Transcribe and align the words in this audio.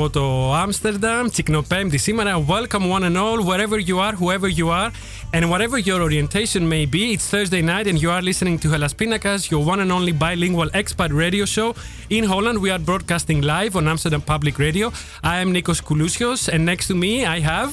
από 0.00 0.10
το 0.10 0.54
Amsterdam, 0.62 1.26
Τσικνοπέμπτη 1.30 1.98
σήμερα. 1.98 2.44
Welcome 2.48 2.90
one 2.96 3.02
and 3.02 3.16
all, 3.16 3.38
wherever 3.48 3.78
you 3.78 3.98
are, 3.98 4.14
whoever 4.14 4.48
you 4.58 4.68
are, 4.68 4.90
and 5.32 5.50
whatever 5.50 5.78
your 5.88 6.00
orientation 6.02 6.62
may 6.68 6.84
be. 6.86 7.02
It's 7.14 7.26
Thursday 7.32 7.62
night 7.62 7.86
and 7.90 7.98
you 8.02 8.10
are 8.14 8.22
listening 8.22 8.56
to 8.62 8.68
Hellas 8.72 8.94
Pindakaas, 9.00 9.50
your 9.50 9.62
one 9.72 9.80
and 9.84 9.90
only 9.98 10.12
bilingual 10.24 10.70
expat 10.80 11.10
radio 11.24 11.44
show. 11.44 11.68
In 12.16 12.24
Holland, 12.32 12.58
we 12.64 12.70
are 12.74 12.82
broadcasting 12.88 13.40
live 13.54 13.72
on 13.78 13.84
Amsterdam 13.92 14.22
Public 14.32 14.56
Radio. 14.66 14.86
I 15.32 15.34
am 15.42 15.48
Nikos 15.56 15.80
Koulousios 15.88 16.40
and 16.52 16.60
next 16.70 16.86
to 16.90 16.94
me 17.04 17.12
I 17.36 17.40
have... 17.52 17.70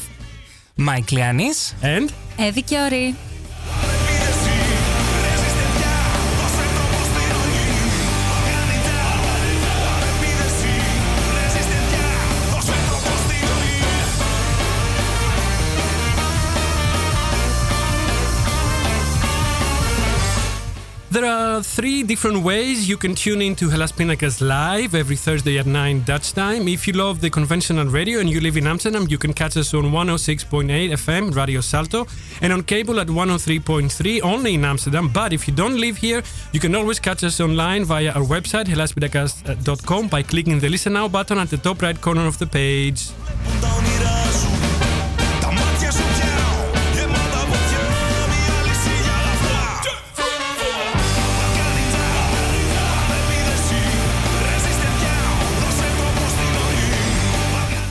Mike 0.77 1.09
Lianis. 1.15 1.59
And... 1.93 2.07
Evie 2.47 2.65
Kiori. 2.69 3.07
Three 21.61 22.03
different 22.03 22.43
ways 22.43 22.89
you 22.89 22.97
can 22.97 23.15
tune 23.15 23.41
in 23.41 23.55
to 23.55 23.69
Hellas 23.69 23.91
Pindakaas 23.91 24.41
live 24.41 24.93
every 24.93 25.15
Thursday 25.15 25.57
at 25.57 25.65
9 25.65 26.03
Dutch 26.03 26.33
time. 26.33 26.67
If 26.67 26.87
you 26.87 26.93
love 26.93 27.21
the 27.21 27.29
conventional 27.29 27.87
radio 27.87 28.19
and 28.19 28.29
you 28.29 28.41
live 28.41 28.57
in 28.57 28.67
Amsterdam, 28.67 29.05
you 29.09 29.17
can 29.17 29.33
catch 29.33 29.55
us 29.55 29.73
on 29.73 29.85
106.8 29.85 30.91
FM, 30.91 31.35
Radio 31.35 31.61
Salto, 31.61 32.07
and 32.41 32.51
on 32.51 32.63
cable 32.63 32.99
at 32.99 33.07
103.3 33.07 34.21
only 34.21 34.55
in 34.55 34.65
Amsterdam. 34.65 35.07
But 35.07 35.33
if 35.33 35.47
you 35.47 35.53
don't 35.53 35.79
live 35.79 35.97
here, 35.97 36.23
you 36.51 36.59
can 36.59 36.75
always 36.75 36.99
catch 36.99 37.23
us 37.23 37.39
online 37.39 37.85
via 37.85 38.11
our 38.11 38.23
website, 38.23 38.65
helaspindakaas.com, 38.65 40.09
by 40.09 40.23
clicking 40.23 40.59
the 40.59 40.69
Listen 40.69 40.93
Now 40.93 41.07
button 41.07 41.37
at 41.37 41.49
the 41.49 41.57
top 41.57 41.81
right 41.81 41.99
corner 41.99 42.27
of 42.27 42.37
the 42.37 42.47
page. 42.47 43.11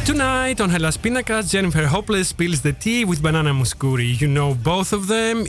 Tonight 0.04 0.60
on 0.60 0.68
Hellas 0.68 0.98
Pindakaas, 0.98 1.50
Jennifer 1.50 1.86
Hopeless 1.86 2.28
spills 2.28 2.60
the 2.60 2.74
tea 2.74 3.06
with 3.06 3.22
Banana 3.22 3.54
Mouskouri. 3.54 4.20
You 4.20 4.28
know 4.28 4.54
both 4.54 4.92
of 4.92 5.06
them. 5.06 5.46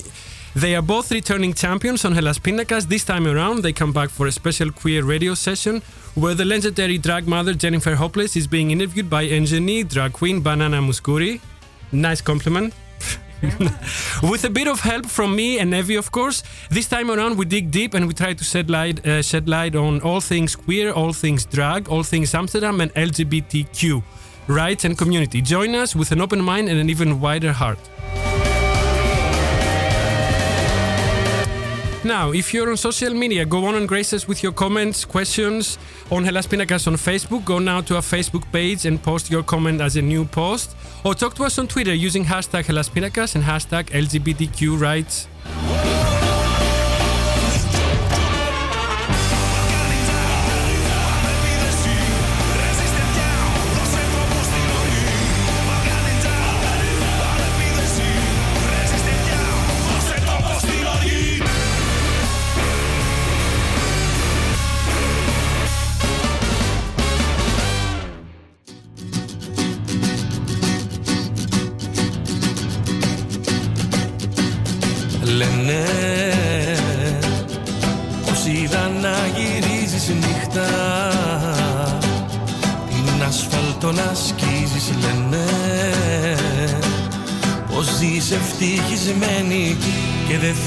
They 0.55 0.75
are 0.77 0.81
both 0.81 1.11
returning 1.11 1.53
champions 1.53 2.05
on 2.05 2.13
Hellas 2.13 2.39
Pindakaas. 2.39 2.87
This 2.87 3.03
time 3.03 3.27
around, 3.27 3.63
they 3.63 3.73
come 3.73 3.91
back 3.91 4.09
for 4.09 4.27
a 4.27 4.31
special 4.31 4.71
queer 4.71 5.03
radio 5.03 5.33
session 5.33 5.81
where 6.15 6.35
the 6.35 6.45
legendary 6.45 6.97
drag 6.97 7.27
mother 7.27 7.53
Jennifer 7.53 7.95
Hopeless 7.95 8.37
is 8.37 8.47
being 8.47 8.71
interviewed 8.71 9.09
by 9.09 9.25
engineer 9.25 9.83
drag 9.83 10.13
queen 10.13 10.39
Banana 10.39 10.81
Mouskouri. 10.81 11.41
Nice 11.91 12.21
compliment. 12.21 12.73
With 14.23 14.45
a 14.45 14.49
bit 14.49 14.69
of 14.69 14.79
help 14.79 15.07
from 15.07 15.35
me 15.35 15.59
and 15.59 15.73
Evie, 15.73 15.95
of 15.97 16.13
course. 16.13 16.43
This 16.69 16.87
time 16.87 17.11
around, 17.11 17.37
we 17.37 17.43
dig 17.43 17.71
deep 17.71 17.93
and 17.93 18.07
we 18.07 18.13
try 18.13 18.33
to 18.33 18.43
shed 18.45 18.69
light, 18.69 19.05
uh, 19.05 19.21
shed 19.21 19.49
light 19.49 19.75
on 19.75 19.99
all 19.99 20.21
things 20.21 20.55
queer, 20.55 20.93
all 20.93 21.11
things 21.11 21.43
drag, 21.43 21.89
all 21.89 22.03
things 22.03 22.33
Amsterdam, 22.33 22.79
and 22.79 22.93
LGBTQ 22.93 24.01
rights 24.47 24.85
and 24.85 24.97
community. 24.97 25.41
Join 25.41 25.75
us 25.75 25.95
with 25.95 26.11
an 26.11 26.21
open 26.21 26.41
mind 26.41 26.69
and 26.69 26.79
an 26.79 26.89
even 26.89 27.19
wider 27.19 27.51
heart. 27.51 27.79
Now, 32.05 32.33
if 32.33 32.53
you're 32.53 32.69
on 32.69 32.77
social 32.77 33.15
media, 33.15 33.45
go 33.45 33.65
on 33.65 33.73
and 33.73 33.87
grace 33.87 34.13
us 34.13 34.27
with 34.27 34.43
your 34.43 34.51
comments, 34.51 35.05
questions 35.05 35.79
on 36.11 36.23
Hellas 36.23 36.45
on 36.45 36.97
Facebook. 36.97 37.43
Go 37.43 37.57
now 37.57 37.81
to 37.81 37.95
our 37.95 38.03
Facebook 38.03 38.43
page 38.51 38.85
and 38.85 39.01
post 39.01 39.31
your 39.31 39.41
comment 39.41 39.81
as 39.81 39.95
a 39.95 40.03
new 40.03 40.23
post. 40.23 40.75
Or 41.03 41.15
talk 41.15 41.33
to 41.35 41.45
us 41.45 41.57
on 41.57 41.67
Twitter 41.67 41.95
using 41.95 42.23
hashtag 42.23 42.65
Hellas 42.65 42.89
and 43.35 43.43
hashtag 43.43 43.85
LGBTQ 43.89 44.79
rights. 44.79 45.27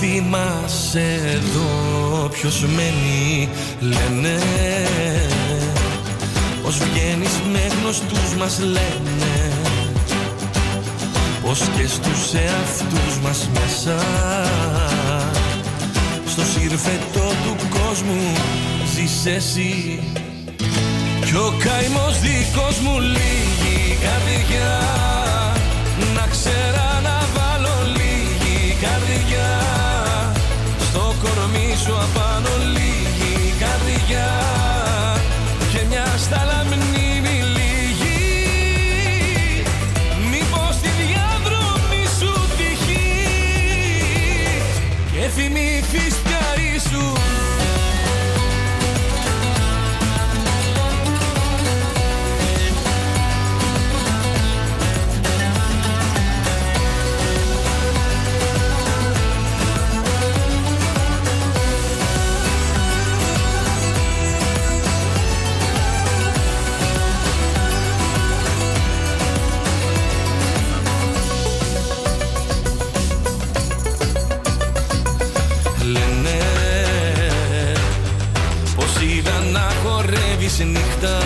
Θυμάσαι 0.01 1.21
εδώ 1.35 2.29
ποιος 2.29 2.65
μένει 2.77 3.49
Λένε. 3.81 4.39
Πως 6.63 6.77
βγαίνεις 6.77 7.41
με 7.53 7.61
γνωστούς 7.81 8.35
μας 8.39 8.59
λένε. 8.61 9.53
Πως 11.43 11.59
και 11.59 11.87
στους 11.87 12.35
εαυτούς 12.35 13.19
μας 13.23 13.49
μέσα. 13.55 13.99
Στο 16.27 16.43
σύρφετο 16.43 17.33
του 17.45 17.57
κόσμου 17.71 18.33
ζεις 18.95 19.27
εσύ. 19.35 20.01
Κι 21.25 21.35
ο 21.35 21.53
καημός 21.59 22.21
δικός 22.21 22.79
μου 22.79 23.01
λίγη 23.01 23.99
καρδιά 24.03 24.81
να 26.15 26.27
ξέρα 26.31 26.58
sua 31.89 32.01
voz. 32.01 32.18
Χορεύεις 80.49 80.59
νύχτα. 80.59 81.19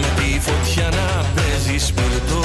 Με 0.00 0.06
τη 0.16 0.40
φωτιά 0.40 0.88
να 0.90 1.24
παίζεις 1.34 1.86
σπιρτό 1.86 2.44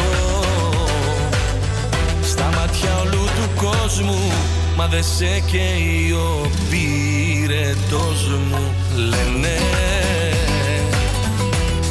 στα 2.23 2.43
μάτια 2.55 2.99
όλου 3.01 3.23
του 3.23 3.63
κόσμου 3.63 4.31
μα 4.75 4.87
δε 4.87 5.01
σε 5.01 5.41
καίει 5.51 6.11
ο 6.11 6.49
πυρετός 6.69 8.27
μου 8.49 8.73
λένε. 8.95 9.57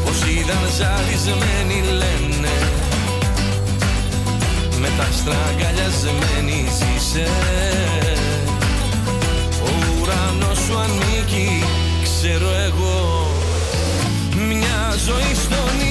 Πως 0.04 0.18
είδαν 0.30 0.64
ζαλισμένοι 0.78 1.88
λένε. 1.88 2.56
Με 4.80 4.88
τα 4.98 5.06
στραγγαλιασμένη 5.12 6.66
ζήσε. 6.78 7.28
Ο 9.62 9.70
ουρανός 10.00 10.58
σου 10.58 10.78
ανήκει, 10.78 11.64
ξέρω 12.26 12.50
εγώ. 12.66 13.26
Μια 14.48 14.94
ζωή 15.06 15.34
στο 15.34 15.83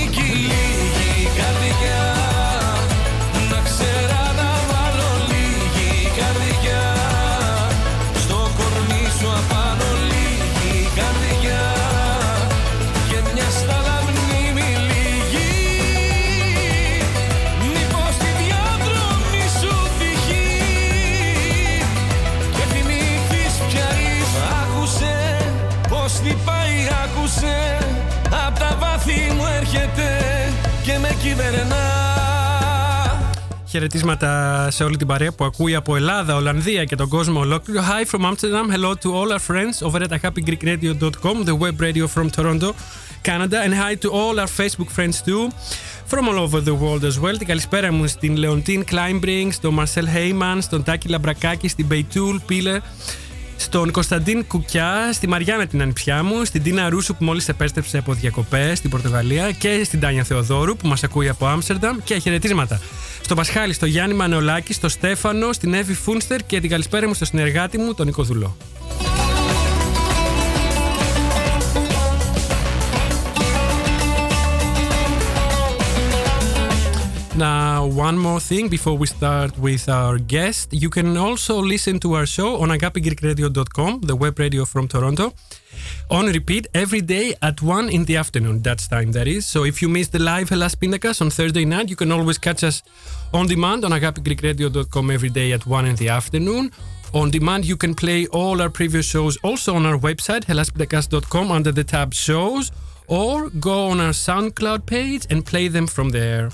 χαιρετίσματα 33.84 34.68
σε 34.72 34.84
όλη 34.84 34.98
την 34.98 35.08
παρέα 35.08 35.32
που 35.32 35.46
ακούει 35.46 35.76
από 35.76 35.96
Ελλάδα, 35.96 36.36
Ολλανδία 36.36 36.84
και 36.84 36.96
τον 36.96 37.10
κόσμο. 37.10 37.42
Hi 37.42 38.16
from 38.16 38.26
Amsterdam, 38.26 38.72
hello 38.76 38.94
to 39.04 39.10
all 39.14 39.32
our 39.32 39.44
friends 39.50 39.82
over 39.88 40.02
at 40.04 40.12
happygreekradio.com, 40.22 41.44
the 41.44 41.56
web 41.64 41.82
radio 41.82 42.06
from 42.16 42.30
Toronto, 42.38 42.70
Canada. 43.28 43.58
And 43.66 43.74
hi 43.74 43.94
to 44.04 44.10
all 44.20 44.36
our 44.44 44.52
Facebook 44.60 44.90
friends 44.98 45.16
too, 45.28 45.44
from 46.12 46.24
all 46.30 46.40
over 46.46 46.60
the 46.70 46.76
world 46.84 47.04
as 47.04 47.20
well. 47.24 47.38
Την 47.38 47.48
καλησπέρα 47.48 47.92
μου 47.92 48.08
στην 48.08 48.36
Λεοντίν 48.38 48.86
Κλάιμπρινγκ, 48.86 49.52
στον 49.52 49.74
Μαρσέλ 49.74 50.08
Χέιμαν, 50.10 50.62
στον 50.62 50.84
Τάκη 50.84 51.08
Λαμπρακάκη, 51.08 51.68
στην 51.68 51.86
Μπεϊτούλ 51.86 52.38
Πίλε 52.46 52.80
στον 53.64 53.92
Κωνσταντίν 53.92 54.48
Κουκιά, 54.48 55.10
στη 55.14 55.28
Μαριάννα 55.28 55.68
την 55.68 55.82
ανιψιά 55.82 56.24
μου, 56.24 56.46
στην 56.46 56.64
Τίνα 56.64 56.90
Ρούσου 56.90 57.16
που 57.16 57.24
μόλις 57.24 57.50
επέστρεψε 57.50 57.98
από 57.98 58.14
διακοπές 58.14 58.78
στην 58.78 58.90
Πορτογαλία 58.90 59.52
και 59.52 59.82
στην 59.84 60.00
Τάνια 60.00 60.24
Θεοδόρου 60.24 60.76
που 60.76 60.88
μας 60.88 61.04
ακούει 61.04 61.30
από 61.30 61.48
Άμστερνταμ 61.48 61.98
και 62.04 62.18
χαιρετίσματα 62.18 62.82
στον 63.24 63.38
Πασχάλη, 63.38 63.74
στο 63.74 63.86
Γιάννη 63.86 64.16
Μανεολάκη, 64.16 64.74
στο 64.74 64.90
Στέφανο, 64.90 65.54
στην 65.54 65.74
Εύη 65.74 65.94
Φούνστερ 65.94 66.46
και 66.46 66.60
την 66.60 66.70
καλησπέρα 66.70 67.08
μου 67.08 67.14
στο 67.14 67.26
συνεργάτη 67.26 67.78
μου, 67.78 67.94
τον 67.94 68.06
Νίκο 68.06 68.24
Δουλό. 68.24 68.58
Now, 77.36 77.88
one 77.88 78.20
more 78.20 78.40
thing 78.40 78.70
before 78.70 78.96
we 78.96 79.08
start 79.08 79.58
with 79.58 79.90
our 79.90 80.20
guest. 80.20 80.72
You 80.72 80.92
can 80.92 81.18
also 81.18 81.60
listen 81.60 82.00
to 82.02 82.14
our 82.14 82.28
show 82.28 82.62
on 82.62 82.70
agapigreekradio.com, 82.70 84.02
the 84.02 84.16
web 84.16 84.38
radio 84.38 84.66
from 84.66 84.88
Toronto, 84.88 85.34
on 86.12 86.28
repeat 86.28 86.68
every 86.76 87.02
day 87.02 87.34
at 87.42 87.60
1 87.60 87.90
in 87.90 88.06
the 88.06 88.18
afternoon. 88.18 88.62
That's 88.62 88.88
time, 88.88 89.14
that 89.14 89.28
is. 89.28 89.48
So 89.48 89.64
if 89.64 89.82
you 89.82 89.90
missed 89.90 90.12
the 90.12 90.20
live 90.20 90.50
Hellas 90.50 90.76
Pindakaas 90.76 91.22
on 91.22 91.32
Thursday 91.32 91.66
night, 91.66 91.90
you 91.90 91.96
can 91.96 92.12
always 92.12 92.38
catch 92.38 92.64
us 92.64 92.84
on 93.34 93.48
demand 93.48 93.84
on 93.84 93.92
agapigreekradio.com 93.92 95.10
every 95.10 95.30
day 95.30 95.54
at 95.54 95.66
1 95.66 95.86
in 95.88 95.96
the 95.96 96.10
afternoon. 96.10 96.72
On 97.16 97.32
demand, 97.32 97.66
you 97.66 97.78
can 97.78 97.96
play 97.96 98.28
all 98.28 98.62
our 98.62 98.70
previous 98.70 99.08
shows 99.08 99.38
also 99.38 99.76
on 99.76 99.88
our 99.88 99.98
website, 99.98 100.46
helaspindakaas.com, 100.46 101.52
under 101.52 101.72
the 101.72 101.84
tab 101.84 102.14
Shows, 102.14 102.72
or 103.08 103.50
go 103.50 103.88
on 103.88 104.00
our 104.00 104.14
SoundCloud 104.14 104.86
page 104.86 105.26
and 105.32 105.44
play 105.44 105.68
them 105.68 105.88
from 105.88 106.10
there. 106.10 106.52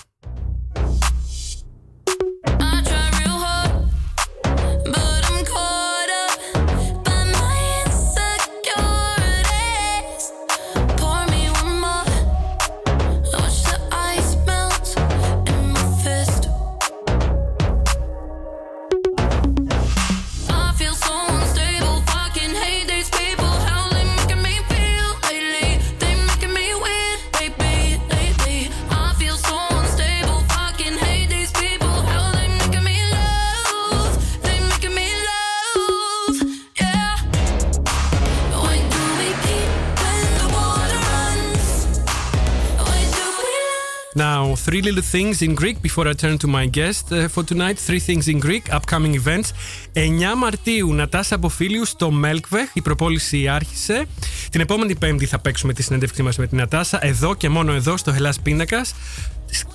Three 44.80 44.92
little 44.92 45.10
things 45.18 45.42
in 45.42 45.54
Greek 45.62 45.78
before 45.81 46.08
I 46.08 46.14
turn 46.14 46.38
to 46.44 46.48
my 46.48 46.66
guest 46.78 47.12
uh, 47.12 47.28
for 47.34 47.44
tonight. 47.52 47.78
Three 47.88 48.02
things 48.10 48.26
in 48.28 48.40
Greek, 48.40 48.64
upcoming 48.74 49.14
events. 49.16 49.54
9 49.94 50.36
Μαρτίου, 50.38 50.94
Νατάσα 50.94 51.36
Αποφίλιου 51.36 51.86
στο 51.86 52.12
Μέλκβεχ. 52.12 52.70
Η 52.74 52.81
προπόληση 52.81 53.48
άρχισε. 53.48 54.06
Την 54.52 54.62
επόμενη 54.62 54.96
Πέμπτη 54.96 55.26
θα 55.26 55.40
παίξουμε 55.40 55.74
τη 55.74 55.84
συνέντευξή 55.84 56.24
μας 56.24 56.38
με 56.38 56.48
την 56.48 56.58
Νατάσα, 56.58 57.06
εδώ 57.06 57.36
και 57.36 57.50
μόνο 57.50 57.74
εδώ 57.74 57.98
στο 57.98 58.16
Hellas 58.18 58.36
Πίνακας. 58.44 58.96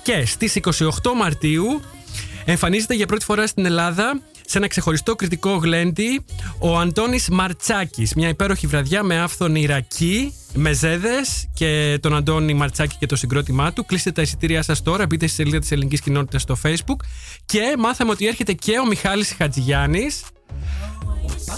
Και 0.03 0.25
στις 0.25 0.55
28 0.55 1.13
Μαρτίου 1.17 1.81
εμφανίζεται 2.45 2.93
για 2.93 3.05
πρώτη 3.05 3.25
φορά 3.25 3.47
στην 3.47 3.65
Ελλάδα 3.65 4.21
σε 4.45 4.57
ένα 4.57 4.67
ξεχωριστό 4.67 5.15
κριτικό 5.15 5.55
γλέντι 5.55 6.25
ο 6.59 6.77
Αντώνης 6.77 7.29
Μαρτσάκης. 7.29 8.13
Μια 8.13 8.29
υπέροχη 8.29 8.67
βραδιά 8.67 9.03
με 9.03 9.19
άφθονη 9.19 9.61
Ιρακή, 9.61 10.33
με 10.53 10.73
ζέδες 10.73 11.47
και 11.53 11.97
τον 12.01 12.15
Αντώνη 12.15 12.53
Μαρτσάκη 12.53 12.95
και 12.99 13.05
το 13.05 13.15
συγκρότημά 13.15 13.73
του. 13.73 13.85
Κλείστε 13.85 14.11
τα 14.11 14.21
εισιτήριά 14.21 14.61
σας 14.61 14.81
τώρα, 14.81 15.05
μπείτε 15.05 15.27
στη 15.27 15.35
σελίδα 15.35 15.59
της 15.59 15.71
ελληνικής 15.71 16.01
κοινότητας 16.01 16.41
στο 16.41 16.57
facebook 16.63 17.05
και 17.45 17.75
μάθαμε 17.77 18.11
ότι 18.11 18.27
έρχεται 18.27 18.53
και 18.53 18.79
ο 18.79 18.85
Μιχάλης 18.85 19.35
Χατζηγιάννης 19.37 20.23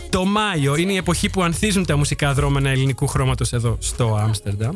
το 0.10 0.26
Μάιο. 0.26 0.76
Είναι 0.76 0.92
η 0.92 0.98
εποχή 0.98 1.30
που 1.30 1.44
ανθίζουν 1.44 1.86
τα 1.86 1.98
μουσικά 1.98 2.34
δρόμενα 2.34 2.70
ελληνικού 2.70 3.08
χρώματος 3.08 3.54
εδώ 3.54 3.78
στο 3.80 4.16
Άμστερνταμ. 4.22 4.76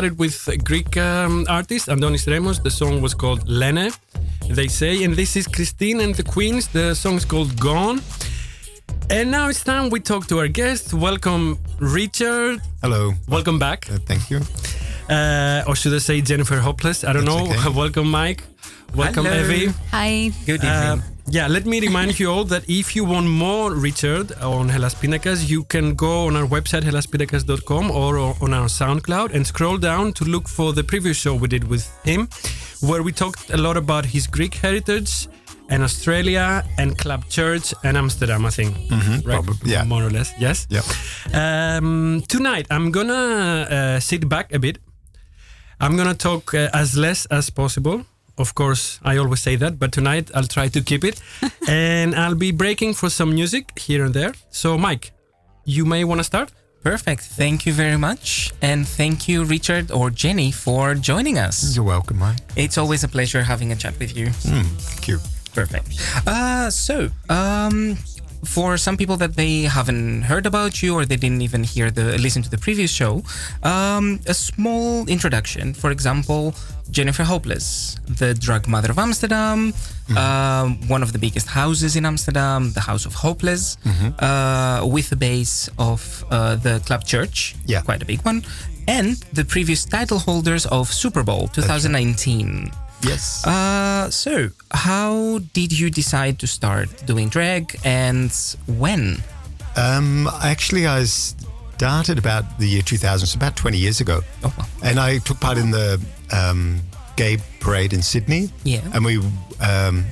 Started 0.00 0.18
with 0.18 0.48
a 0.48 0.56
Greek 0.56 0.96
um, 0.96 1.44
artist, 1.46 1.88
Andonis 1.88 2.26
Remos. 2.26 2.62
The 2.62 2.70
song 2.70 3.02
was 3.02 3.12
called 3.12 3.46
Lene, 3.46 3.90
they 4.48 4.66
say. 4.66 5.04
And 5.04 5.14
this 5.14 5.36
is 5.36 5.46
Christine 5.46 6.00
and 6.00 6.14
the 6.14 6.22
Queens. 6.22 6.68
The 6.68 6.94
song 6.94 7.16
is 7.16 7.26
called 7.26 7.60
Gone. 7.60 8.00
And 9.10 9.30
now 9.30 9.50
it's 9.50 9.62
time 9.62 9.90
we 9.90 10.00
talk 10.00 10.26
to 10.28 10.38
our 10.38 10.48
guest. 10.48 10.94
Welcome, 10.94 11.58
Richard. 11.78 12.62
Hello. 12.80 13.12
Welcome 13.28 13.58
back. 13.58 13.90
Uh, 13.90 13.98
thank 14.06 14.30
you. 14.30 14.40
Uh, 15.14 15.64
or 15.68 15.76
should 15.76 15.92
I 15.92 15.98
say 15.98 16.22
Jennifer 16.22 16.56
Hopeless? 16.56 17.04
I 17.04 17.12
don't 17.12 17.26
That's 17.26 17.36
know. 17.36 17.68
okay. 17.68 17.78
Welcome, 17.84 18.10
Mike. 18.10 18.42
Welcome, 18.94 19.24
Hello. 19.26 19.40
Evie. 19.44 19.72
Hi. 19.92 20.32
Good 20.46 20.64
Uh, 20.64 20.66
evening. 20.96 21.02
yeah, 21.28 21.46
let 21.48 21.64
me 21.64 21.80
remind 21.80 22.18
you 22.18 22.30
all 22.30 22.44
that 22.46 22.64
if 22.68 22.96
you 22.96 23.04
want 23.04 23.28
more 23.28 23.72
Richard 23.72 24.32
on 24.42 24.68
Hellas 24.68 24.94
Pindakaas, 24.94 25.48
you 25.48 25.64
can 25.64 25.94
go 25.94 26.26
on 26.26 26.36
our 26.36 26.46
website 26.46 26.82
helaspindakaas.com 26.82 27.90
or 27.90 28.18
on 28.18 28.52
our 28.54 28.68
SoundCloud 28.68 29.32
and 29.34 29.46
scroll 29.46 29.78
down 29.78 30.12
to 30.14 30.24
look 30.24 30.48
for 30.48 30.72
the 30.72 30.82
previous 30.82 31.16
show 31.16 31.34
we 31.34 31.48
did 31.48 31.64
with 31.68 31.86
him, 32.04 32.28
where 32.80 33.02
we 33.02 33.12
talked 33.12 33.50
a 33.50 33.56
lot 33.56 33.76
about 33.76 34.06
his 34.06 34.26
Greek 34.26 34.54
heritage 34.54 35.28
and 35.68 35.82
Australia 35.84 36.64
and 36.78 36.98
Club 36.98 37.22
Church 37.28 37.72
and 37.84 37.96
Amsterdam, 37.96 38.44
I 38.44 38.50
think. 38.50 38.74
right? 38.90 39.22
probably, 39.24 39.70
yeah. 39.70 39.84
More 39.84 40.02
or 40.02 40.10
less, 40.10 40.32
yes. 40.38 40.66
Yep. 40.68 40.84
Um, 41.32 42.22
tonight, 42.28 42.66
I'm 42.70 42.90
gonna 42.90 43.14
uh, 43.70 44.00
sit 44.00 44.28
back 44.28 44.52
a 44.52 44.58
bit. 44.58 44.78
I'm 45.80 45.96
gonna 45.96 46.14
talk 46.14 46.52
uh, 46.54 46.68
as 46.74 46.96
less 46.96 47.26
as 47.26 47.50
possible. 47.50 48.04
Of 48.38 48.54
course, 48.54 49.00
I 49.02 49.16
always 49.18 49.40
say 49.40 49.56
that, 49.56 49.78
but 49.78 49.92
tonight 49.92 50.30
I'll 50.34 50.44
try 50.48 50.68
to 50.68 50.80
keep 50.80 51.04
it. 51.04 51.20
and 51.68 52.14
I'll 52.14 52.34
be 52.34 52.52
breaking 52.52 52.94
for 52.94 53.10
some 53.10 53.34
music 53.34 53.78
here 53.78 54.04
and 54.04 54.14
there. 54.14 54.32
So, 54.50 54.78
Mike, 54.78 55.12
you 55.64 55.84
may 55.84 56.04
want 56.04 56.20
to 56.20 56.24
start. 56.24 56.52
Perfect. 56.82 57.22
Thank 57.22 57.66
you 57.66 57.74
very 57.74 57.98
much. 57.98 58.52
And 58.62 58.88
thank 58.88 59.28
you, 59.28 59.44
Richard 59.44 59.90
or 59.90 60.10
Jenny, 60.10 60.50
for 60.50 60.94
joining 60.94 61.38
us. 61.38 61.76
You're 61.76 61.84
welcome, 61.84 62.18
Mike. 62.18 62.38
It's 62.56 62.78
always 62.78 63.04
a 63.04 63.08
pleasure 63.08 63.42
having 63.42 63.70
a 63.72 63.76
chat 63.76 63.98
with 63.98 64.16
you. 64.16 64.26
Mm, 64.26 64.64
thank 64.64 65.08
you. 65.08 65.18
Perfect. 65.54 65.88
Uh, 66.26 66.70
so, 66.70 67.10
um, 67.28 67.98
for 68.44 68.76
some 68.78 68.96
people 68.96 69.16
that 69.18 69.36
they 69.36 69.62
haven't 69.62 70.22
heard 70.22 70.46
about 70.46 70.82
you 70.82 70.94
or 70.94 71.04
they 71.04 71.16
didn't 71.16 71.42
even 71.42 71.62
hear 71.64 71.90
the 71.90 72.16
listen 72.18 72.42
to 72.42 72.50
the 72.50 72.58
previous 72.58 72.90
show, 72.90 73.22
um, 73.62 74.18
a 74.26 74.34
small 74.34 75.06
introduction. 75.08 75.74
For 75.74 75.90
example, 75.90 76.54
Jennifer 76.90 77.22
Hopeless, 77.22 77.96
the 78.08 78.34
drag 78.34 78.66
mother 78.66 78.90
of 78.90 78.98
Amsterdam, 78.98 79.72
um, 80.16 80.78
one 80.88 81.02
of 81.02 81.12
the 81.12 81.18
biggest 81.18 81.46
houses 81.48 81.96
in 81.96 82.04
Amsterdam, 82.06 82.72
the 82.72 82.80
House 82.80 83.04
of 83.06 83.14
Hopeless, 83.14 83.76
uh, 84.18 84.80
with 84.90 85.10
the 85.10 85.16
base 85.16 85.68
of 85.78 86.24
uh, 86.30 86.56
the 86.56 86.80
Club 86.86 87.04
Church, 87.04 87.54
Yeah. 87.66 87.82
quite 87.82 88.02
a 88.02 88.06
big 88.06 88.20
one, 88.22 88.42
and 88.88 89.16
the 89.34 89.44
previous 89.44 89.84
title 89.84 90.18
holders 90.18 90.66
of 90.66 90.92
Super 90.92 91.22
Bowl 91.22 91.46
2019. 91.48 92.72
Yes. 93.02 93.46
Uh, 93.46 94.10
so, 94.10 94.50
how 94.70 95.38
did 95.52 95.76
you 95.78 95.90
decide 95.90 96.38
to 96.40 96.46
start 96.46 96.88
doing 97.06 97.28
drag 97.28 97.78
and 97.84 98.30
when? 98.66 99.22
Um, 99.76 100.28
actually, 100.42 100.86
I 100.86 101.04
started 101.04 102.18
about 102.18 102.58
the 102.58 102.66
year 102.66 102.82
2000, 102.82 103.26
so 103.26 103.36
about 103.36 103.56
20 103.56 103.78
years 103.78 104.00
ago. 104.00 104.20
Oh, 104.44 104.54
wow. 104.58 104.66
And 104.82 105.00
I 105.00 105.18
took 105.18 105.40
part 105.40 105.56
in 105.56 105.70
the 105.70 106.00
um, 106.30 106.80
gay 107.16 107.38
parade 107.60 107.92
in 107.92 108.02
Sydney. 108.02 108.50
Yeah. 108.64 108.80
And 108.92 109.04
we 109.04 109.18
um, 109.60 110.04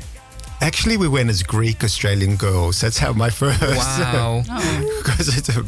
actually 0.61 0.97
we 0.97 1.09
went 1.09 1.30
as 1.30 1.42
Greek 1.42 1.85
Australian 1.85 2.37
girls. 2.37 2.80
That's 2.80 2.99
how 2.99 3.12
my 3.12 3.30
first. 3.42 3.61
Wow. 3.61 4.42
because 5.02 5.37
it's 5.37 5.49
a, 5.50 5.64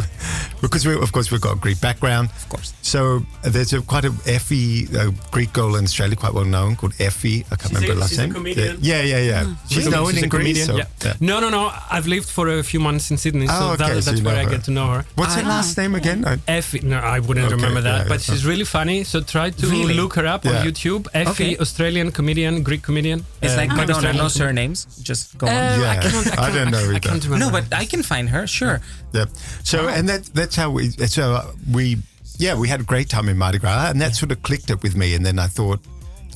because 0.60 0.86
we 0.86 0.94
of 0.94 1.12
course 1.12 1.30
we've 1.30 1.40
got 1.40 1.56
a 1.56 1.60
Greek 1.60 1.80
background. 1.80 2.30
Of 2.36 2.48
course. 2.48 2.72
So 2.82 3.00
uh, 3.44 3.48
there's 3.50 3.72
a 3.72 3.80
quite 3.82 4.04
a 4.04 4.12
Effie, 4.26 4.86
a 4.96 5.10
Greek 5.30 5.52
girl 5.52 5.76
in 5.76 5.84
Australia, 5.84 6.16
quite 6.16 6.34
well 6.34 6.44
known, 6.44 6.76
called 6.76 6.94
Effie. 7.00 7.44
I 7.50 7.56
can't 7.56 7.60
She's 7.60 7.70
remember 7.72 7.92
a- 7.92 7.94
her 7.94 8.00
last 8.00 8.10
she's 8.10 8.18
a 8.18 8.22
name. 8.22 8.32
comedian. 8.34 8.76
Yeah, 8.80 9.02
yeah, 9.02 9.18
yeah. 9.18 9.54
She's 9.68 9.78
Really? 9.78 9.90
known 9.90 10.06
She's 10.12 10.18
in 10.18 10.24
a 10.24 10.28
Greece. 10.28 10.66
comedian, 10.66 10.66
So, 10.66 10.76
yeah. 10.76 10.84
yeah. 11.04 11.14
No, 11.20 11.40
no, 11.40 11.48
no. 11.50 11.72
I've 11.90 12.06
lived 12.06 12.28
for 12.28 12.48
a 12.48 12.62
few 12.62 12.80
months 12.80 13.10
in 13.10 13.16
Sydney, 13.16 13.46
so 13.46 13.54
Oh, 13.56 13.76
that, 13.76 13.88
so 13.88 14.00
that's 14.10 14.22
where 14.22 14.34
know 14.34 14.40
I 14.40 14.44
get 14.54 14.64
to 14.64 14.70
know 14.70 14.86
her. 14.94 15.04
What's 15.16 15.34
her 15.34 15.42
Ah. 15.44 15.48
last 15.48 15.76
name 15.78 15.94
again? 15.94 16.24
I- 16.26 16.38
Effie, 16.48 16.80
no, 16.82 16.98
I 16.98 17.18
wouldn't 17.20 17.46
Okay, 17.46 17.54
remember 17.54 17.80
that, 17.82 18.02
yeah, 18.02 18.08
but 18.08 18.18
yeah. 18.26 18.34
she's 18.34 18.44
really 18.44 18.64
funny. 18.64 19.04
So 19.04 19.20
try 19.20 19.50
to 19.50 19.66
Really? 19.66 19.94
look 19.94 20.14
her 20.14 20.26
up 20.26 20.44
on 20.46 20.54
YouTube. 20.66 21.06
Effie, 21.14 21.30
Okay. 21.54 21.56
Australian 21.58 22.10
comedian, 22.12 22.62
Greek 22.62 22.82
comedian. 22.82 23.24
It's 23.42 23.54
Uh, 23.54 23.56
like 23.56 23.68
not 23.68 23.76
Madonna, 23.78 23.96
Australian 23.96 24.16
no 24.24 24.28
comedian. 24.28 24.74
surnames. 24.76 24.86
Just 25.02 25.38
go 25.38 25.46
Uh, 25.46 25.50
on. 25.50 25.56
I 25.56 25.76
Yeah. 25.80 25.90
I, 26.38 26.46
I 26.46 26.50
don't 26.56 26.70
know 26.70 26.90
I, 26.90 26.96
I 26.96 26.98
can't 26.98 27.24
remember. 27.24 27.44
No, 27.46 27.50
but 27.50 27.64
I 27.72 27.84
can 27.84 28.02
find 28.02 28.28
her, 28.30 28.46
sure. 28.46 28.80
Yeah. 29.12 29.24
So 29.64 29.88
and 29.88 30.08
that 30.08 30.22
that 30.34 30.49
that's 30.50 30.56
how 30.56 30.70
we 30.70 30.90
so 30.90 31.54
we 31.70 31.96
yeah 32.38 32.58
we 32.58 32.66
had 32.66 32.80
a 32.80 32.82
great 32.82 33.08
time 33.08 33.28
in 33.28 33.38
Mardi 33.38 33.58
Gras 33.58 33.90
and 33.90 34.00
that 34.00 34.16
sort 34.16 34.32
of 34.32 34.42
clicked 34.42 34.68
it 34.70 34.82
with 34.82 34.96
me 34.96 35.14
and 35.14 35.24
then 35.24 35.38
I 35.38 35.46
thought 35.46 35.78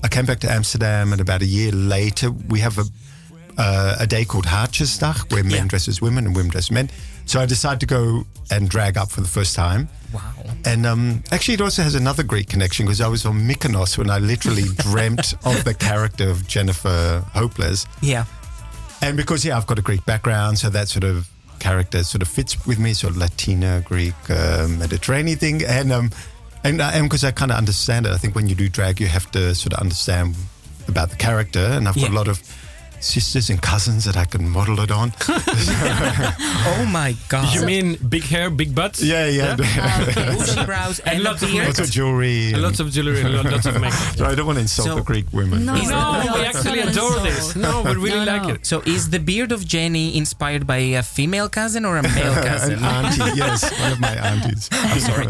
I 0.04 0.08
came 0.08 0.24
back 0.24 0.38
to 0.40 0.50
Amsterdam 0.52 1.10
and 1.12 1.20
about 1.20 1.42
a 1.42 1.46
year 1.46 1.72
later 1.72 2.30
we 2.30 2.60
have 2.60 2.78
a 2.78 2.84
uh, 3.58 3.96
a 4.00 4.06
day 4.06 4.24
called 4.24 4.44
Hartjesdag 4.46 5.32
where 5.32 5.42
men 5.42 5.52
Yeah. 5.52 5.66
dress 5.66 5.88
as 5.88 6.00
women 6.00 6.26
and 6.26 6.34
women 6.36 6.50
dress 6.50 6.66
as 6.66 6.70
men. 6.72 6.90
So 7.26 7.40
I 7.40 7.46
decided 7.46 7.80
to 7.80 7.86
go 7.86 8.24
and 8.50 8.68
drag 8.68 8.96
up 8.96 9.10
for 9.10 9.20
the 9.20 9.28
first 9.28 9.54
time. 9.56 9.88
Wow. 10.12 10.32
And 10.64 10.84
um, 10.86 11.22
actually, 11.32 11.54
it 11.54 11.60
also 11.60 11.82
has 11.82 11.94
another 11.94 12.22
Greek 12.24 12.48
connection 12.48 12.84
because 12.86 13.00
I 13.00 13.06
was 13.08 13.24
on 13.26 13.40
Mykonos 13.48 13.96
when 13.96 14.10
I 14.10 14.18
literally 14.18 14.64
dreamt 14.78 15.34
of 15.44 15.62
the 15.64 15.72
character 15.72 16.28
of 16.28 16.46
Jennifer 16.48 17.24
Hopeless. 17.32 17.86
Yeah. 18.02 18.24
And 19.00 19.16
because 19.16 19.44
yeah, 19.44 19.56
I've 19.56 19.66
got 19.68 19.78
a 19.78 19.82
Greek 19.82 20.04
background, 20.04 20.58
so 20.58 20.68
that 20.70 20.88
sort 20.88 21.04
of 21.04 21.28
character 21.64 22.04
sort 22.04 22.20
of 22.20 22.28
fits 22.28 22.66
with 22.66 22.78
me, 22.78 22.92
sort 22.92 23.12
of 23.12 23.16
Latina, 23.16 23.82
Greek, 23.86 24.14
uh, 24.28 24.68
Mediterranean 24.68 25.38
thing, 25.38 25.64
and 25.64 25.92
um, 25.92 26.10
and 26.62 26.80
and 26.80 27.04
because 27.08 27.24
I 27.24 27.30
kind 27.30 27.50
of 27.50 27.56
understand 27.56 28.04
it, 28.06 28.12
I 28.12 28.18
think 28.18 28.34
when 28.34 28.48
you 28.50 28.54
do 28.54 28.68
drag, 28.68 29.00
you 29.00 29.06
have 29.06 29.30
to 29.32 29.54
sort 29.54 29.72
of 29.72 29.80
understand 29.80 30.36
about 30.88 31.08
the 31.08 31.16
character, 31.16 31.64
and 31.76 31.88
I've 31.88 31.96
got 31.96 32.10
a 32.10 32.18
lot 32.20 32.28
of 32.28 32.38
sisters 33.04 33.50
and 33.50 33.60
cousins 33.60 34.04
that 34.04 34.16
I 34.16 34.24
can 34.24 34.48
model 34.48 34.80
it 34.80 34.90
on. 34.90 35.12
Oh 36.66 36.86
my 36.90 37.14
God. 37.28 37.54
You 37.54 37.64
mean 37.66 37.96
big 38.08 38.24
hair, 38.24 38.48
big 38.50 38.74
butts? 38.74 39.02
yeah, 39.02 39.26
yeah, 39.28 39.50
um, 39.52 40.36
bushy 40.38 40.64
brows 40.64 40.98
and, 41.00 41.16
And 41.16 41.24
lots 41.24 41.42
of 41.42 41.52
lots 41.52 41.78
of 41.78 41.90
jewelry, 41.90 42.52
And 42.52 42.62
lots 42.62 42.80
of 42.80 42.90
jewelry 42.90 43.20
and 43.20 43.34
lots 43.50 43.66
of 43.66 43.78
makeup. 43.84 44.16
So 44.16 44.24
I 44.24 44.34
don't 44.34 44.46
want 44.46 44.56
to 44.56 44.62
insult 44.62 44.88
So- 44.88 44.94
the 44.96 45.02
Greek 45.02 45.26
women. 45.32 45.66
No. 45.66 45.74
but- 45.74 45.82
Is 45.82 45.90
No, 45.90 46.32
we 46.34 46.44
actually 46.46 46.80
adore 46.80 47.18
this. 47.20 47.54
No, 47.54 47.82
we 47.82 47.94
really 47.94 48.24
No, 48.24 48.32
like 48.32 48.42
no. 48.44 48.48
it. 48.54 48.66
So 48.66 48.80
is 48.86 49.10
the 49.10 49.18
beard 49.20 49.52
of 49.52 49.66
Jenny 49.66 50.16
inspired 50.16 50.66
by 50.66 50.78
a 50.96 51.02
female 51.02 51.48
cousin 51.48 51.84
or 51.84 51.98
a 51.98 52.02
male 52.02 52.34
cousin? 52.42 52.78
An 52.78 52.84
auntie, 52.84 53.36
yes, 53.36 53.60
one 53.80 53.92
of 53.92 54.00
my 54.00 54.14
aunties. 54.16 54.68
I'm 54.72 55.00
sorry. 55.00 55.28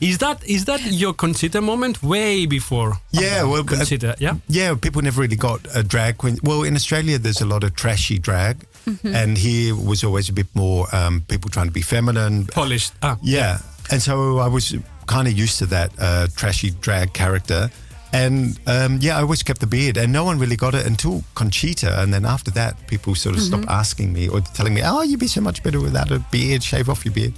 Is 0.00 0.18
that 0.18 0.44
is 0.46 0.64
that 0.66 0.80
your 0.92 1.12
Conchita 1.12 1.60
moment 1.60 2.02
way 2.02 2.46
before? 2.46 2.98
Yeah, 3.10 3.42
well, 3.42 3.60
uh, 3.62 3.64
Conchita, 3.64 4.14
yeah. 4.20 4.36
yeah, 4.48 4.74
people 4.80 5.02
never 5.02 5.20
really 5.20 5.36
got 5.36 5.66
a 5.74 5.82
drag 5.82 6.18
queen. 6.18 6.38
Well, 6.42 6.62
in 6.62 6.74
Australia, 6.76 7.18
there's 7.18 7.40
a 7.40 7.46
lot 7.46 7.64
of 7.64 7.74
trashy 7.74 8.18
drag, 8.18 8.64
and 9.02 9.36
here 9.36 9.74
was 9.74 10.04
always 10.04 10.28
a 10.28 10.32
bit 10.32 10.46
more 10.54 10.86
um, 10.94 11.22
people 11.28 11.50
trying 11.50 11.66
to 11.66 11.72
be 11.72 11.82
feminine. 11.82 12.46
Polished. 12.46 12.92
Ah, 13.02 13.18
Yeah, 13.22 13.58
and 13.90 14.00
so 14.00 14.38
I 14.38 14.46
was 14.46 14.74
kind 15.06 15.26
of 15.26 15.34
used 15.34 15.58
to 15.58 15.66
that 15.66 15.90
uh, 15.98 16.28
trashy 16.36 16.70
drag 16.70 17.12
character. 17.12 17.70
And 18.10 18.58
um, 18.66 18.98
yeah, 19.02 19.18
I 19.18 19.20
always 19.20 19.42
kept 19.42 19.60
the 19.60 19.66
beard, 19.66 19.98
and 19.98 20.10
no 20.12 20.24
one 20.24 20.38
really 20.38 20.56
got 20.56 20.74
it 20.74 20.86
until 20.86 21.22
Conchita. 21.34 22.00
And 22.00 22.14
then 22.14 22.24
after 22.24 22.50
that, 22.52 22.86
people 22.86 23.14
sort 23.14 23.34
of 23.36 23.42
stopped 23.42 23.66
asking 23.68 24.12
me 24.14 24.28
or 24.28 24.40
telling 24.40 24.72
me, 24.72 24.80
"Oh, 24.82 25.02
you'd 25.02 25.20
be 25.20 25.26
so 25.28 25.42
much 25.42 25.62
better 25.62 25.78
without 25.80 26.10
a 26.10 26.20
beard. 26.30 26.62
Shave 26.62 26.88
off 26.88 27.04
your 27.04 27.12
beard." 27.12 27.34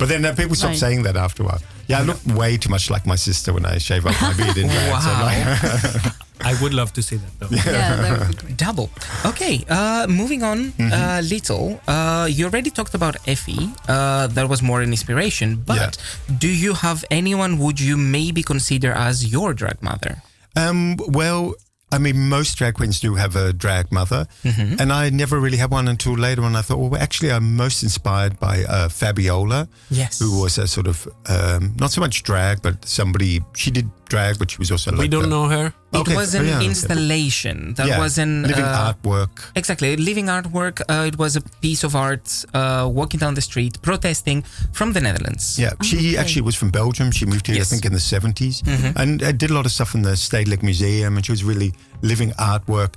But 0.00 0.08
then 0.08 0.24
uh, 0.24 0.34
people 0.34 0.56
stopped 0.56 0.70
Right. 0.80 0.84
saying 0.86 1.02
that 1.04 1.16
after 1.16 1.42
a 1.44 1.46
while. 1.46 1.62
Yeah, 1.90 2.00
I 2.00 2.04
look 2.10 2.20
way 2.40 2.56
too 2.56 2.70
much 2.70 2.88
like 2.94 3.04
my 3.06 3.16
sister 3.16 3.52
when 3.52 3.64
I 3.66 3.78
shave 3.78 4.06
off 4.06 4.16
my 4.22 4.32
beard 4.38 4.56
in 4.62 4.66
drag. 4.74 5.02
So 5.02 5.10
Wow. 5.12 5.24
like, 5.28 6.14
I 6.50 6.52
would 6.62 6.72
love 6.80 6.90
to 6.98 7.02
see 7.02 7.16
that 7.22 7.32
though. 7.38 7.48
Yeah, 7.50 7.96
that 8.02 8.18
would 8.18 8.28
be 8.28 8.34
great. 8.42 8.56
Double. 8.56 8.88
Okay, 9.30 9.56
uh, 9.68 10.06
moving 10.08 10.42
on 10.42 10.58
Mm-hmm. 10.72 10.92
a 10.92 11.20
little. 11.34 11.66
Uh, 11.86 12.26
you 12.30 12.46
already 12.48 12.70
talked 12.70 12.94
about 12.94 13.14
Effie. 13.28 13.68
Uh, 13.88 14.26
that 14.36 14.48
was 14.48 14.62
more 14.62 14.80
an 14.80 14.90
inspiration. 14.90 15.48
But 15.70 15.98
do 16.44 16.48
you 16.48 16.72
have 16.74 17.04
anyone 17.10 17.58
would 17.58 17.78
you 17.88 17.96
maybe 18.18 18.42
consider 18.42 18.90
as 18.92 19.30
your 19.34 19.52
drag 19.60 19.78
mother? 19.82 20.22
Um, 20.56 20.96
well, 21.18 21.54
I 21.92 21.98
mean, 21.98 22.28
most 22.28 22.56
drag 22.56 22.74
queens 22.74 23.00
do 23.00 23.16
have 23.16 23.34
a 23.36 23.52
drag 23.52 23.90
mother, 23.90 24.26
Mm-hmm. 24.44 24.80
and 24.80 24.92
I 24.92 25.10
never 25.10 25.40
really 25.40 25.56
had 25.58 25.70
one 25.72 25.88
until 25.88 26.14
later 26.14 26.42
on. 26.44 26.54
I 26.56 26.62
thought, 26.62 26.78
well, 26.78 27.00
actually, 27.02 27.32
I'm 27.32 27.56
most 27.56 27.82
inspired 27.82 28.38
by 28.38 28.64
uh, 28.64 28.88
Fabiola, 28.88 29.68
Yes. 29.90 30.18
who 30.20 30.40
was 30.40 30.58
a 30.58 30.66
sort 30.66 30.86
of 30.86 31.08
um, 31.28 31.74
not 31.80 31.90
so 31.90 32.00
much 32.00 32.22
drag, 32.22 32.62
but 32.62 32.84
somebody. 32.84 33.40
She 33.56 33.70
did 33.70 33.90
drag, 34.10 34.38
but 34.40 34.50
she 34.50 34.58
was 34.62 34.70
also 34.70 34.90
like 34.90 35.00
We 35.00 35.08
don't 35.08 35.24
a- 35.30 35.36
know 35.36 35.46
her. 35.56 35.66
It 35.92 35.98
Okay, 36.02 36.14
was 36.16 36.34
oh, 36.34 36.40
an 36.40 36.46
yeah, 36.46 36.60
installation. 36.70 37.74
That 37.74 37.86
yeah, 37.88 37.98
was 38.04 38.18
an 38.18 38.42
living 38.50 38.64
uh, 38.64 38.92
artwork. 38.92 39.30
Exactly, 39.56 39.96
living 39.96 40.26
artwork. 40.26 40.76
Uh, 40.88 41.06
it 41.10 41.16
was 41.18 41.36
a 41.36 41.42
piece 41.64 41.82
of 41.88 41.94
art 41.96 42.26
uh, 42.54 42.88
walking 42.98 43.18
down 43.20 43.34
the 43.34 43.40
street, 43.50 43.74
protesting 43.82 44.42
from 44.72 44.92
the 44.92 45.00
Netherlands. 45.00 45.58
Yeah, 45.58 45.72
she 45.82 45.96
okay. 45.96 46.16
actually 46.20 46.42
was 46.42 46.56
from 46.60 46.70
Belgium. 46.70 47.10
She 47.10 47.26
moved 47.26 47.46
here, 47.46 47.56
Yes. 47.56 47.66
I 47.66 47.70
think, 47.70 47.84
in 47.86 47.92
the 47.92 47.98
70s, 48.14 48.56
and 48.96 49.22
uh, 49.22 49.32
did 49.32 49.50
a 49.50 49.54
lot 49.54 49.66
of 49.66 49.72
stuff 49.72 49.94
in 49.94 50.02
the 50.02 50.14
Stedelijk 50.16 50.62
Museum. 50.62 51.16
And 51.16 51.24
she 51.26 51.32
was 51.32 51.42
really 51.44 51.72
living 52.02 52.30
artwork. 52.38 52.92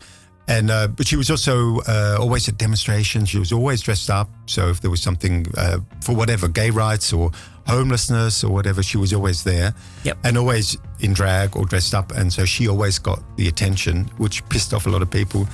And 0.47 0.69
uh, 0.69 0.87
but 0.87 1.07
she 1.07 1.15
was 1.15 1.29
also 1.29 1.79
uh, 1.87 2.17
always 2.19 2.49
at 2.49 2.57
demonstrations. 2.57 3.29
She 3.29 3.39
was 3.39 3.51
always 3.53 3.81
dressed 3.81 4.09
up. 4.09 4.29
So 4.45 4.69
if 4.69 4.81
there 4.81 4.91
was 4.91 5.01
something 5.01 5.45
uh, 5.57 5.79
for 6.01 6.15
whatever 6.15 6.47
gay 6.49 6.69
rights 6.69 7.13
or 7.13 7.31
homelessness 7.65 8.43
or 8.43 8.51
whatever, 8.51 8.83
she 8.83 8.97
was 8.97 9.13
always 9.13 9.43
there. 9.43 9.73
Yep. 10.03 10.17
And 10.25 10.37
always 10.37 10.77
in 10.99 11.13
drag 11.13 11.55
or 11.55 11.65
dressed 11.65 11.93
up. 11.93 12.11
And 12.11 12.31
so 12.31 12.43
she 12.45 12.67
always 12.67 12.99
got 12.99 13.23
the 13.37 13.47
attention, 13.47 14.09
which 14.17 14.47
pissed 14.49 14.73
off 14.73 14.85
a 14.85 14.89
lot 14.89 15.01
of 15.01 15.09
people. 15.09 15.47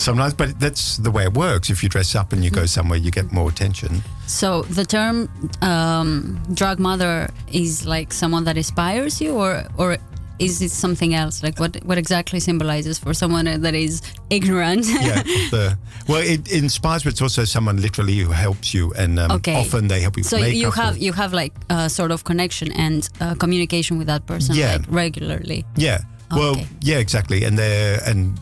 Sometimes, 0.00 0.32
but 0.32 0.60
that's 0.60 0.98
the 0.98 1.10
way 1.10 1.24
it 1.24 1.34
works. 1.34 1.70
If 1.70 1.82
you 1.82 1.88
dress 1.88 2.14
up 2.14 2.32
and 2.32 2.44
you 2.44 2.50
go 2.52 2.66
somewhere, 2.66 3.00
you 3.00 3.10
get 3.10 3.32
more 3.32 3.48
attention. 3.50 4.04
So 4.28 4.62
the 4.62 4.84
term 4.84 5.28
um, 5.60 6.40
drag 6.54 6.78
mother 6.78 7.28
is 7.50 7.84
like 7.84 8.12
someone 8.12 8.44
that 8.44 8.56
inspires 8.56 9.20
you, 9.20 9.34
or 9.34 9.64
or 9.76 9.96
is 10.38 10.60
it 10.62 10.70
something 10.70 11.14
else? 11.14 11.42
Like 11.42 11.58
what 11.60 11.76
what 11.84 11.98
exactly 11.98 12.40
symbolizes 12.40 12.98
for 12.98 13.14
someone 13.14 13.44
that 13.62 13.74
is 13.74 14.02
ignorant? 14.30 14.86
yeah. 14.86 15.22
The, 15.50 15.78
well, 16.08 16.22
it 16.22 16.50
inspires, 16.52 17.02
but 17.04 17.12
it's 17.12 17.22
also 17.22 17.44
someone 17.44 17.80
literally 17.80 18.18
who 18.18 18.30
helps 18.32 18.72
you, 18.74 18.92
and 18.98 19.18
um, 19.18 19.30
Okay. 19.32 19.54
often 19.56 19.88
they 19.88 20.00
help 20.00 20.16
you. 20.16 20.22
so 20.24 20.36
you 20.38 20.70
have 20.70 20.96
you 20.98 21.12
have 21.12 21.32
like 21.32 21.52
a 21.70 21.88
sort 21.88 22.10
of 22.10 22.22
connection 22.24 22.72
and 22.72 23.08
uh, 23.20 23.34
communication 23.34 23.98
with 23.98 24.06
that 24.06 24.26
person 24.26 24.54
Yeah. 24.56 24.72
like 24.76 24.86
regularly. 24.88 25.64
yeah. 25.76 25.98
Well, 26.30 26.52
Okay. 26.52 26.66
yeah, 26.82 26.98
exactly, 27.00 27.44
and 27.46 27.56
they 27.56 27.98
and 28.06 28.38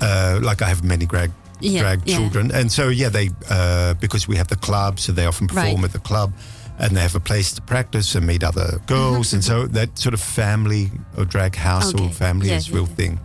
uh, 0.00 0.38
like 0.48 0.62
I 0.62 0.68
have 0.68 0.82
many 0.84 1.06
drag 1.06 1.30
Yeah, 1.60 1.80
drag 1.82 1.98
yeah. 2.06 2.16
children, 2.18 2.50
and 2.52 2.70
so 2.70 2.88
yeah, 2.90 3.10
they 3.10 3.30
uh, 3.50 3.94
because 4.00 4.28
we 4.28 4.36
have 4.36 4.46
the 4.48 4.56
club, 4.56 4.98
so 4.98 5.12
they 5.12 5.26
often 5.26 5.46
perform 5.48 5.76
Right. 5.82 5.84
at 5.84 5.92
the 5.92 5.98
club, 6.08 6.32
and 6.78 6.96
they 6.96 7.00
have 7.00 7.14
a 7.14 7.20
place 7.20 7.52
to 7.52 7.62
practice 7.62 8.14
and 8.14 8.26
meet 8.26 8.42
other 8.44 8.80
girls, 8.86 9.32
and 9.32 9.42
so 9.44 9.66
that 9.68 9.98
sort 9.98 10.14
of 10.14 10.20
family 10.20 10.90
or 11.16 11.24
drag 11.24 11.54
house 11.56 11.92
or 11.94 11.98
Mm-hmm. 11.98 12.12
Family 12.12 12.48
Yeah, 12.48 12.56
is 12.56 12.66
a 12.68 12.70
yeah, 12.70 12.76
real 12.76 12.88
yeah. 12.88 12.94
thing. 12.96 13.20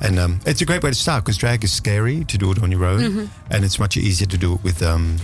And 0.00 0.18
um, 0.18 0.40
it's 0.46 0.60
a 0.62 0.64
great 0.64 0.82
way 0.82 0.90
to 0.90 0.96
start 0.96 1.24
because 1.24 1.36
drag 1.38 1.64
is 1.64 1.72
scary 1.72 2.24
to 2.24 2.38
do 2.38 2.52
it 2.52 2.62
on 2.62 2.70
your 2.70 2.84
own, 2.84 3.00
Mm-hmm. 3.00 3.52
and 3.52 3.64
it's 3.64 3.78
much 3.78 3.96
easier 3.96 4.26
to 4.28 4.38
do 4.38 4.54
it 4.54 4.62
with 4.62 4.82
um, 4.82 5.16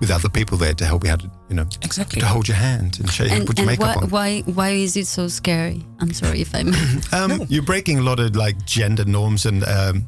with 0.00 0.10
other 0.10 0.28
people 0.30 0.56
there 0.56 0.72
to 0.72 0.84
help 0.86 1.04
you 1.04 1.10
out, 1.10 1.22
you 1.50 1.54
know, 1.56 1.66
Exactly. 1.82 2.20
to 2.20 2.26
hold 2.26 2.48
your 2.48 2.56
hand 2.56 2.98
and 3.00 3.10
show 3.10 3.24
you 3.24 3.28
how 3.30 3.34
to 3.36 3.40
And, 3.42 3.46
put 3.46 3.58
your 3.58 3.68
and 3.68 3.78
makeup 3.78 3.96
why, 3.96 4.02
on. 4.02 4.44
why 4.46 4.52
why 4.54 4.70
is 4.70 4.96
it 4.96 5.06
so 5.06 5.28
scary? 5.28 5.84
I'm 6.00 6.12
sorry 6.14 6.40
if 6.40 6.54
I'm. 6.54 6.72
Um, 7.12 7.44
You're 7.48 7.62
breaking 7.64 7.98
a 7.98 8.02
lot 8.02 8.18
of 8.20 8.34
like 8.34 8.64
gender 8.64 9.04
norms, 9.04 9.46
and 9.46 9.62
um, 9.64 10.06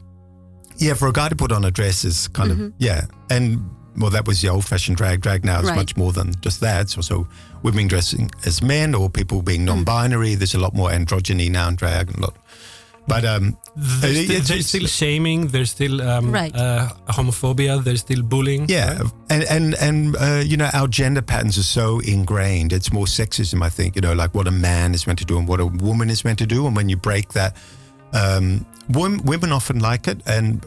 yeah, 0.79 0.95
for 0.95 1.09
a 1.09 1.13
guy 1.13 1.29
to 1.29 1.37
put 1.37 1.53
on 1.53 1.65
a 1.65 1.71
dress 1.71 2.05
is 2.05 2.29
kind 2.29 2.51
of 2.53 2.73
yeah, 2.79 3.05
and 3.29 3.61
well, 3.97 4.11
that 4.11 4.27
was 4.27 4.41
the 4.41 4.49
old-fashioned 4.49 4.97
drag. 4.97 5.21
Drag 5.21 5.45
now 5.45 5.61
is 5.61 5.67
Right. 5.69 5.77
much 5.77 5.97
more 5.97 6.13
than 6.13 6.35
just 6.41 6.61
that. 6.61 6.81
It's 6.83 6.97
also 6.97 7.27
women 7.63 7.89
dressing 7.89 8.31
as 8.47 8.63
men 8.63 8.95
or 8.95 9.11
people 9.11 9.43
being 9.43 9.65
non-binary. 9.65 10.35
There's 10.35 10.55
a 10.55 10.59
lot 10.61 10.75
more 10.75 10.91
androgyny 10.91 11.51
now 11.51 11.69
in 11.69 11.77
drag, 11.77 12.09
and 12.09 12.19
a 12.19 12.21
lot. 12.23 12.37
But 13.09 13.25
um, 13.25 13.57
There's, 13.75 14.17
it- 14.17 14.25
still, 14.25 14.37
it's- 14.37 14.49
there's 14.49 14.67
still 14.69 14.87
shaming. 14.87 15.49
There's 15.49 15.71
still 15.73 16.01
um, 16.01 16.31
Right. 16.31 16.55
uh, 16.55 16.89
homophobia. 17.09 17.83
There's 17.83 18.01
still 18.01 18.23
bullying. 18.23 18.67
Yeah, 18.69 18.99
right? 19.03 19.13
and 19.29 19.43
and 19.45 19.75
and 19.75 20.17
uh, 20.17 20.43
you 20.47 20.57
know 20.57 20.71
our 20.73 20.87
gender 20.87 21.21
patterns 21.23 21.59
are 21.59 21.65
so 21.65 21.99
ingrained. 22.01 22.73
It's 22.73 22.93
more 22.93 23.07
sexism, 23.07 23.61
I 23.61 23.71
think. 23.71 23.97
You 23.97 24.03
know, 24.03 24.13
like 24.15 24.35
what 24.37 24.47
a 24.47 24.53
man 24.53 24.95
is 24.95 25.07
meant 25.07 25.19
to 25.19 25.25
do 25.25 25.37
and 25.37 25.49
what 25.49 25.59
a 25.61 25.67
woman 25.67 26.11
is 26.11 26.25
meant 26.25 26.39
to 26.39 26.47
do. 26.47 26.65
And 26.67 26.77
when 26.77 26.89
you 26.89 26.97
break 26.97 27.33
that, 27.33 27.57
um, 28.13 28.65
wom- 28.89 29.23
women 29.25 29.51
often 29.53 29.81
like 29.81 30.07
it, 30.07 30.21
and 30.27 30.65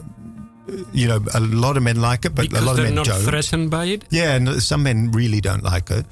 you 0.92 1.06
know 1.08 1.20
a 1.34 1.40
lot 1.40 1.76
of 1.76 1.82
men 1.82 2.00
like 2.00 2.24
it, 2.24 2.34
but 2.34 2.48
because 2.48 2.62
a 2.62 2.64
lot 2.66 2.70
of 2.72 2.76
they're 2.78 2.86
men 2.86 2.94
not 2.94 3.06
don't. 3.06 3.20
threatened 3.22 3.70
by 3.70 3.84
it. 3.86 4.04
Yeah, 4.10 4.34
and 4.36 4.62
some 4.62 4.82
men 4.82 5.10
really 5.12 5.40
don't 5.40 5.62
like 5.62 5.90
it. 5.90 6.04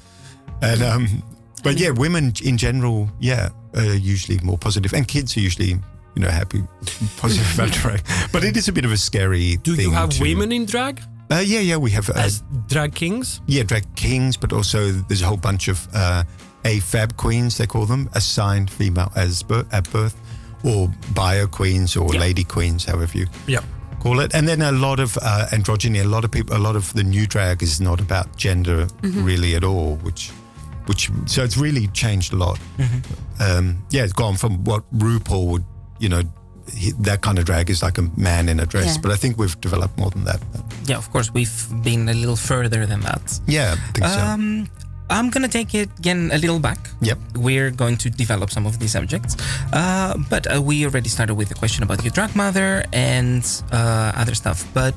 And 0.61 0.81
um, 0.81 1.23
but 1.63 1.77
yeah, 1.79 1.89
women 1.91 2.33
in 2.43 2.57
general, 2.57 3.09
yeah, 3.19 3.49
are 3.75 3.83
usually 3.95 4.39
more 4.43 4.57
positive, 4.57 4.93
and 4.93 5.07
kids 5.07 5.35
are 5.37 5.41
usually 5.41 5.69
you 6.15 6.21
know 6.21 6.29
happy, 6.29 6.63
positive 7.17 7.53
about 7.55 7.71
drag. 7.81 8.01
But 8.31 8.43
it 8.43 8.55
is 8.57 8.67
a 8.67 8.71
bit 8.73 8.85
of 8.85 8.91
a 8.91 8.97
scary. 8.97 9.57
Do 9.57 9.75
thing 9.75 9.85
you 9.85 9.91
have 9.91 10.09
to- 10.11 10.21
women 10.23 10.51
in 10.51 10.65
drag 10.65 11.01
Uh, 11.31 11.41
yeah, 11.45 11.59
yeah, 11.59 11.75
we 11.77 11.89
have. 11.91 12.09
Uh, 12.09 12.13
as 12.25 12.43
drag 12.67 12.93
kings? 12.93 13.41
yeah, 13.47 13.63
drag 13.63 13.83
kings, 13.95 14.37
but 14.37 14.53
also 14.53 14.91
there's 15.09 15.21
a 15.23 15.25
whole 15.27 15.37
bunch 15.41 15.67
of 15.67 15.87
uh, 15.93 16.23
AFAB 16.63 17.15
queens, 17.17 17.57
they 17.57 17.65
call 17.67 17.85
them, 17.87 18.07
assigned 18.13 18.69
female 18.69 19.11
as 19.15 19.43
bir- 19.43 19.65
at 19.71 19.89
birth, 19.91 20.15
or 20.63 20.87
bio 21.15 21.47
queens 21.47 21.95
or 21.97 22.13
Yeah. 22.13 22.19
lady 22.21 22.43
queens, 22.43 22.85
however 22.85 23.17
you 23.17 23.27
Yeah. 23.47 23.61
Call 24.05 24.19
it. 24.19 24.35
And 24.35 24.47
then 24.47 24.61
a 24.61 24.71
lot 24.71 24.99
of 24.99 25.17
uh, 25.21 25.47
androgyny. 25.51 26.01
A 26.01 26.07
lot 26.07 26.23
of 26.23 26.31
people, 26.31 26.55
a 26.55 26.59
lot 26.67 26.75
of 26.75 26.93
the 26.93 27.03
new 27.03 27.25
drag 27.27 27.63
is 27.63 27.79
not 27.81 27.99
about 27.99 28.27
gender 28.37 28.87
really 29.01 29.55
at 29.55 29.63
all, 29.63 29.95
which, 30.03 30.29
which 30.85 31.09
so 31.25 31.43
it's 31.43 31.57
really 31.57 31.87
changed 31.87 32.33
a 32.33 32.35
lot. 32.37 32.59
Um, 33.39 33.83
yeah, 33.89 34.03
it's 34.03 34.13
gone 34.13 34.37
from 34.37 34.63
what 34.63 34.83
RuPaul 34.97 35.47
would, 35.47 35.65
you 35.99 36.09
know. 36.09 36.21
He, 36.73 36.93
that 37.01 37.21
kind 37.21 37.37
of 37.37 37.45
drag 37.45 37.69
is 37.69 37.83
like 37.83 37.99
a 37.99 38.09
man 38.17 38.49
in 38.49 38.59
a 38.59 38.65
dress, 38.65 38.95
Yeah. 38.95 39.01
but 39.03 39.11
I 39.11 39.17
think 39.17 39.37
we've 39.37 39.59
developed 39.61 39.99
more 39.99 40.09
than 40.09 40.23
that. 40.23 40.39
Yeah, 40.87 40.97
of 40.97 41.11
course, 41.11 41.31
we've 41.31 41.67
been 41.83 42.09
a 42.09 42.13
little 42.13 42.35
further 42.35 42.87
than 42.87 43.01
that. 43.01 43.39
Yeah, 43.47 43.75
I 43.77 43.91
think 43.91 44.07
so. 44.07 44.84
I'm 45.09 45.29
gonna 45.29 45.47
take 45.47 45.73
it 45.75 45.89
again 45.99 46.31
a 46.33 46.37
little 46.37 46.59
back. 46.59 46.79
Yep. 47.01 47.19
We're 47.35 47.71
going 47.71 47.97
to 47.97 48.09
develop 48.09 48.49
some 48.49 48.65
of 48.65 48.79
these 48.79 48.91
subjects, 48.91 49.35
uh, 49.73 50.17
but 50.29 50.47
uh, 50.53 50.61
we 50.61 50.85
already 50.85 51.09
started 51.09 51.35
with 51.35 51.49
the 51.49 51.55
question 51.55 51.83
about 51.83 52.03
your 52.03 52.11
drag 52.11 52.35
mother 52.35 52.83
and 52.93 53.45
uh, 53.71 54.11
other 54.15 54.35
stuff. 54.35 54.65
But 54.73 54.95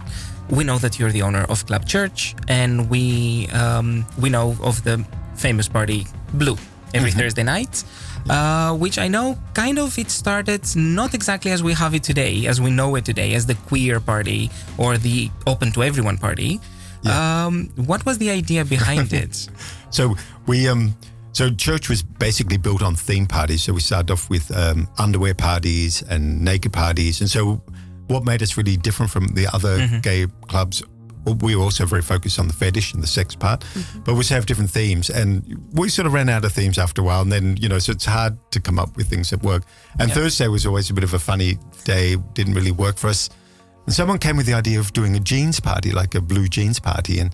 we 0.51 0.65
know 0.65 0.79
that 0.79 0.99
you're 0.99 1.13
the 1.13 1.23
owner 1.23 1.45
of 1.49 1.67
Club 1.67 1.87
Church, 1.87 2.35
and 2.49 2.89
we 2.89 3.49
um, 3.49 4.07
we 4.19 4.31
know 4.31 4.57
of 4.63 4.83
the 4.85 5.05
famous 5.37 5.69
party 5.69 6.07
Blue 6.35 6.57
every 6.95 7.11
Thursday 7.11 7.43
night. 7.43 7.85
Uh, 8.29 8.75
which 8.75 8.99
I 8.99 9.09
know 9.09 9.39
kind 9.55 9.79
of 9.79 9.99
it 9.99 10.11
started 10.11 10.61
not 10.77 11.15
exactly 11.15 11.51
as 11.51 11.63
we 11.63 11.73
have 11.73 11.95
it 11.95 12.03
today, 12.03 12.47
as 12.47 12.61
we 12.61 12.71
know 12.71 12.95
it 12.97 13.05
today, 13.07 13.33
as 13.35 13.47
the 13.47 13.55
queer 13.55 14.01
party 14.01 14.51
or 14.77 14.99
the 14.99 15.31
open 15.47 15.73
to 15.73 15.83
everyone 15.83 16.19
party. 16.19 16.61
Um, 17.07 17.71
what 17.87 18.05
was 18.05 18.19
the 18.19 18.29
idea 18.31 18.65
behind 18.65 19.13
it? 19.23 19.49
So 19.91 20.17
we 20.47 20.69
um 20.69 20.97
so 21.33 21.51
church 21.51 21.89
was 21.89 22.03
basically 22.03 22.57
built 22.57 22.83
on 22.83 22.97
theme 22.97 23.27
parties. 23.27 23.63
So 23.63 23.73
we 23.73 23.81
started 23.81 24.11
off 24.11 24.29
with 24.29 24.51
um, 24.57 24.89
underwear 24.99 25.35
parties 25.35 26.03
and 26.03 26.41
naked 26.43 26.73
parties, 26.73 27.21
and 27.21 27.31
so 27.31 27.63
what 28.09 28.25
made 28.25 28.43
us 28.43 28.57
really 28.57 28.77
different 28.77 29.13
from 29.13 29.29
the 29.29 29.47
other 29.53 29.87
gay 30.03 30.27
clubs. 30.49 30.83
We 31.43 31.55
were 31.57 31.63
also 31.63 31.85
very 31.85 32.01
focused 32.01 32.39
on 32.39 32.47
the 32.47 32.55
fetish 32.55 32.95
and 32.95 33.03
the 33.03 33.07
sex 33.07 33.35
part, 33.35 33.63
but 34.05 34.15
we 34.15 34.21
also 34.21 34.35
have 34.35 34.47
different 34.47 34.71
themes. 34.71 35.11
And 35.11 35.61
we 35.75 35.91
sort 35.91 36.07
of 36.07 36.15
ran 36.15 36.31
out 36.31 36.43
of 36.45 36.53
themes 36.53 36.79
after 36.79 37.03
a 37.03 37.05
while. 37.05 37.21
And 37.21 37.31
then, 37.31 37.57
you 37.59 37.69
know, 37.69 37.79
so 37.79 37.93
it's 37.93 38.07
hard 38.07 38.39
to 38.53 38.61
come 38.61 38.79
up 38.79 38.97
with 38.97 39.09
things 39.09 39.29
that 39.31 39.43
work. 39.43 39.65
And 39.99 40.11
Thursday 40.11 40.49
was 40.49 40.65
always 40.65 40.89
a 40.89 40.95
bit 40.95 41.05
of 41.05 41.13
a 41.13 41.19
funny 41.19 41.59
day, 41.85 42.17
didn't 42.33 42.55
really 42.55 42.71
work 42.71 42.97
for 42.97 43.09
us. 43.09 43.29
And 43.89 43.95
someone 43.95 44.19
came 44.19 44.37
with 44.37 44.45
the 44.45 44.53
idea 44.53 44.79
of 44.79 44.93
doing 44.93 45.17
a 45.17 45.19
jeans 45.19 45.61
party, 45.61 45.93
like 45.93 46.15
a 46.15 46.21
blue 46.21 46.47
jeans 46.47 46.79
party, 46.79 47.21
and 47.21 47.33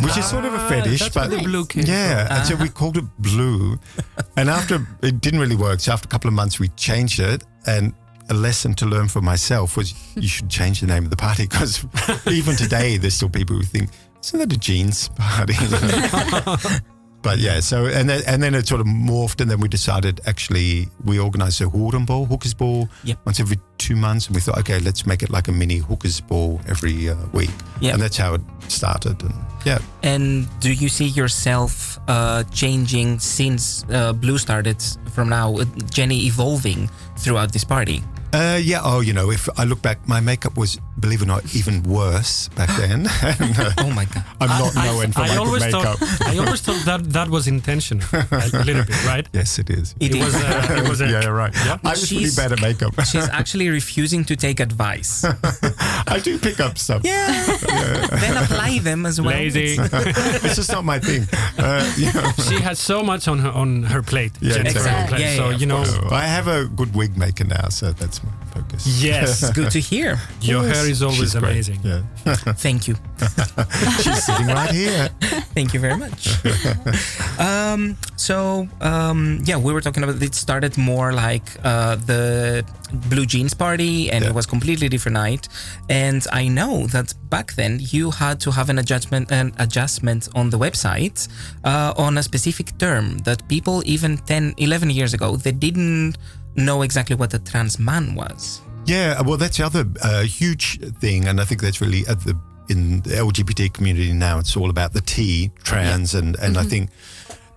which 0.00 0.16
is 0.16 0.24
sort 0.24 0.46
of 0.46 0.54
a 0.54 0.56
Ah, 0.56 0.66
fetish, 0.66 1.10
but 1.10 1.28
blue 1.28 1.66
came 1.66 1.84
yeah. 1.84 2.34
And 2.34 2.46
so 2.46 2.56
we 2.56 2.70
called 2.70 2.96
it 2.96 3.04
blue, 3.18 3.78
and 4.38 4.48
after 4.48 4.86
it 5.02 5.20
didn't 5.20 5.40
really 5.40 5.54
work, 5.54 5.80
so 5.80 5.92
after 5.92 6.06
a 6.06 6.08
couple 6.08 6.28
of 6.28 6.34
months 6.34 6.58
we 6.58 6.68
changed 6.68 7.20
it. 7.20 7.44
And 7.66 7.92
a 8.30 8.34
lesson 8.34 8.72
to 8.76 8.86
learn 8.86 9.08
for 9.08 9.20
myself 9.20 9.76
was 9.76 9.92
you 10.16 10.28
should 10.28 10.48
change 10.48 10.80
the 10.80 10.86
name 10.86 11.04
of 11.04 11.10
the 11.10 11.16
party 11.16 11.42
because 11.42 11.84
even 12.26 12.56
today 12.56 12.96
there's 12.96 13.12
still 13.12 13.28
people 13.28 13.56
who 13.56 13.62
think 13.62 13.90
isn't 14.22 14.38
that 14.38 14.50
a 14.50 14.58
jeans 14.58 15.10
party? 15.10 15.52
But 17.22 17.38
yeah, 17.38 17.60
so 17.60 17.86
and 17.86 18.08
then, 18.10 18.22
and 18.26 18.42
then 18.42 18.54
it 18.54 18.66
sort 18.66 18.80
of 18.80 18.86
morphed, 18.86 19.40
and 19.40 19.48
then 19.50 19.60
we 19.60 19.68
decided 19.68 20.20
actually 20.26 20.88
we 21.04 21.20
organised 21.20 21.60
a 21.60 21.66
Hoerenbal, 21.66 22.26
hookers 22.28 22.54
ball, 22.54 22.88
Yep. 23.04 23.18
once 23.24 23.38
every 23.40 23.58
two 23.78 23.94
months, 23.96 24.26
and 24.26 24.34
we 24.34 24.40
thought, 24.40 24.58
okay, 24.58 24.78
let's 24.80 25.06
make 25.06 25.22
it 25.22 25.30
like 25.30 25.46
a 25.48 25.52
mini 25.52 25.76
hookers 25.78 26.20
ball 26.20 26.60
every 26.66 27.08
uh, 27.08 27.14
week, 27.32 27.50
Yeah. 27.80 27.92
and 27.92 28.02
that's 28.02 28.16
how 28.16 28.34
it 28.34 28.40
started. 28.68 29.22
And 29.22 29.34
yeah, 29.64 29.78
And 30.02 30.48
do 30.60 30.72
you 30.72 30.88
see 30.88 31.06
yourself 31.06 31.98
uh, 32.08 32.42
changing 32.52 33.20
since 33.20 33.84
uh, 33.90 34.12
Blue 34.12 34.38
started 34.38 34.82
from 35.14 35.28
now, 35.28 35.56
uh, 35.58 35.64
Jenny 35.94 36.26
evolving 36.26 36.90
throughout 37.18 37.52
this 37.52 37.64
party? 37.64 38.02
Uh, 38.32 38.58
yeah. 38.62 38.80
Oh, 38.82 39.00
you 39.00 39.12
know, 39.12 39.30
if 39.30 39.48
I 39.58 39.64
look 39.64 39.82
back, 39.82 40.06
my 40.08 40.20
makeup 40.20 40.56
was, 40.56 40.78
believe 40.98 41.20
it 41.20 41.24
or 41.24 41.28
not, 41.28 41.54
even 41.54 41.82
worse 41.82 42.48
back 42.48 42.68
then. 42.78 43.06
and, 43.22 43.58
uh, 43.58 43.70
Oh 43.78 43.90
my 43.90 44.04
God. 44.06 44.24
I'm 44.40 44.48
not 44.48 44.74
known 44.74 45.12
for 45.12 45.20
I 45.20 45.28
my 45.36 45.44
good 45.44 45.60
makeup. 45.60 45.98
thought 45.98 46.26
I 46.28 46.38
always 46.38 46.60
thought 46.60 46.84
that 46.86 47.12
that 47.12 47.28
was 47.28 47.46
intentional, 47.48 48.06
a 48.12 48.62
little 48.64 48.84
bit, 48.84 49.04
right? 49.06 49.28
yes, 49.32 49.58
it 49.58 49.70
is. 49.70 49.94
It 50.00 50.14
It 50.14 50.18
was 50.24 50.34
is. 50.34 50.42
a, 50.42 50.76
it 50.84 50.88
was 50.88 51.00
a, 51.00 51.08
yeah, 51.08 51.26
right. 51.26 51.54
Yeah. 51.54 51.78
I 51.84 51.90
was 51.90 52.00
pretty 52.08 52.24
She's- 52.24 52.36
bad 52.36 52.52
at 52.52 52.60
makeup. 52.60 52.94
She's 53.04 53.28
actually 53.28 53.68
refusing 53.68 54.24
to 54.26 54.36
take 54.36 54.60
advice. 54.60 55.24
I 56.12 56.20
do 56.20 56.38
pick 56.38 56.60
up 56.60 56.78
stuff. 56.78 57.02
Yeah. 57.04 57.56
then 58.20 58.36
apply 58.36 58.78
them 58.80 59.06
as 59.06 59.20
well. 59.20 59.30
lazy. 59.30 59.76
it's 59.78 60.56
just 60.60 60.70
not 60.70 60.84
my 60.84 60.98
thing. 60.98 61.26
Uh, 61.58 61.90
you 61.96 62.12
know. 62.12 62.30
she 62.48 62.60
has 62.60 62.78
so 62.78 63.02
much 63.02 63.28
on 63.28 63.38
her 63.38 63.50
on 63.50 63.84
her 63.84 64.02
plate. 64.02 64.32
Yeah, 64.40 64.56
exactly. 64.56 65.16
plate. 65.16 65.26
Yeah, 65.26 65.36
so 65.36 65.50
yeah, 65.50 65.56
you 65.56 65.66
know, 65.66 65.84
I 66.10 66.26
have 66.26 66.48
a 66.48 66.66
good 66.66 66.94
wig 66.94 67.16
maker 67.16 67.44
now, 67.44 67.68
so 67.68 67.92
that's 67.92 68.22
my 68.22 68.30
focus. 68.54 68.86
yes, 69.02 69.50
Good 69.50 69.70
to 69.72 69.80
hear. 69.80 70.18
your 70.40 70.62
hair 70.62 70.86
is 70.88 71.02
always 71.02 71.18
She's 71.18 71.34
amazing. 71.34 71.80
Yeah. 71.84 72.02
Thank 72.66 72.86
you. 72.88 72.94
She's 74.02 74.24
sitting 74.24 74.46
right 74.48 74.70
here. 74.70 75.08
Thank 75.54 75.74
you 75.74 75.80
very 75.80 75.96
much. 75.96 76.20
um, 77.38 77.96
so 78.16 78.68
um, 78.80 79.40
yeah, 79.44 79.56
we 79.56 79.72
were 79.72 79.80
talking 79.80 80.02
about 80.04 80.22
it 80.22 80.34
started 80.34 80.76
more 80.78 81.12
like 81.12 81.46
uh, 81.64 81.96
the 81.96 82.64
blue 83.08 83.26
jeans 83.26 83.54
party, 83.54 84.10
and 84.10 84.22
Yeah. 84.24 84.30
it 84.30 84.34
was 84.34 84.46
completely 84.46 84.88
different 84.88 85.14
night. 85.14 85.48
And 85.88 86.22
I 86.32 86.48
know 86.48 86.86
that 86.88 87.14
back 87.30 87.54
then 87.54 87.78
you 87.80 88.10
had 88.10 88.38
to 88.40 88.50
have 88.50 88.68
an 88.70 88.78
adjustment, 88.78 89.30
an 89.32 89.52
adjustment 89.58 90.28
on 90.34 90.50
the 90.50 90.58
website 90.58 91.28
uh, 91.64 91.92
on 91.96 92.18
a 92.18 92.22
specific 92.22 92.76
term 92.78 93.18
that 93.24 93.46
people 93.48 93.82
even 93.86 94.18
10, 94.18 94.54
11 94.58 94.90
years 94.90 95.14
ago 95.14 95.36
they 95.36 95.52
didn't 95.52 96.16
know 96.56 96.82
exactly 96.82 97.16
what 97.16 97.32
a 97.34 97.38
trans 97.38 97.78
man 97.78 98.14
was. 98.14 98.60
Yeah, 98.86 99.20
well, 99.22 99.36
that's 99.36 99.58
the 99.58 99.64
other 99.64 99.86
uh, 100.02 100.22
huge 100.22 100.80
thing, 100.98 101.28
and 101.28 101.40
I 101.40 101.44
think 101.44 101.60
that's 101.60 101.80
really 101.80 102.04
at 102.08 102.20
the 102.20 102.38
in 102.68 103.00
the 103.02 103.10
LGBT 103.10 103.72
community 103.72 104.12
now. 104.12 104.38
It's 104.38 104.56
all 104.56 104.70
about 104.70 104.92
the 104.92 105.00
T, 105.00 105.50
trans, 105.62 106.14
and 106.14 106.36
and 106.40 106.56
I 106.58 106.64
think 106.64 106.90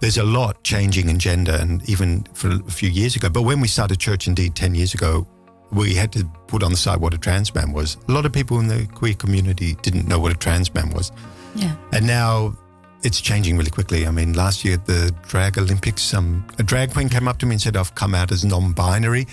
there's 0.02 0.18
a 0.18 0.24
lot 0.24 0.62
changing 0.64 1.10
in 1.10 1.18
gender, 1.20 1.54
and 1.60 1.88
even 1.90 2.24
for 2.34 2.50
a 2.50 2.72
few 2.72 2.90
years 2.90 3.16
ago. 3.16 3.30
But 3.30 3.42
when 3.44 3.60
we 3.60 3.68
started 3.68 4.00
church, 4.00 4.28
indeed, 4.28 4.56
ten 4.56 4.76
years 4.76 4.94
ago, 4.94 5.26
we 5.72 5.96
had 5.96 6.12
to 6.14 6.26
put 6.48 6.62
on 6.64 6.72
the 6.72 6.78
side 6.78 7.00
what 7.02 7.14
a 7.14 7.18
trans 7.18 7.54
man 7.56 7.72
was. 7.74 7.98
A 8.08 8.12
lot 8.12 8.26
of 8.26 8.32
people 8.32 8.60
in 8.60 8.68
the 8.68 8.86
queer 8.94 9.16
community 9.16 9.76
didn't 9.82 10.08
know 10.08 10.20
what 10.20 10.32
a 10.32 10.36
trans 10.38 10.72
man 10.76 10.90
was, 10.92 11.12
Yeah. 11.56 11.76
and 11.92 12.06
now. 12.06 12.56
It's 13.06 13.22
changing 13.22 13.56
really 13.58 13.70
quickly. 13.72 14.08
I 14.08 14.12
mean, 14.12 14.34
last 14.34 14.66
year 14.66 14.74
at 14.74 14.86
the 14.86 15.14
Drag 15.28 15.58
Olympics, 15.58 16.14
um, 16.14 16.46
a 16.60 16.64
drag 16.64 16.92
queen 16.92 17.08
came 17.08 17.28
up 17.28 17.38
to 17.40 17.46
me 17.46 17.54
and 17.54 17.62
said, 17.62 17.78
"I've 17.78 17.94
come 17.96 18.16
out 18.16 18.32
as 18.32 18.44
non-binary." 18.44 19.28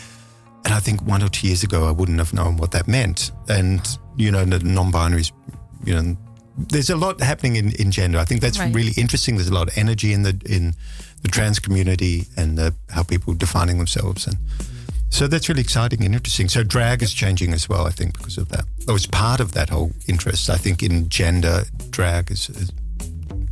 and 0.65 0.73
I 0.75 0.79
think 0.81 1.03
one 1.03 1.23
or 1.23 1.29
two 1.29 1.49
years 1.49 1.65
ago, 1.65 1.89
I 1.89 1.91
wouldn't 1.91 2.19
have 2.19 2.33
known 2.33 2.57
what 2.57 2.71
that 2.71 2.87
meant. 2.87 3.33
And, 3.49 3.81
you 4.17 4.31
know, 4.31 4.45
the 4.45 4.61
non 4.61 4.93
binaries, 4.93 5.33
you 5.85 5.95
know, 5.95 6.17
there's 6.57 6.91
a 6.91 6.97
lot 6.97 7.21
happening 7.21 7.57
in, 7.57 7.73
in 7.73 7.91
gender. 7.91 8.19
I 8.19 8.25
think 8.25 8.41
that's 8.41 8.59
Right. 8.59 8.73
really 8.75 8.93
interesting. 8.97 9.37
There's 9.37 9.49
a 9.49 9.55
lot 9.55 9.69
of 9.69 9.77
energy 9.77 10.13
in 10.13 10.23
the 10.23 10.41
in 10.47 10.75
the 11.23 11.29
trans 11.29 11.59
community 11.59 12.27
and 12.37 12.57
the, 12.59 12.75
how 12.91 13.03
people 13.03 13.35
defining 13.35 13.79
themselves. 13.79 14.27
And 14.27 14.37
so 15.11 15.27
that's 15.27 15.49
really 15.49 15.63
exciting 15.63 16.05
and 16.05 16.15
interesting. 16.15 16.49
So 16.49 16.63
drag 16.63 17.03
is 17.03 17.13
changing 17.13 17.53
as 17.55 17.69
well, 17.69 17.87
I 17.87 17.91
think, 17.91 18.17
because 18.19 18.39
of 18.39 18.49
that. 18.51 18.65
It 18.87 18.93
was 18.93 19.07
part 19.07 19.41
of 19.41 19.53
that 19.53 19.69
whole 19.71 19.93
interest. 20.09 20.49
I 20.51 20.57
think 20.57 20.83
in 20.83 21.09
gender, 21.09 21.65
drag 21.91 22.31
is, 22.31 22.51
is 22.51 22.71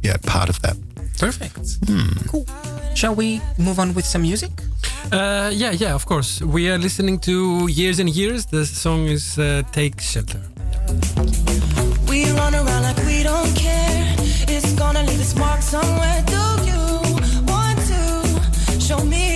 yeah, 0.03 0.17
part 0.27 0.49
of 0.49 0.61
that. 0.63 0.77
Perfect. 1.19 1.77
Hmm. 1.87 2.29
Cool. 2.29 2.47
Shall 2.95 3.15
we 3.15 3.41
move 3.59 3.79
on 3.79 3.95
with 3.95 4.05
some 4.05 4.23
music? 4.23 4.51
Uh, 5.13 5.51
yeah, 5.53 5.73
yeah, 5.73 5.95
of 5.95 6.07
course. 6.07 6.41
We 6.43 6.71
are 6.71 6.79
listening 6.79 7.19
to 7.21 7.67
Years 7.69 7.99
and 7.99 8.09
Years. 8.09 8.47
The 8.47 8.65
song 8.65 9.07
is 9.07 9.39
uh, 9.39 9.63
Take 9.73 10.01
Shelter. 10.01 10.41
We 12.09 12.31
run 12.33 12.55
around 12.55 12.83
like 12.83 12.97
we 13.07 13.23
don't 13.23 13.55
care. 13.55 14.15
It's 14.49 14.73
gonna 14.75 15.03
leave 15.03 15.21
its 15.21 15.35
mark 15.37 15.63
somewhere. 15.63 16.23
Do 16.27 16.43
you 16.71 16.83
want 17.47 17.79
to 17.93 18.81
show 18.81 19.05
me 19.05 19.30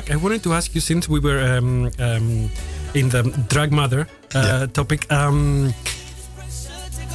back. 0.00 0.10
I 0.14 0.16
wanted 0.16 0.42
to 0.44 0.52
ask 0.52 0.74
you 0.74 0.80
since 0.80 1.08
we 1.08 1.20
were 1.20 1.40
um, 1.40 1.90
um, 1.98 2.50
in 2.94 3.08
the 3.08 3.22
drag 3.48 3.72
mother 3.72 4.06
uh, 4.34 4.38
Yeah. 4.60 4.66
topic, 4.72 5.10
um, 5.12 5.72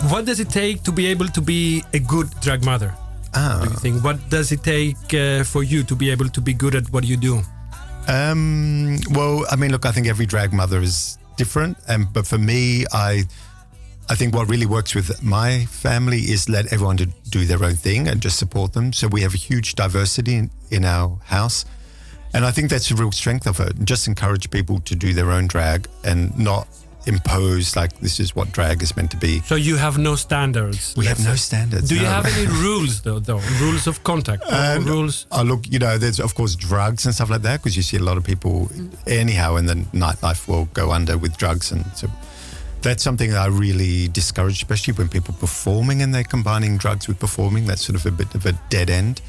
what 0.10 0.26
does 0.26 0.40
it 0.40 0.50
take 0.50 0.84
to 0.84 0.92
be 0.92 1.08
able 1.08 1.28
to 1.28 1.42
be 1.42 1.84
a 1.94 2.00
good 2.00 2.28
drag 2.42 2.64
mother? 2.64 2.94
Ah. 3.34 3.60
Do 3.64 3.70
you 3.70 3.76
think? 3.80 4.04
What 4.04 4.18
does 4.30 4.52
it 4.52 4.64
take 4.64 4.98
uh, 5.14 5.44
for 5.44 5.64
you 5.64 5.84
to 5.84 5.96
be 5.96 6.12
able 6.12 6.30
to 6.30 6.42
be 6.42 6.54
good 6.54 6.76
at 6.76 6.90
what 6.92 7.04
you 7.04 7.18
do? 7.18 7.42
Um, 8.08 8.98
well, 9.12 9.46
I 9.52 9.56
mean, 9.56 9.72
look, 9.72 9.86
I 9.86 9.92
think 9.92 10.08
every 10.08 10.26
drag 10.26 10.54
mother 10.54 10.80
is 10.82 11.18
different, 11.38 11.78
and 11.88 12.06
but 12.14 12.28
for 12.28 12.38
me, 12.38 12.86
I, 12.94 13.24
I 14.10 14.16
think 14.16 14.36
what 14.36 14.48
really 14.50 14.66
works 14.68 14.96
with 14.96 15.24
my 15.24 15.66
family 15.66 16.20
is 16.20 16.48
let 16.48 16.72
everyone 16.72 16.98
to 16.98 17.08
do 17.30 17.46
their 17.46 17.64
own 17.64 17.76
thing 17.76 18.08
and 18.08 18.22
just 18.22 18.38
support 18.38 18.74
them. 18.74 18.94
So 18.94 19.08
we 19.08 19.22
have 19.22 19.34
a 19.34 19.38
huge 19.38 19.74
diversity 19.76 20.36
in, 20.36 20.50
in 20.70 20.86
our 20.86 21.18
house, 21.26 21.66
and 22.36 22.46
I 22.46 22.52
think 22.52 22.70
that's 22.70 22.92
a 22.92 22.96
real 22.96 23.12
strength 23.12 23.48
of 23.48 23.60
it. 23.60 23.74
Just 23.84 24.08
encourage 24.08 24.50
people 24.52 24.80
to 24.82 24.94
do 24.96 25.14
their 25.14 25.32
own 25.32 25.48
drag 25.48 25.88
and 26.04 26.38
not 26.38 26.68
impose 27.08 27.76
like 27.76 27.92
this 28.00 28.20
is 28.20 28.36
what 28.36 28.52
drag 28.52 28.82
is 28.82 28.96
meant 28.98 29.12
to 29.12 29.18
be. 29.18 29.40
So 29.42 29.56
you 29.56 29.76
have 29.78 29.98
no 29.98 30.16
standards. 30.16 30.96
We 30.98 31.06
have 31.06 31.24
no 31.24 31.36
standards. 31.36 31.88
Do 31.90 31.96
you 31.96 32.06
have 32.06 32.26
any 32.26 32.48
rules 32.66 33.02
though? 33.02 33.20
Though 33.20 33.42
rules 33.62 33.86
of 33.88 34.04
contact, 34.04 34.44
um, 34.44 34.54
And- 34.54 34.86
rules. 34.90 35.28
Oh, 35.32 35.44
look, 35.44 35.62
you 35.70 35.80
know, 35.80 35.98
there's 36.00 36.20
of 36.20 36.34
course 36.36 36.56
drugs 36.56 37.06
and 37.06 37.14
stuff 37.14 37.30
like 37.30 37.44
that 37.44 37.62
because 37.62 37.78
you 37.78 37.84
see 37.84 37.98
a 37.98 38.04
lot 38.04 38.18
of 38.18 38.24
people, 38.24 38.70
anyhow, 39.08 39.56
in 39.58 39.66
the 39.68 39.76
nightlife 39.94 40.48
will 40.48 40.66
go 40.74 40.92
under 40.92 41.18
with 41.18 41.38
drugs, 41.38 41.72
and 41.72 41.86
so 41.96 42.08
that's 42.82 43.04
something 43.04 43.30
that 43.32 43.40
I 43.42 43.48
really 43.48 44.08
discourage, 44.10 44.56
especially 44.58 44.94
when 44.94 45.08
people 45.10 45.34
performing 45.40 46.02
and 46.02 46.14
they're 46.14 46.24
combining 46.24 46.78
drugs 46.78 47.08
with 47.08 47.20
performing. 47.20 47.66
That's 47.68 47.84
sort 47.86 47.96
of 48.00 48.06
a 48.06 48.12
bit 48.12 48.34
of 48.36 48.46
a 48.48 48.54
dead 48.70 48.90
end, 48.90 49.22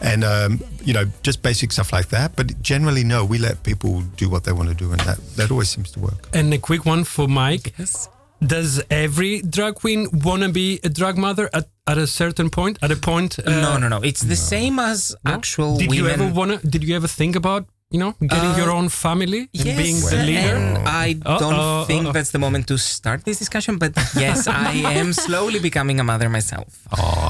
and 0.00 0.24
um, 0.24 0.60
you 0.84 0.92
know, 0.92 1.04
just 1.22 1.42
basic 1.42 1.72
stuff 1.72 1.92
like 1.92 2.08
that. 2.08 2.36
But 2.36 2.60
generally, 2.62 3.04
no, 3.04 3.24
we 3.24 3.38
let 3.38 3.62
people 3.62 4.02
do 4.16 4.28
what 4.28 4.44
they 4.44 4.52
want 4.52 4.68
to 4.68 4.74
do, 4.74 4.90
and 4.92 5.00
that 5.00 5.18
that 5.36 5.50
always 5.50 5.68
seems 5.68 5.90
to 5.92 6.00
work. 6.00 6.28
And 6.32 6.52
a 6.54 6.58
quick 6.58 6.84
one 6.86 7.04
for 7.04 7.28
Mike. 7.28 7.74
Yes. 7.78 8.08
Does 8.46 8.82
every 8.90 9.40
drag 9.40 9.76
queen 9.76 10.08
wanna 10.12 10.50
be 10.50 10.78
a 10.84 10.90
drag 10.90 11.16
mother 11.16 11.48
at, 11.54 11.70
at 11.86 11.96
a 11.96 12.06
certain 12.06 12.50
point? 12.50 12.78
At 12.82 12.90
a 12.92 12.96
point? 12.96 13.38
uh, 13.38 13.50
no, 13.50 13.78
no, 13.78 13.88
no. 13.88 14.02
It's 14.02 14.20
the 14.20 14.36
same 14.36 14.78
as 14.78 15.16
no? 15.24 15.32
actual 15.32 15.78
Did 15.78 15.88
women. 15.88 16.04
you 16.04 16.10
ever 16.10 16.28
wanna? 16.34 16.58
Did 16.58 16.84
you 16.84 16.94
ever 16.96 17.08
think 17.08 17.34
about 17.34 17.64
you 17.90 18.00
know 18.00 18.14
getting 18.20 18.50
Uh, 18.50 18.56
your 18.58 18.70
own 18.72 18.88
family 18.88 19.42
and 19.54 19.64
yes, 19.64 19.76
being 19.78 19.98
the 20.10 20.18
leader? 20.26 20.56
and 20.56 20.88
I 20.88 21.12
don't 21.14 21.54
Uh-oh, 21.54 21.84
think 21.86 22.06
uh-oh. 22.06 22.12
that's 22.12 22.32
the 22.32 22.38
moment 22.40 22.66
to 22.66 22.76
start 22.78 23.24
this 23.24 23.38
discussion. 23.38 23.78
But 23.78 23.94
yes, 24.16 24.48
I 24.48 24.72
am 24.98 25.12
slowly 25.26 25.60
becoming 25.60 26.00
a 26.00 26.04
mother 26.04 26.28
myself. 26.28 26.66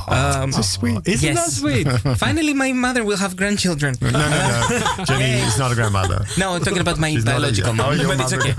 Um, 0.09 0.53
so 0.53 0.63
sweet. 0.63 1.01
Isn't 1.07 1.29
yes. 1.29 1.37
that 1.37 1.51
sweet? 1.61 1.87
Finally, 2.25 2.55
my 2.55 2.73
mother 2.73 3.05
will 3.05 3.19
have 3.19 3.37
grandchildren. 3.37 3.97
No, 4.01 4.09
no, 4.11 4.19
no. 4.19 5.05
Jenny 5.09 5.45
is 5.45 5.59
not 5.59 5.73
a 5.73 5.75
grandmother. 5.75 6.25
No, 6.39 6.55
I'm 6.55 6.63
talking 6.65 6.81
about 6.81 6.99
my 6.99 7.11
She's 7.13 7.25
not 7.27 7.33
a- 7.33 7.37
biological 7.37 7.73
oh, 7.73 7.75
mom, 7.77 7.99
your 8.01 8.17
but 8.17 8.21
it's 8.25 8.33
okay. 8.33 8.55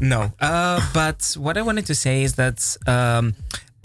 no, 0.00 0.32
uh, 0.40 0.80
but 0.92 1.36
what 1.38 1.56
I 1.56 1.62
wanted 1.62 1.86
to 1.86 1.94
say 1.94 2.22
is 2.26 2.34
that 2.42 2.58
um, 2.90 3.34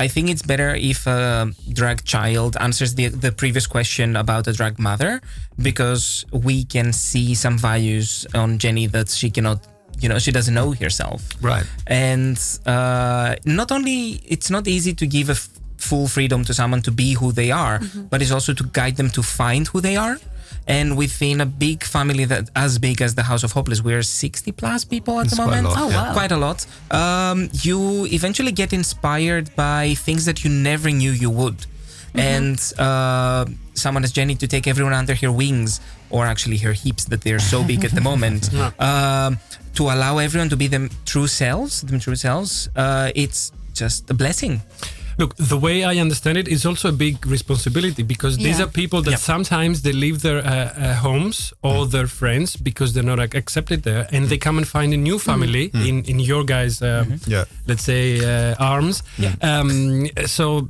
I 0.02 0.08
think 0.14 0.30
it's 0.34 0.46
better 0.54 0.70
if 0.92 1.06
a 1.06 1.54
drag 1.80 1.98
child 2.14 2.52
answers 2.68 2.92
the 3.00 3.06
the 3.26 3.32
previous 3.42 3.68
question 3.76 4.08
about 4.16 4.44
a 4.52 4.54
drag 4.60 4.76
mother 4.90 5.22
because 5.70 6.06
we 6.48 6.58
can 6.76 6.88
see 6.94 7.36
some 7.36 7.58
values 7.70 8.26
on 8.34 8.58
Jenny 8.64 8.88
that 8.96 9.08
she 9.20 9.30
cannot, 9.30 9.60
you 10.02 10.10
know, 10.10 10.20
she 10.26 10.32
doesn't 10.38 10.56
know 10.60 10.70
herself. 10.84 11.20
Right. 11.52 11.68
And 11.86 12.38
uh, 12.66 13.36
not 13.60 13.70
only 13.72 14.00
it's 14.34 14.50
not 14.50 14.64
easy 14.68 14.94
to 15.02 15.06
give 15.06 15.28
a 15.30 15.38
f- 15.38 15.50
full 15.78 16.08
freedom 16.08 16.40
to 16.50 16.54
someone 16.54 16.82
to 16.82 16.92
be 16.92 17.14
who 17.20 17.32
they 17.32 17.52
are, 17.52 17.78
but 18.10 18.18
it's 18.22 18.34
also 18.38 18.54
to 18.54 18.64
guide 18.80 18.96
them 18.98 19.10
to 19.18 19.22
find 19.22 19.64
who 19.72 19.82
they 19.82 19.96
are. 20.06 20.18
And 20.68 20.96
within 20.98 21.42
a 21.42 21.46
big 21.46 21.84
family 21.84 22.24
that 22.26 22.50
as 22.56 22.78
big 22.78 23.02
as 23.02 23.16
the 23.16 23.24
House 23.24 23.44
of 23.44 23.52
Hopeless, 23.54 23.82
we're 23.82 24.04
60 24.04 24.52
plus 24.54 24.86
people 24.86 25.20
at 25.20 25.24
That's 25.24 25.38
the 25.38 25.44
moment. 25.46 25.66
lot, 25.68 25.78
Oh, 25.78 25.90
yeah. 25.90 26.08
wow. 26.10 26.14
Quite 26.14 26.32
a 26.32 26.38
lot. 26.38 26.66
Um, 26.92 27.50
you 27.54 28.06
eventually 28.06 28.52
get 28.52 28.72
inspired 28.72 29.54
by 29.56 29.96
things 29.96 30.26
that 30.26 30.44
you 30.44 30.50
never 30.52 30.90
knew 30.90 31.12
you 31.12 31.30
would. 31.30 31.66
And 32.14 32.60
uh, 32.78 33.46
someone 33.74 34.04
as 34.04 34.12
Jenny 34.12 34.36
to 34.36 34.48
take 34.48 34.68
everyone 34.68 34.94
under 34.94 35.16
her 35.16 35.32
wings, 35.32 35.80
or 36.10 36.26
actually 36.26 36.58
her 36.58 36.74
hips 36.74 37.06
that 37.06 37.22
they're 37.22 37.40
so 37.40 37.64
big 37.64 37.84
at 37.86 37.92
the 37.92 38.02
moment, 38.02 38.54
um, 38.80 39.40
to 39.76 39.84
allow 39.84 40.18
everyone 40.18 40.50
to 40.50 40.58
be 40.58 40.68
them 40.68 40.90
true 41.06 41.28
selves, 41.28 41.82
them 41.82 42.00
true 42.00 42.16
selves. 42.16 42.70
Uh, 42.76 43.12
it's 43.16 43.52
just 43.74 44.10
a 44.10 44.14
blessing. 44.14 44.62
Look, 45.22 45.36
the 45.52 45.58
way 45.68 45.78
I 45.84 45.96
understand 46.06 46.36
it 46.38 46.48
is 46.48 46.66
also 46.66 46.88
a 46.90 46.98
big 47.06 47.16
responsibility 47.36 48.04
because 48.14 48.34
these 48.38 48.60
are 48.64 48.70
people 48.82 49.00
that 49.04 49.12
Yep. 49.12 49.20
sometimes 49.34 49.76
they 49.86 49.94
leave 50.06 50.18
their 50.28 50.40
uh, 50.40 50.52
uh, 50.54 50.96
homes 51.06 51.54
or 51.62 51.78
their 51.96 52.08
friends 52.08 52.50
because 52.70 52.90
they're 52.94 53.10
not 53.14 53.20
like, 53.24 53.36
accepted 53.38 53.80
there, 53.84 54.04
and 54.14 54.22
they 54.30 54.38
come 54.48 54.58
and 54.62 54.68
find 54.68 54.90
a 54.94 54.98
new 55.10 55.18
family 55.20 55.66
in 55.90 55.96
in 56.12 56.18
your 56.30 56.44
guys' 56.54 56.82
um, 56.82 57.06
Yeah. 57.34 57.46
let's 57.70 57.84
say 57.92 58.06
uh, 58.34 58.56
arms. 58.74 59.04
Um, 59.50 60.08
so, 60.38 60.68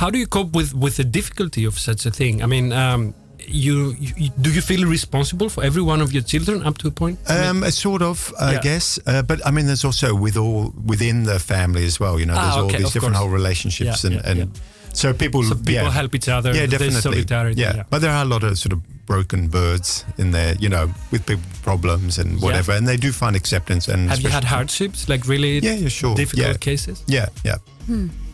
how 0.00 0.08
do 0.12 0.18
you 0.22 0.28
cope 0.36 0.50
with 0.58 0.70
with 0.84 0.94
the 0.96 1.04
difficulty 1.18 1.66
of 1.66 1.74
such 1.78 2.06
a 2.06 2.10
thing? 2.10 2.42
I 2.42 2.46
mean. 2.46 2.72
Um, 2.72 3.14
you, 3.48 3.94
you 3.98 4.30
do 4.40 4.50
you 4.50 4.60
feel 4.60 4.86
responsible 4.88 5.48
for 5.48 5.64
every 5.64 5.82
one 5.82 6.00
of 6.00 6.12
your 6.12 6.22
children 6.22 6.62
up 6.62 6.78
to 6.78 6.88
a 6.88 6.90
point? 6.90 7.18
Um, 7.28 7.64
sort 7.70 8.02
of, 8.02 8.32
I 8.40 8.52
Yeah. 8.52 8.60
guess. 8.60 8.98
Uh, 9.06 9.22
but 9.22 9.40
I 9.46 9.50
mean, 9.50 9.66
there's 9.66 9.84
also 9.84 10.14
with 10.14 10.36
all 10.36 10.72
within 10.86 11.24
the 11.24 11.38
family 11.38 11.84
as 11.86 11.98
well. 12.00 12.18
You 12.20 12.26
know, 12.26 12.34
Ah, 12.36 12.42
there's 12.42 12.56
all 12.56 12.68
these 12.68 12.92
different 12.92 13.14
course. 13.14 13.26
whole 13.26 13.28
relationships, 13.28 14.04
Yeah, 14.04 14.10
and, 14.10 14.14
yeah, 14.38 14.42
and 14.44 14.60
so 14.92 15.12
people, 15.14 15.42
so 15.44 15.54
people 15.54 15.90
help 15.90 16.14
each 16.14 16.28
other. 16.28 16.52
yeah, 16.54 16.66
definitely, 16.66 17.00
solidarity. 17.00 17.60
yeah. 17.60 17.84
But 17.90 18.00
there 18.00 18.10
are 18.12 18.22
a 18.22 18.28
lot 18.28 18.42
of 18.42 18.58
sort 18.58 18.72
of 18.72 18.80
broken 19.06 19.48
birds 19.48 20.04
in 20.18 20.30
there, 20.30 20.54
you 20.60 20.68
know, 20.68 20.92
with 21.10 21.24
people 21.26 21.42
problems 21.62 22.18
and 22.18 22.40
whatever, 22.40 22.72
and 22.72 22.86
they 22.86 22.96
do 22.96 23.12
find 23.12 23.34
acceptance. 23.36 23.88
And 23.92 24.08
Have 24.10 24.20
you 24.20 24.28
had 24.30 24.44
hardships, 24.44 25.08
like 25.08 25.26
really 25.26 25.58
Yeah, 25.60 25.74
yeah, 25.74 25.88
sure. 25.88 26.14
difficult 26.14 26.60
cases? 26.60 27.02
Yeah, 27.06 27.26
yeah. 27.44 27.56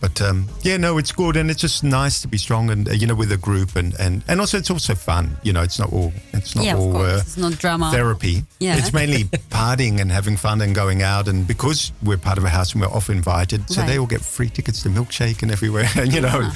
But 0.01 0.21
um, 0.21 0.47
yeah, 0.63 0.77
no, 0.77 0.99
it's 0.99 1.11
good, 1.13 1.37
and 1.37 1.51
it's 1.51 1.61
just 1.61 1.83
nice 1.83 2.21
to 2.23 2.29
be 2.29 2.37
strong, 2.39 2.71
and 2.71 2.89
uh, 2.89 2.93
you 2.93 3.07
know, 3.07 3.15
with 3.15 3.33
a 3.33 3.37
group, 3.37 3.75
and 3.77 3.95
and 3.99 4.23
and 4.29 4.41
also 4.41 4.59
it's 4.59 4.71
also 4.71 4.95
fun. 4.95 5.37
You 5.43 5.53
know, 5.53 5.63
it's 5.63 5.79
not 5.79 5.93
all 5.93 6.13
it's 6.33 6.55
not 6.55 6.65
yeah, 6.65 6.77
all 6.77 6.97
uh, 6.97 7.19
it's 7.19 7.37
not 7.37 7.59
drama. 7.59 7.91
therapy. 7.91 8.45
Yeah. 8.61 8.77
It's 8.77 8.93
mainly 8.93 9.25
partying 9.51 10.01
and 10.01 10.13
having 10.13 10.37
fun 10.37 10.61
and 10.61 10.75
going 10.75 11.03
out, 11.03 11.29
and 11.29 11.47
because 11.47 11.93
we're 12.03 12.19
part 12.19 12.39
of 12.39 12.45
a 12.45 12.49
house 12.51 12.73
and 12.73 12.83
we're 12.83 12.89
often 12.89 13.17
invited, 13.17 13.69
so 13.71 13.81
Right. 13.81 13.89
they 13.89 13.99
all 13.99 14.07
get 14.07 14.21
free 14.21 14.51
tickets 14.51 14.83
to 14.83 14.91
milkshake 14.91 15.43
and 15.43 15.51
everywhere. 15.51 15.89
And 15.97 16.13
you 16.13 16.21
know, 16.21 16.51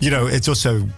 you 0.00 0.10
know, 0.10 0.26
it's 0.26 0.48
also 0.48 0.88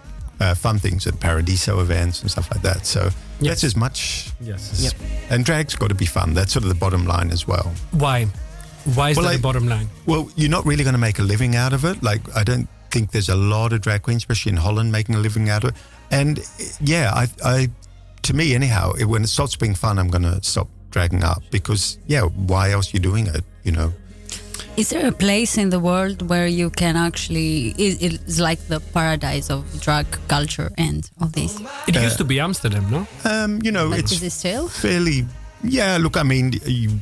uh, 0.40 0.54
fun 0.54 0.78
things 0.78 1.06
at 1.06 1.18
Paradiso 1.20 1.80
events 1.80 2.22
and 2.22 2.30
stuff 2.30 2.50
like 2.52 2.62
that. 2.62 2.86
So 2.86 3.10
that's 3.40 3.64
as 3.64 3.74
much. 3.76 4.30
Yes. 4.40 4.80
Yep. 4.82 4.94
And 5.30 5.44
drag's 5.44 5.74
got 5.74 5.88
to 5.88 5.94
be 5.94 6.06
fun. 6.06 6.34
That's 6.34 6.52
sort 6.52 6.62
of 6.64 6.68
the 6.68 6.74
bottom 6.78 7.04
line 7.06 7.30
as 7.32 7.46
well. 7.48 7.72
Why? 7.90 8.28
Why 8.94 9.10
is 9.10 9.16
Well, 9.16 9.26
that 9.26 9.32
I- 9.32 9.36
the 9.36 9.42
bottom 9.42 9.68
line? 9.68 9.88
Well, 10.06 10.30
you're 10.36 10.50
not 10.50 10.64
really 10.66 10.84
going 10.84 10.94
to 10.94 10.98
make 11.00 11.18
a 11.18 11.22
living 11.22 11.56
out 11.56 11.72
of 11.72 11.84
it. 11.84 12.02
Like, 12.02 12.20
I 12.36 12.42
don't 12.44 12.68
think 12.90 13.10
there's 13.12 13.28
a 13.28 13.36
lot 13.36 13.72
of 13.72 13.80
drag 13.80 14.02
queens, 14.02 14.22
especially 14.22 14.50
in 14.52 14.58
Holland, 14.58 14.90
making 14.92 15.14
a 15.14 15.18
living 15.18 15.48
out 15.50 15.64
of 15.64 15.70
it. 15.70 15.76
And 16.10 16.38
uh, 16.38 16.42
yeah, 16.80 17.12
I, 17.14 17.28
I 17.44 17.68
to 18.22 18.34
me, 18.34 18.54
anyhow, 18.54 18.92
it, 18.98 19.04
when 19.04 19.22
it 19.22 19.28
stops 19.28 19.56
being 19.56 19.74
fun, 19.74 19.98
I'm 19.98 20.08
going 20.08 20.24
to 20.24 20.42
stop 20.42 20.68
dragging 20.90 21.22
up 21.22 21.42
because, 21.50 21.98
yeah, 22.06 22.22
why 22.22 22.72
else 22.72 22.92
are 22.92 22.96
you 22.96 23.02
doing 23.02 23.26
it? 23.28 23.44
You 23.64 23.72
know? 23.72 23.92
Is 24.76 24.88
there 24.90 25.06
a 25.06 25.12
place 25.12 25.58
in 25.58 25.70
the 25.70 25.78
world 25.80 26.28
where 26.28 26.46
you 26.46 26.70
can 26.70 26.96
actually? 26.96 27.68
It, 27.76 28.02
it's 28.02 28.38
like 28.40 28.58
the 28.68 28.80
paradise 28.80 29.50
of 29.50 29.64
drug 29.80 30.06
culture 30.28 30.70
and 30.78 31.08
all 31.20 31.28
this. 31.28 31.60
It 31.86 31.94
used 31.96 32.18
to 32.18 32.24
be 32.24 32.40
Amsterdam, 32.40 32.88
no? 32.90 33.06
Um, 33.24 33.60
you 33.62 33.72
know, 33.72 33.90
But 33.90 33.98
it's 34.00 34.12
is 34.12 34.22
it 34.22 34.30
still? 34.32 34.68
fairly. 34.68 35.26
Yeah, 35.62 35.98
look, 36.00 36.16
I 36.16 36.22
mean, 36.22 36.52
you, 36.64 37.00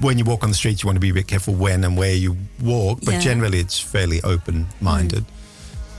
when 0.00 0.18
you 0.18 0.24
walk 0.24 0.42
on 0.42 0.50
the 0.50 0.54
streets, 0.54 0.82
you 0.82 0.86
want 0.86 0.96
to 0.96 1.00
be 1.00 1.10
a 1.10 1.14
bit 1.14 1.26
careful 1.26 1.54
when 1.54 1.84
and 1.84 1.96
where 1.96 2.14
you 2.14 2.36
walk, 2.62 3.00
but 3.04 3.14
Yeah. 3.14 3.20
generally 3.20 3.58
it's 3.58 3.78
fairly 3.78 4.22
open 4.22 4.66
minded. 4.80 5.24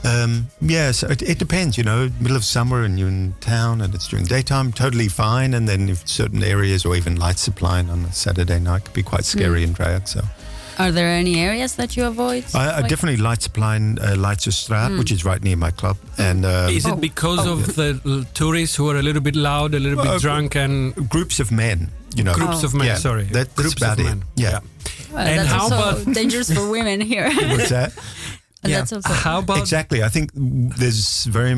Um, 0.04 0.46
yeah, 0.60 0.92
so 0.92 1.08
it, 1.08 1.20
it 1.22 1.38
depends, 1.38 1.76
you 1.76 1.82
know, 1.82 2.08
middle 2.20 2.36
of 2.36 2.44
summer 2.44 2.82
and 2.84 2.96
you're 2.98 3.08
in 3.08 3.34
town 3.40 3.80
and 3.80 3.92
it's 3.92 4.06
during 4.06 4.24
daytime, 4.24 4.72
totally 4.72 5.08
fine. 5.08 5.52
And 5.54 5.68
then 5.68 5.88
if 5.88 6.06
certain 6.08 6.44
areas 6.44 6.84
or 6.84 6.94
even 6.94 7.16
Leidseplein 7.16 7.90
on 7.90 8.04
a 8.04 8.12
Saturday 8.12 8.60
night 8.60 8.84
could 8.84 8.94
be 8.94 9.02
quite 9.02 9.24
scary 9.24 9.64
in 9.64 9.72
drag. 9.72 10.06
So 10.06 10.22
Are 10.78 10.92
there 10.92 11.08
any 11.08 11.40
areas 11.40 11.76
that 11.76 11.96
you 11.96 12.04
avoid? 12.04 12.44
I, 12.54 12.58
I 12.58 12.80
Like- 12.80 12.88
definitely 12.90 13.22
Leidseplein 13.22 13.76
in 13.76 13.98
uh, 13.98 14.14
Leidsestraat, 14.16 14.98
which 14.98 15.10
is 15.10 15.24
right 15.24 15.42
near 15.42 15.56
my 15.56 15.70
club. 15.70 15.96
And 16.18 16.44
um, 16.44 16.70
Is 16.70 16.84
it 16.86 16.92
Oh. 16.92 16.96
because 16.96 17.46
of 17.46 17.74
the 17.76 18.00
l- 18.04 18.24
tourists 18.34 18.76
who 18.76 18.88
are 18.90 18.96
a 18.98 19.02
little 19.02 19.22
bit 19.22 19.36
loud, 19.36 19.74
a 19.74 19.78
little 19.80 19.98
Well, 20.02 20.14
bit 20.14 20.22
drunk, 20.22 20.54
and 20.56 20.94
groups 21.08 21.40
of 21.40 21.50
men, 21.50 21.90
you 22.14 22.24
know. 22.24 22.34
groups 22.34 22.62
Oh. 22.62 22.66
of 22.66 22.74
men? 22.74 22.86
Yeah, 22.88 22.96
sorry, 22.96 23.24
that- 23.24 23.32
that's 23.32 23.54
groups 23.54 23.76
about 23.82 23.98
of 24.00 24.06
it. 24.06 24.08
men. 24.08 24.24
Yeah. 24.36 24.60
Well, 25.12 25.26
And 25.26 25.38
that's 25.38 25.48
how 25.50 25.62
also 25.62 25.76
about- 26.02 26.14
dangerous 26.20 26.52
for 26.52 26.68
women 26.68 27.00
here. 27.00 27.30
What's 27.52 27.70
that? 27.70 27.92
Yeah. 28.64 28.82
That's 28.84 29.06
How 29.06 29.38
about 29.38 29.58
exactly. 29.58 30.02
I 30.02 30.08
think 30.08 30.30
there's 30.34 31.24
very 31.26 31.50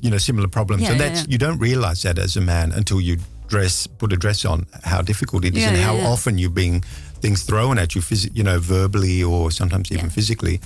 you 0.00 0.10
know 0.10 0.16
similar 0.18 0.48
problems, 0.48 0.82
Yeah, 0.82 0.92
and 0.92 1.00
yeah, 1.00 1.08
that's 1.08 1.20
yeah. 1.22 1.26
you 1.32 1.38
don't 1.38 1.58
realize 1.58 2.02
that 2.02 2.18
as 2.18 2.36
a 2.36 2.40
man 2.40 2.72
until 2.72 3.00
you 3.02 3.18
dress, 3.48 3.86
put 3.86 4.12
a 4.12 4.16
dress 4.16 4.44
on, 4.46 4.66
how 4.84 5.02
difficult 5.02 5.44
it 5.44 5.54
is, 5.56 5.62
Yeah, 5.62 5.68
and 5.68 5.76
yeah, 5.78 5.84
how 5.84 5.96
yeah. 5.96 6.06
often 6.08 6.38
you're 6.38 6.48
being 6.50 6.84
things 7.20 7.42
thrown 7.42 7.78
at 7.78 7.94
you, 7.94 8.00
phys- 8.02 8.30
you 8.34 8.42
know, 8.42 8.58
verbally 8.58 9.22
or 9.22 9.50
sometimes 9.50 9.90
even 9.92 10.06
Yeah. 10.06 10.10
physically, 10.12 10.60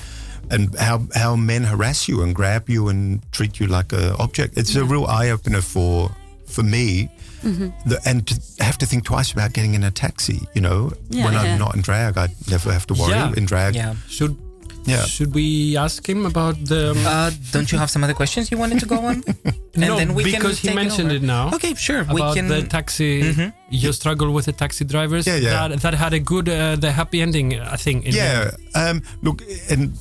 and 0.51 0.75
how 0.79 1.07
how 1.15 1.37
men 1.37 1.65
harass 1.65 2.09
you 2.09 2.23
and 2.23 2.35
grab 2.35 2.69
you 2.69 2.89
and 2.89 3.21
treat 3.33 3.59
you 3.61 3.67
like 3.67 3.93
a 3.93 4.15
object. 4.19 4.57
It's 4.59 4.75
a 4.77 4.85
real 4.85 5.07
eye 5.07 5.31
opener 5.31 5.63
for 5.63 6.11
for 6.47 6.63
me. 6.63 7.09
Mm-hmm. 7.43 7.89
The, 7.89 7.99
and 8.05 8.25
to 8.29 8.35
have 8.65 8.79
to 8.79 8.87
think 8.87 9.05
twice 9.05 9.33
about 9.33 9.53
getting 9.53 9.75
in 9.75 9.83
a 9.83 9.91
taxi, 9.91 10.47
you 10.55 10.61
know, 10.61 10.93
Yeah, 11.11 11.25
when 11.25 11.35
yeah. 11.35 11.43
I'm 11.43 11.59
not 11.59 11.75
in 11.75 11.83
drag, 11.83 12.17
I 12.17 12.29
never 12.49 12.73
have 12.73 12.87
to 12.87 12.95
worry 12.95 13.11
Yeah. 13.11 13.33
in 13.37 13.47
drag. 13.47 13.75
Yeah. 13.75 13.95
should 14.09 14.37
Yeah. 14.85 15.05
should 15.05 15.33
we 15.35 15.77
ask 15.77 16.07
him 16.09 16.27
about 16.27 16.57
the? 16.65 16.91
um, 16.91 17.07
Uh, 17.07 17.31
don't 17.53 17.71
you 17.71 17.79
have 17.79 17.91
some 17.91 18.03
other 18.05 18.15
questions 18.15 18.51
you 18.51 18.59
wanted 18.59 18.81
to 18.81 18.87
go 18.87 18.99
on? 19.07 19.23
no, 19.77 19.97
because 20.15 20.59
he 20.59 20.75
mentioned 20.75 21.09
over. 21.11 21.17
it 21.17 21.23
now. 21.23 21.51
Okay, 21.55 21.75
sure. 21.75 22.03
We 22.05 22.21
About 22.21 22.35
can. 22.37 22.49
the 22.49 22.63
taxi, 22.63 23.23
Mhm. 23.23 23.53
your 23.71 23.93
struggle 23.93 24.33
with 24.33 24.47
the 24.47 24.53
taxi 24.53 24.85
drivers. 24.85 25.27
Yeah, 25.27 25.37
yeah. 25.37 25.69
That, 25.69 25.81
that 25.83 25.95
had 25.95 26.13
a 26.15 26.19
good, 26.21 26.49
uh, 26.49 26.77
the 26.77 26.91
happy 26.93 27.23
ending, 27.23 27.59
I 27.61 27.77
think. 27.77 28.07
in 28.07 28.15
Yeah. 28.15 28.51
Um, 28.75 29.03
look, 29.23 29.43
and 29.71 29.93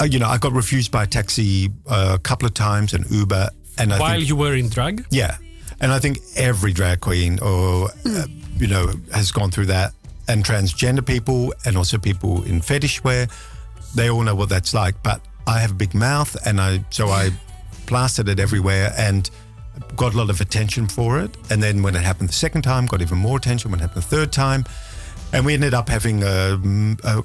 uh, 0.00 0.04
you 0.04 0.18
know, 0.18 0.28
I 0.28 0.38
got 0.38 0.52
refused 0.52 0.90
by 0.90 1.04
a 1.04 1.06
taxi 1.06 1.70
uh, 1.86 2.12
a 2.14 2.18
couple 2.18 2.46
of 2.46 2.54
times 2.54 2.92
and 2.94 3.04
Uber, 3.10 3.48
and 3.78 3.92
I 3.92 3.98
While 3.98 4.16
think, 4.16 4.28
you 4.28 4.36
were 4.36 4.54
in 4.54 4.68
drag. 4.68 5.04
yeah, 5.10 5.36
and 5.80 5.92
I 5.92 5.98
think 5.98 6.18
every 6.36 6.72
drag 6.72 7.00
queen 7.00 7.38
or 7.40 7.88
uh, 8.06 8.26
you 8.58 8.66
know 8.66 8.92
has 9.12 9.32
gone 9.32 9.50
through 9.50 9.66
that, 9.66 9.92
and 10.28 10.44
transgender 10.44 11.04
people, 11.04 11.52
and 11.64 11.76
also 11.76 11.98
people 11.98 12.42
in 12.44 12.60
fetish 12.62 13.02
wear, 13.04 13.28
they 13.94 14.10
all 14.10 14.22
know 14.22 14.34
what 14.34 14.48
that's 14.48 14.74
like. 14.74 15.02
But 15.02 15.20
I 15.46 15.60
have 15.60 15.72
a 15.72 15.74
big 15.74 15.94
mouth, 15.94 16.36
and 16.46 16.60
I 16.60 16.84
so 16.90 17.08
I 17.08 17.30
plastered 17.86 18.28
it 18.28 18.38
everywhere 18.38 18.92
and 18.96 19.30
got 19.96 20.14
a 20.14 20.16
lot 20.16 20.30
of 20.30 20.40
attention 20.40 20.86
for 20.86 21.18
it. 21.20 21.36
And 21.50 21.62
then 21.62 21.82
when 21.82 21.96
it 21.96 22.02
happened 22.02 22.28
the 22.28 22.34
second 22.34 22.62
time, 22.62 22.86
got 22.86 23.02
even 23.02 23.18
more 23.18 23.36
attention. 23.36 23.70
When 23.70 23.80
it 23.80 23.82
happened 23.82 24.02
the 24.02 24.08
third 24.08 24.32
time, 24.32 24.64
and 25.32 25.44
we 25.44 25.54
ended 25.54 25.74
up 25.74 25.88
having 25.88 26.22
um, 26.24 26.98
a, 27.04 27.22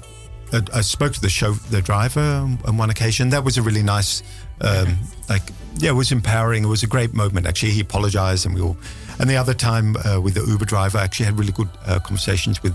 a, 0.52 0.62
I 0.74 0.80
spoke 0.80 1.12
to 1.14 1.20
the 1.20 1.28
show, 1.28 1.52
the 1.52 1.82
driver 1.82 2.20
on 2.20 2.76
one 2.76 2.90
occasion. 2.90 3.30
That 3.30 3.44
was 3.44 3.58
a 3.58 3.62
really 3.62 3.82
nice, 3.82 4.22
um, 4.60 4.96
like, 5.28 5.42
yeah, 5.78 5.90
it 5.90 5.94
was 5.94 6.12
empowering. 6.12 6.64
It 6.64 6.68
was 6.68 6.82
a 6.82 6.86
great 6.86 7.14
moment. 7.14 7.46
Actually, 7.46 7.72
he 7.72 7.80
apologized, 7.80 8.46
and 8.46 8.54
we 8.54 8.60
all. 8.60 8.76
And 9.18 9.30
the 9.30 9.36
other 9.36 9.54
time 9.54 9.96
uh, 9.96 10.20
with 10.20 10.34
the 10.34 10.44
Uber 10.44 10.66
driver, 10.66 10.98
I 10.98 11.04
actually 11.04 11.26
had 11.26 11.38
really 11.38 11.52
good 11.52 11.68
uh, 11.86 11.98
conversations 12.00 12.62
with 12.62 12.74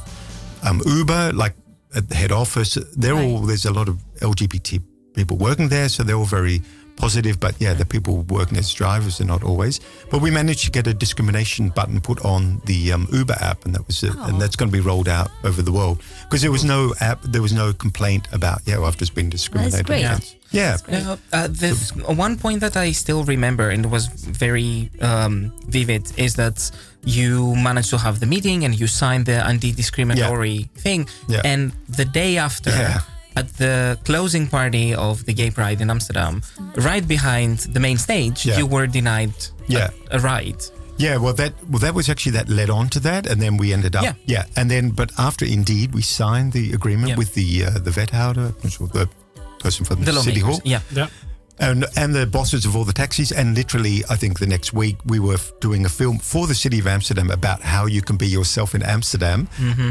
um, 0.63 0.81
Uber, 0.85 1.33
like 1.33 1.53
at 1.95 2.09
the 2.09 2.15
head 2.15 2.31
office. 2.31 2.75
They're 2.95 3.15
all 3.15 3.39
there's 3.39 3.65
a 3.65 3.73
lot 3.73 3.87
of 3.89 3.97
LGBT 4.19 4.81
people 5.13 5.37
working 5.37 5.69
there, 5.69 5.89
so 5.89 6.03
they're 6.03 6.15
all 6.15 6.25
very 6.25 6.61
positive. 7.01 7.35
But 7.45 7.53
yeah, 7.63 7.73
the 7.81 7.85
people 7.85 8.13
working 8.37 8.57
as 8.57 8.73
drivers 8.73 9.19
are 9.21 9.25
not 9.33 9.43
always. 9.43 9.79
But 10.11 10.19
we 10.21 10.29
managed 10.31 10.63
to 10.65 10.71
get 10.71 10.87
a 10.87 10.93
discrimination 11.05 11.69
button 11.69 11.99
put 12.01 12.19
on 12.33 12.61
the 12.65 12.79
um, 12.93 13.07
Uber 13.11 13.37
app, 13.51 13.65
and 13.65 13.73
that 13.75 13.85
was 13.87 14.03
it. 14.03 14.15
And 14.27 14.39
that's 14.41 14.55
going 14.55 14.71
to 14.71 14.77
be 14.79 14.83
rolled 14.91 15.09
out 15.09 15.29
over 15.43 15.61
the 15.61 15.71
world 15.79 15.97
because 16.23 16.41
there 16.41 16.51
was 16.51 16.63
no 16.63 16.79
app, 16.99 17.19
there 17.33 17.41
was 17.41 17.53
no 17.53 17.73
complaint 17.73 18.27
about 18.31 18.59
yeah, 18.65 18.77
well, 18.77 18.87
I've 18.89 18.97
just 18.97 19.15
been 19.15 19.29
discriminated 19.29 19.85
great. 19.85 20.05
against. 20.05 20.35
Yeah. 20.51 20.77
No, 20.89 21.17
uh, 21.31 21.47
the 21.47 21.71
one 22.15 22.37
point 22.37 22.59
that 22.59 22.75
I 22.75 22.91
still 22.91 23.23
remember 23.23 23.69
and 23.69 23.89
was 23.89 24.07
very 24.07 24.89
um, 24.99 25.53
vivid 25.67 26.03
is 26.17 26.35
that 26.35 26.57
you 27.05 27.55
managed 27.55 27.89
to 27.91 27.97
have 27.97 28.19
the 28.19 28.25
meeting 28.25 28.65
and 28.65 28.77
you 28.79 28.87
signed 28.87 29.25
the 29.25 29.39
anti-discriminatory 29.51 30.69
thing, 30.75 31.07
Yeah. 31.27 31.41
and 31.45 31.71
the 31.97 32.05
day 32.05 32.37
after. 32.37 32.69
Yeah. 32.69 32.99
At 33.35 33.47
the 33.57 33.97
closing 34.03 34.47
party 34.47 34.93
of 34.93 35.23
the 35.25 35.33
Gay 35.33 35.49
Pride 35.51 35.79
in 35.81 35.89
Amsterdam, 35.89 36.41
right 36.75 37.07
behind 37.07 37.59
the 37.73 37.79
main 37.79 37.97
stage, 37.97 38.45
Yeah. 38.45 38.57
you 38.57 38.65
were 38.67 38.87
denied 38.87 39.33
Yeah. 39.67 39.89
a, 40.11 40.17
a 40.17 40.19
ride. 40.19 40.61
Yeah, 40.97 41.17
well, 41.17 41.33
that 41.33 41.53
well, 41.69 41.79
that 41.79 41.93
was 41.95 42.09
actually 42.09 42.33
that 42.33 42.49
led 42.49 42.69
on 42.69 42.89
to 42.89 42.99
that, 42.99 43.25
and 43.27 43.41
then 43.41 43.57
we 43.57 43.73
ended 43.73 43.95
up, 43.95 44.03
Yeah. 44.03 44.13
yeah, 44.25 44.43
and 44.55 44.69
then 44.69 44.91
but 44.91 45.11
after 45.17 45.45
Indeed, 45.45 45.93
we 45.93 46.01
signed 46.01 46.51
the 46.53 46.73
agreement 46.73 47.09
Yeah. 47.09 47.15
with 47.17 47.33
the 47.33 47.65
uh, 47.65 47.79
the 47.79 47.91
wethouder, 47.91 48.53
which 48.63 48.77
the 48.77 49.07
person 49.59 49.85
from 49.85 50.03
The 50.03 50.13
City 50.21 50.41
Hall. 50.41 50.59
Yeah. 50.63 50.81
Yeah. 50.91 51.07
And 51.61 51.85
and 51.95 52.13
the 52.13 52.25
bosses 52.25 52.65
of 52.65 52.75
all 52.75 52.83
the 52.83 52.91
taxis. 52.93 53.31
And 53.31 53.55
literally, 53.55 54.03
I 54.09 54.15
think 54.17 54.39
the 54.39 54.47
next 54.47 54.73
week 54.73 54.97
we 55.05 55.19
were 55.19 55.35
f- 55.35 55.51
doing 55.61 55.85
a 55.85 55.89
film 55.89 56.17
for 56.19 56.47
the 56.47 56.55
city 56.55 56.79
of 56.79 56.87
Amsterdam 56.87 57.29
about 57.31 57.61
how 57.61 57.85
you 57.85 58.01
can 58.01 58.17
be 58.17 58.27
yourself 58.27 58.75
in 58.75 58.83
Amsterdam. 58.83 59.47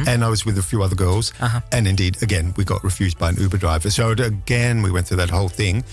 And 0.06 0.24
I 0.24 0.28
was 0.28 0.44
with 0.44 0.59
a 0.59 0.62
few 0.62 0.83
other 0.83 0.96
girls. 0.96 1.33
Uh-huh. 1.40 1.61
And 1.72 1.87
indeed, 1.88 2.22
again, 2.22 2.52
we 2.56 2.64
got 2.64 2.85
refused 2.85 3.18
by 3.18 3.30
an 3.30 3.37
Uber 3.37 3.56
driver. 3.59 3.90
So 3.90 4.11
again, 4.11 4.83
we 4.83 4.90
went 4.90 5.06
through 5.06 5.18
that 5.18 5.30
whole 5.30 5.48
thing. 5.48 5.85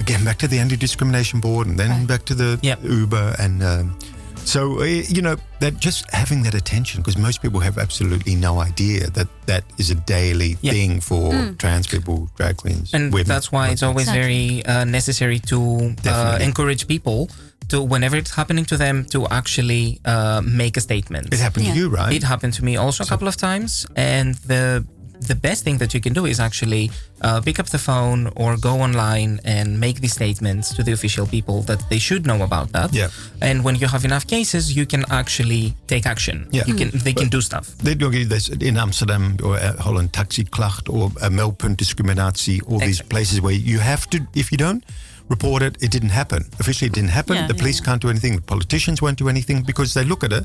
Again, 0.00 0.24
back 0.24 0.38
to 0.38 0.48
the 0.48 0.58
anti-discrimination 0.58 1.38
board, 1.40 1.66
and 1.68 1.78
then 1.78 1.90
Right. 1.90 2.06
back 2.06 2.24
to 2.24 2.34
the 2.34 2.58
Yep. 2.62 2.80
Uber, 2.82 3.36
and 3.38 3.62
um, 3.62 3.98
so 4.44 4.80
uh, 4.80 4.84
you 4.84 5.22
know 5.22 5.36
that 5.60 5.78
just 5.78 6.04
having 6.10 6.42
that 6.42 6.54
attention 6.54 7.00
because 7.00 7.16
most 7.16 7.40
people 7.42 7.60
have 7.60 7.78
absolutely 7.78 8.34
no 8.34 8.60
idea 8.60 9.08
that 9.10 9.28
that 9.46 9.64
is 9.78 9.90
a 9.90 9.94
daily 9.94 10.56
Yeah. 10.60 10.72
thing 10.72 11.00
for 11.00 11.54
trans 11.58 11.86
people, 11.86 12.28
drag 12.36 12.56
queens, 12.56 12.92
and 12.94 13.12
women. 13.12 13.28
that's 13.28 13.50
why 13.52 13.68
it's 13.68 13.82
always 13.82 14.08
Exactly. 14.08 14.22
very 14.22 14.66
uh, 14.66 14.84
necessary 14.84 15.38
to 15.52 15.94
uh, 16.06 16.38
encourage 16.40 16.86
people 16.86 17.28
to 17.68 17.80
whenever 17.82 18.16
it's 18.16 18.34
happening 18.34 18.64
to 18.66 18.76
them 18.76 19.04
to 19.06 19.26
actually 19.28 20.00
uh, 20.04 20.42
make 20.44 20.76
a 20.76 20.80
statement 20.80 21.32
It 21.32 21.40
happened 21.40 21.66
Yeah. 21.66 21.74
to 21.74 21.78
you, 21.80 21.88
right? 21.88 22.12
it 22.12 22.22
happened 22.24 22.54
to 22.54 22.64
me 22.64 22.76
also 22.76 23.04
a 23.04 23.06
couple 23.06 23.28
of 23.28 23.36
times 23.36 23.86
and 23.96 24.34
the 24.46 24.84
the 25.28 25.34
best 25.48 25.60
thing 25.64 25.78
that 25.78 25.90
you 25.94 26.00
can 26.00 26.12
do 26.12 26.24
is 26.26 26.38
actually 26.40 26.90
uh, 27.26 27.40
pick 27.40 27.58
up 27.62 27.68
the 27.76 27.78
phone 27.78 28.20
or 28.36 28.56
go 28.56 28.74
online 28.86 29.32
and 29.44 29.78
make 29.78 30.00
these 30.00 30.14
statements 30.20 30.74
to 30.76 30.82
the 30.82 30.92
official 30.92 31.26
people 31.26 31.62
that 31.70 31.80
they 31.90 31.98
should 31.98 32.26
know 32.30 32.42
about 32.42 32.72
that 32.72 32.88
Yeah. 32.92 33.08
and 33.48 33.56
when 33.64 33.76
you 33.80 33.86
have 33.94 34.04
enough 34.04 34.26
cases 34.26 34.62
you 34.78 34.84
can 34.92 35.02
actually 35.10 35.64
take 35.86 36.04
action 36.14 36.36
Yeah. 36.50 36.64
you 36.68 36.74
can 36.80 36.90
they 37.06 37.14
can 37.20 37.28
do 37.28 37.40
stuff 37.40 37.66
They 37.86 37.94
do 37.94 38.08
this 38.34 38.48
in 38.48 38.76
Amsterdam 38.76 39.36
or 39.46 39.54
uh, 39.56 39.76
Holland 39.86 40.10
taxiklacht 40.12 40.84
or 40.94 41.04
uh, 41.20 41.30
meldpunt 41.38 41.76
discriminatie, 41.76 42.60
all 42.68 42.78
these 42.78 43.02
places 43.02 43.40
where 43.40 43.54
you 43.70 43.78
have 43.78 44.02
to, 44.10 44.18
if 44.34 44.50
you 44.52 44.58
don't 44.58 44.82
report 45.28 45.62
it, 45.62 45.74
it 45.82 45.90
didn't 45.90 46.10
happen. 46.10 46.44
Officially, 46.60 46.88
it 46.88 46.94
didn't 46.94 47.10
happen. 47.10 47.36
Yeah, 47.36 47.46
the 47.46 47.54
police 47.54 47.78
yeah. 47.80 47.86
can't 47.86 48.02
do 48.02 48.10
anything. 48.10 48.36
The 48.36 48.42
politicians 48.54 49.00
won't 49.00 49.18
do 49.18 49.28
anything 49.28 49.62
because 49.62 49.94
they 49.94 50.04
look 50.04 50.22
at 50.24 50.32
it. 50.32 50.44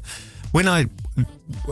When 0.58 0.68
I 0.68 0.88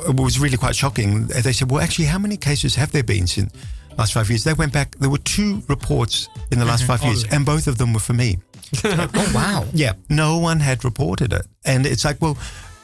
it 0.07 0.15
was 0.15 0.37
really 0.37 0.57
quite 0.57 0.75
shocking, 0.75 1.25
they 1.25 1.53
said, 1.53 1.71
"Well, 1.71 1.81
actually, 1.81 2.05
how 2.05 2.19
many 2.19 2.37
cases 2.37 2.75
have 2.75 2.91
there 2.91 3.03
been 3.03 3.25
since 3.25 3.51
last 3.97 4.13
five 4.13 4.29
years?" 4.29 4.43
They 4.43 4.53
went 4.53 4.73
back. 4.73 4.95
There 4.99 5.09
were 5.09 5.23
two 5.37 5.63
reports 5.67 6.29
in 6.51 6.59
the 6.59 6.65
last 6.65 6.83
mm-hmm. 6.83 6.91
five 6.93 7.03
years, 7.03 7.23
Only. 7.23 7.35
and 7.35 7.45
both 7.47 7.65
of 7.65 7.79
them 7.79 7.93
were 7.93 7.99
for 7.99 8.13
me. 8.13 8.37
oh 8.83 9.31
wow 9.33 9.65
Yeah, 9.73 9.93
no 10.09 10.37
one 10.37 10.59
had 10.59 10.85
reported 10.85 11.33
it. 11.33 11.47
And 11.65 11.87
it's 11.87 12.05
like, 12.05 12.21
well, 12.21 12.37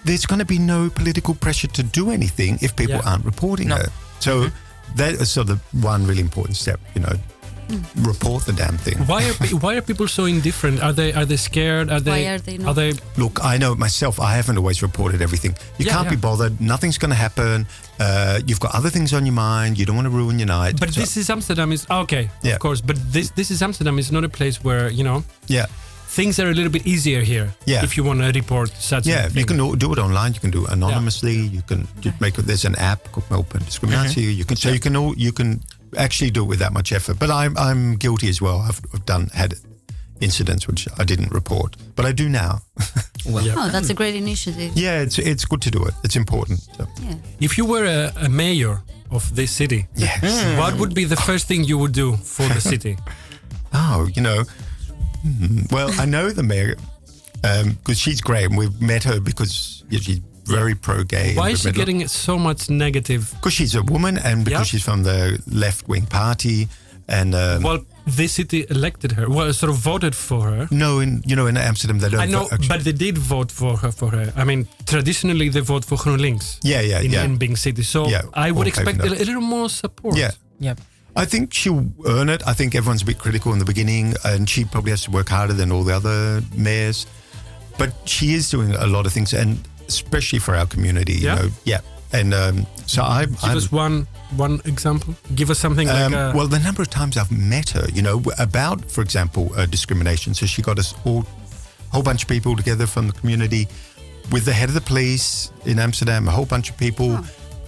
there's 0.04 0.26
going 0.26 0.40
to 0.40 0.46
be 0.46 0.58
no 0.58 0.90
political 0.90 1.36
pressure 1.36 1.68
to 1.68 1.84
do 1.84 2.10
anything 2.10 2.58
if 2.62 2.76
people 2.76 2.96
Yeah. 2.96 3.10
aren't 3.10 3.26
reporting 3.26 3.68
No. 3.68 3.76
it. 3.78 3.90
So 4.20 4.32
mm-hmm. 4.46 4.96
that 4.96 5.14
is 5.14 5.30
sort 5.32 5.50
of 5.52 5.62
one 5.84 6.08
really 6.08 6.22
important 6.22 6.58
step, 6.58 6.80
you 6.96 7.02
know, 7.02 7.16
report 7.96 8.46
the 8.46 8.54
damn 8.54 8.78
thing. 8.78 8.98
Why 9.08 9.24
are 9.30 9.34
pe- 9.34 9.56
why 9.64 9.76
are 9.78 9.82
people 9.82 10.08
so 10.08 10.26
indifferent? 10.26 10.82
Are 10.82 10.94
they 10.94 11.14
are 11.14 11.26
they 11.26 11.38
scared? 11.38 11.90
Are 11.92 12.00
they 12.00 12.28
are 12.28 12.40
they 12.40 12.58
not? 12.58 12.70
are 12.70 12.74
they 12.74 12.94
Look, 13.18 13.40
I 13.44 13.58
know 13.58 13.76
myself, 13.76 14.20
I 14.20 14.32
haven't 14.36 14.58
always 14.58 14.82
reported 14.82 15.22
everything. 15.22 15.56
You 15.78 15.86
Yeah, 15.86 15.94
can't 15.94 16.10
be 16.10 16.16
bothered. 16.16 16.60
Nothing's 16.60 16.98
going 16.98 17.12
to 17.18 17.22
happen. 17.28 17.68
Uh, 18.00 18.40
you've 18.48 18.60
got 18.60 18.74
other 18.74 18.90
things 18.90 19.14
on 19.14 19.26
your 19.26 19.36
mind. 19.36 19.78
You 19.78 19.86
don't 19.86 19.96
want 19.96 20.06
to 20.08 20.16
ruin 20.22 20.40
your 20.40 20.48
night. 20.48 20.80
But 20.80 20.94
So- 20.94 21.02
this 21.02 21.18
is 21.18 21.30
Amsterdam 21.30 21.72
is 21.72 21.86
okay, 21.90 22.30
Yeah. 22.42 22.54
of 22.54 22.60
course. 22.60 22.82
But 22.82 22.98
this 23.14 23.30
this 23.36 23.52
is 23.52 23.62
Amsterdam 23.62 24.00
is 24.00 24.12
not 24.12 24.24
a 24.24 24.30
place 24.30 24.64
where 24.64 24.90
you 24.90 25.04
know 25.04 25.24
yeah. 25.48 25.66
things 26.08 26.40
are 26.40 26.50
a 26.50 26.54
little 26.54 26.72
bit 26.72 26.86
easier 26.86 27.22
here. 27.22 27.48
Yeah. 27.66 27.84
If 27.84 27.96
you 27.98 28.04
want 28.04 28.20
to 28.22 28.32
report 28.40 28.70
such. 28.80 29.06
a 29.08 29.10
Yeah, 29.10 29.30
you 29.40 29.46
can 29.46 29.58
do 29.58 29.76
do 29.76 29.94
it 29.94 30.00
online. 30.00 30.34
You 30.34 30.40
can 30.40 30.52
do 30.52 30.66
it 30.66 30.72
anonymously. 30.72 31.38
You 31.56 31.62
can 31.68 31.88
you 32.04 32.12
make 32.20 32.38
it. 32.40 32.46
There's 32.48 32.66
an 32.66 32.76
app 32.76 33.00
called 33.12 33.28
Open 33.32 33.62
Discriminatie. 33.64 34.36
You 34.36 34.46
can 34.46 34.58
so 34.58 34.70
you 34.70 34.80
can 34.80 34.96
all 34.96 35.14
you 35.18 35.32
can 35.32 35.62
actually 35.98 36.32
do 36.32 36.44
it 36.44 36.48
with 36.48 36.60
that 36.60 36.74
much 36.74 36.92
effort. 36.92 37.20
But 37.20 37.30
I'm 37.30 37.58
I'm 37.58 37.96
guilty 37.98 38.30
as 38.30 38.42
well. 38.42 38.60
I've, 38.60 38.82
I've 38.94 39.06
done 39.06 39.30
had 39.34 39.56
incidents 40.20 40.68
which 40.68 40.88
I 41.00 41.04
didn't 41.04 41.32
report, 41.34 41.76
but 41.96 42.06
I 42.06 42.12
do 42.12 42.30
now. 42.30 42.60
well 43.26 43.46
Yeah. 43.46 43.56
Oh, 43.58 43.70
that's 43.70 43.90
a 43.90 43.94
great 43.94 44.16
initiative. 44.16 44.72
yeah, 44.76 45.02
it's 45.02 45.18
it's 45.20 45.46
good 45.46 45.62
to 45.62 45.72
do 45.72 45.84
it. 45.86 45.94
It's 46.04 46.16
important. 46.16 46.60
So, 46.78 46.86
Yeah. 47.02 47.16
If 47.40 47.58
you 47.58 47.66
were 47.66 47.86
a, 47.86 48.12
a 48.26 48.30
mayor 48.30 48.82
of 49.10 49.36
this 49.36 49.52
city, 49.52 49.88
yes. 49.96 50.22
what 50.58 50.76
would 50.80 50.94
be 50.94 51.06
the 51.06 51.16
first 51.18 51.48
thing 51.48 51.64
you 51.66 51.78
would 51.78 51.94
do 51.94 52.16
for 52.18 52.48
the 52.54 52.62
city? 52.62 52.98
Oh, 53.74 54.10
you 54.16 54.22
know. 54.22 54.44
hmm, 55.24 55.62
Well, 55.72 55.90
I 55.98 56.06
know 56.06 56.30
the 56.32 56.44
mayor 56.44 56.76
because 57.42 57.98
she's 57.98 58.20
great, 58.20 58.46
and 58.50 58.58
we've 58.58 58.82
met 58.82 59.04
her 59.06 59.22
because 59.22 59.86
yeah, 59.90 60.00
she's 60.02 60.20
very 60.52 60.76
pro-gay. 60.76 61.36
Why 61.36 61.50
is 61.52 61.62
she 61.62 61.72
getting 61.72 62.08
so 62.08 62.38
much 62.38 62.70
negative? 62.70 63.32
Because 63.36 63.54
she's 63.54 63.76
a 63.76 63.84
woman, 63.84 64.18
and 64.18 64.44
because 64.46 64.60
Yeah. 64.68 64.72
she's 64.72 64.84
from 64.84 65.04
the 65.04 65.42
left-wing 65.48 66.06
party, 66.08 66.68
and 67.08 67.34
um, 67.36 67.64
Well, 67.64 67.80
this 68.06 68.34
city 68.34 68.66
elected 68.70 69.12
her. 69.14 69.26
Well, 69.30 69.54
sort 69.54 69.72
of 69.72 69.78
voted 69.78 70.16
for 70.16 70.42
her. 70.52 70.68
no, 70.72 71.00
in 71.02 71.22
you 71.26 71.36
know 71.36 71.48
in 71.48 71.58
Amsterdam 71.58 72.00
they 72.00 72.10
don't. 72.10 72.22
I 72.22 72.26
know, 72.26 72.46
vote, 72.46 72.68
but 72.68 72.84
they 72.84 72.94
did 73.06 73.18
vote 73.18 73.52
for 73.52 73.78
her. 73.78 73.92
For 73.92 74.10
her, 74.10 74.34
I 74.36 74.44
mean, 74.44 74.68
traditionally 74.86 75.50
they 75.50 75.62
vote 75.62 75.86
for 75.86 75.98
GroenLinks. 75.98 76.60
Yeah, 76.64 76.82
yeah, 76.82 77.00
in, 77.06 77.12
yeah. 77.12 77.26
in 77.26 77.38
big 77.38 77.58
cities. 77.58 77.88
So 77.90 78.08
Yeah, 78.08 78.22
I 78.34 78.52
would 78.52 78.68
expect 78.68 79.00
a, 79.04 79.08
a 79.08 79.26
little 79.26 79.42
more 79.56 79.70
support. 79.70 80.18
yeah. 80.18 80.32
yeah 80.60 80.76
I 81.14 81.26
think 81.26 81.54
she'll 81.54 81.86
earn 82.06 82.30
it. 82.30 82.42
I 82.48 82.54
think 82.54 82.74
everyone's 82.74 83.02
a 83.02 83.06
bit 83.06 83.18
critical 83.20 83.52
in 83.52 83.60
the 83.60 83.66
beginning, 83.66 84.14
and 84.24 84.50
she 84.50 84.64
probably 84.64 84.92
has 84.92 85.04
to 85.04 85.12
work 85.12 85.28
harder 85.30 85.54
than 85.54 85.70
all 85.70 85.84
the 85.84 85.94
other 85.94 86.42
mayors. 86.56 87.06
But 87.78 87.92
she 88.06 88.34
is 88.34 88.50
doing 88.50 88.72
a 88.76 88.88
lot 88.88 89.06
of 89.06 89.12
things, 89.12 89.34
and 89.34 89.58
especially 89.94 90.40
for 90.40 90.56
our 90.56 90.66
community. 90.66 91.14
Yeah? 91.14 91.22
You 91.22 91.42
know, 91.42 91.50
yeah. 91.66 91.82
And 92.14 92.34
um, 92.34 92.68
so 92.88 93.04
I, 93.04 93.26
Give 93.26 93.44
I'm, 93.44 93.58
us 93.58 93.72
one 93.72 94.08
one 94.36 94.62
example. 94.66 95.16
Give 95.36 95.50
us 95.50 95.60
something 95.60 95.90
Um, 95.90 96.12
like. 96.12 96.14
Uh, 96.14 96.34
well, 96.36 96.48
the 96.48 96.60
number 96.60 96.82
of 96.82 96.90
times 96.90 97.18
I've 97.18 97.32
met 97.32 97.70
her, 97.70 97.88
you 97.94 98.02
know, 98.02 98.22
about, 98.38 98.92
for 98.92 99.02
example, 99.02 99.52
uh, 99.56 99.66
discrimination. 99.66 100.34
So 100.34 100.46
she 100.46 100.62
got 100.62 100.78
us 100.80 100.94
all, 101.06 101.22
a 101.22 101.94
whole 101.94 102.04
bunch 102.04 102.24
of 102.24 102.30
people 102.30 102.56
together 102.56 102.88
from 102.88 103.08
the 103.08 103.14
community 103.14 103.68
with 104.32 104.46
the 104.46 104.54
head 104.54 104.70
of 104.70 104.76
the 104.76 104.82
police 104.82 105.52
in 105.66 105.80
Amsterdam, 105.80 106.28
a 106.28 106.32
whole 106.32 106.46
bunch 106.46 106.70
of 106.70 106.78
people 106.78 107.20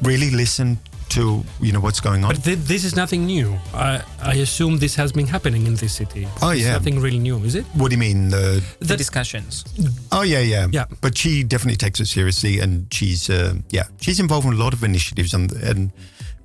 really 0.02 0.30
listened 0.32 0.78
to, 1.14 1.44
you 1.62 1.72
know, 1.72 1.80
what's 1.80 2.00
going 2.00 2.24
on. 2.24 2.30
but 2.34 2.44
thi- 2.44 2.56
this 2.56 2.84
is 2.84 2.96
nothing 2.96 3.26
new. 3.26 3.58
I, 3.74 4.02
I 4.22 4.34
assume 4.36 4.78
this 4.80 4.96
has 4.96 5.12
been 5.12 5.28
happening 5.28 5.68
in 5.68 5.76
this 5.76 5.94
city. 5.94 6.28
Oh, 6.42 6.50
It's 6.52 6.62
yeah. 6.62 6.74
nothing 6.74 7.00
really 7.00 7.20
new, 7.20 7.38
is 7.44 7.56
it? 7.56 7.66
what 7.74 7.90
do 7.90 7.96
you 7.96 8.00
mean? 8.00 8.34
Uh, 8.34 8.60
the 8.80 8.86
That- 8.88 8.98
discussions 8.98 9.64
oh, 10.12 10.22
yeah, 10.24 10.40
yeah. 10.40 10.68
Yeah. 10.72 10.86
But 11.02 11.18
she 11.18 11.44
definitely 11.44 11.78
takes 11.78 12.00
it 12.00 12.08
seriously 12.08 12.60
and 12.60 12.88
she's, 12.94 13.30
uh, 13.30 13.56
yeah, 13.70 13.84
she's 14.02 14.20
involved 14.20 14.48
in 14.48 14.54
a 14.54 14.58
lot 14.64 14.74
of 14.74 14.84
initiatives 14.84 15.34
and, 15.34 15.52
and 15.52 15.92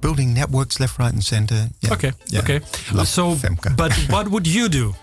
building 0.01 0.33
networks 0.35 0.79
left, 0.81 0.99
right, 0.99 1.13
and 1.13 1.25
center. 1.25 1.69
Yeah. 1.81 1.93
Okay. 1.95 2.13
Yeah. 2.29 2.41
Okay. 2.41 2.61
Love 2.93 3.09
so, 3.09 3.35
Femke. 3.35 3.77
but 3.77 3.93
what 4.11 4.29
would 4.29 4.47
you 4.47 4.69
do 4.69 4.95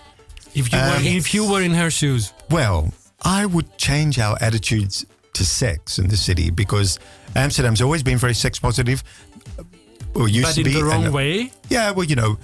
if 0.54 0.72
you 0.72 0.78
were 0.78 0.96
Um, 0.96 1.04
if 1.04 1.34
you 1.34 1.50
were 1.50 1.62
in 1.62 1.74
her 1.74 1.90
shoes? 1.90 2.32
Well, 2.50 2.92
I 3.22 3.46
would 3.46 3.76
change 3.78 4.18
our 4.18 4.36
attitudes 4.40 5.04
to 5.34 5.44
sex 5.44 5.98
in 5.98 6.08
the 6.08 6.16
city 6.16 6.50
because 6.50 6.98
Amsterdam's 7.34 7.82
always 7.82 8.02
been 8.02 8.16
very 8.18 8.32
sex 8.34 8.58
positive. 8.58 9.02
Or 10.16 10.28
used 10.28 10.48
But 10.48 10.54
to 10.54 10.60
in 10.60 10.66
be. 10.66 10.72
the 10.74 10.84
wrong 10.84 11.04
and- 11.04 11.14
way. 11.14 11.52
Yeah, 11.68 11.90
well, 11.90 12.04
you 12.06 12.16
know, 12.16 12.38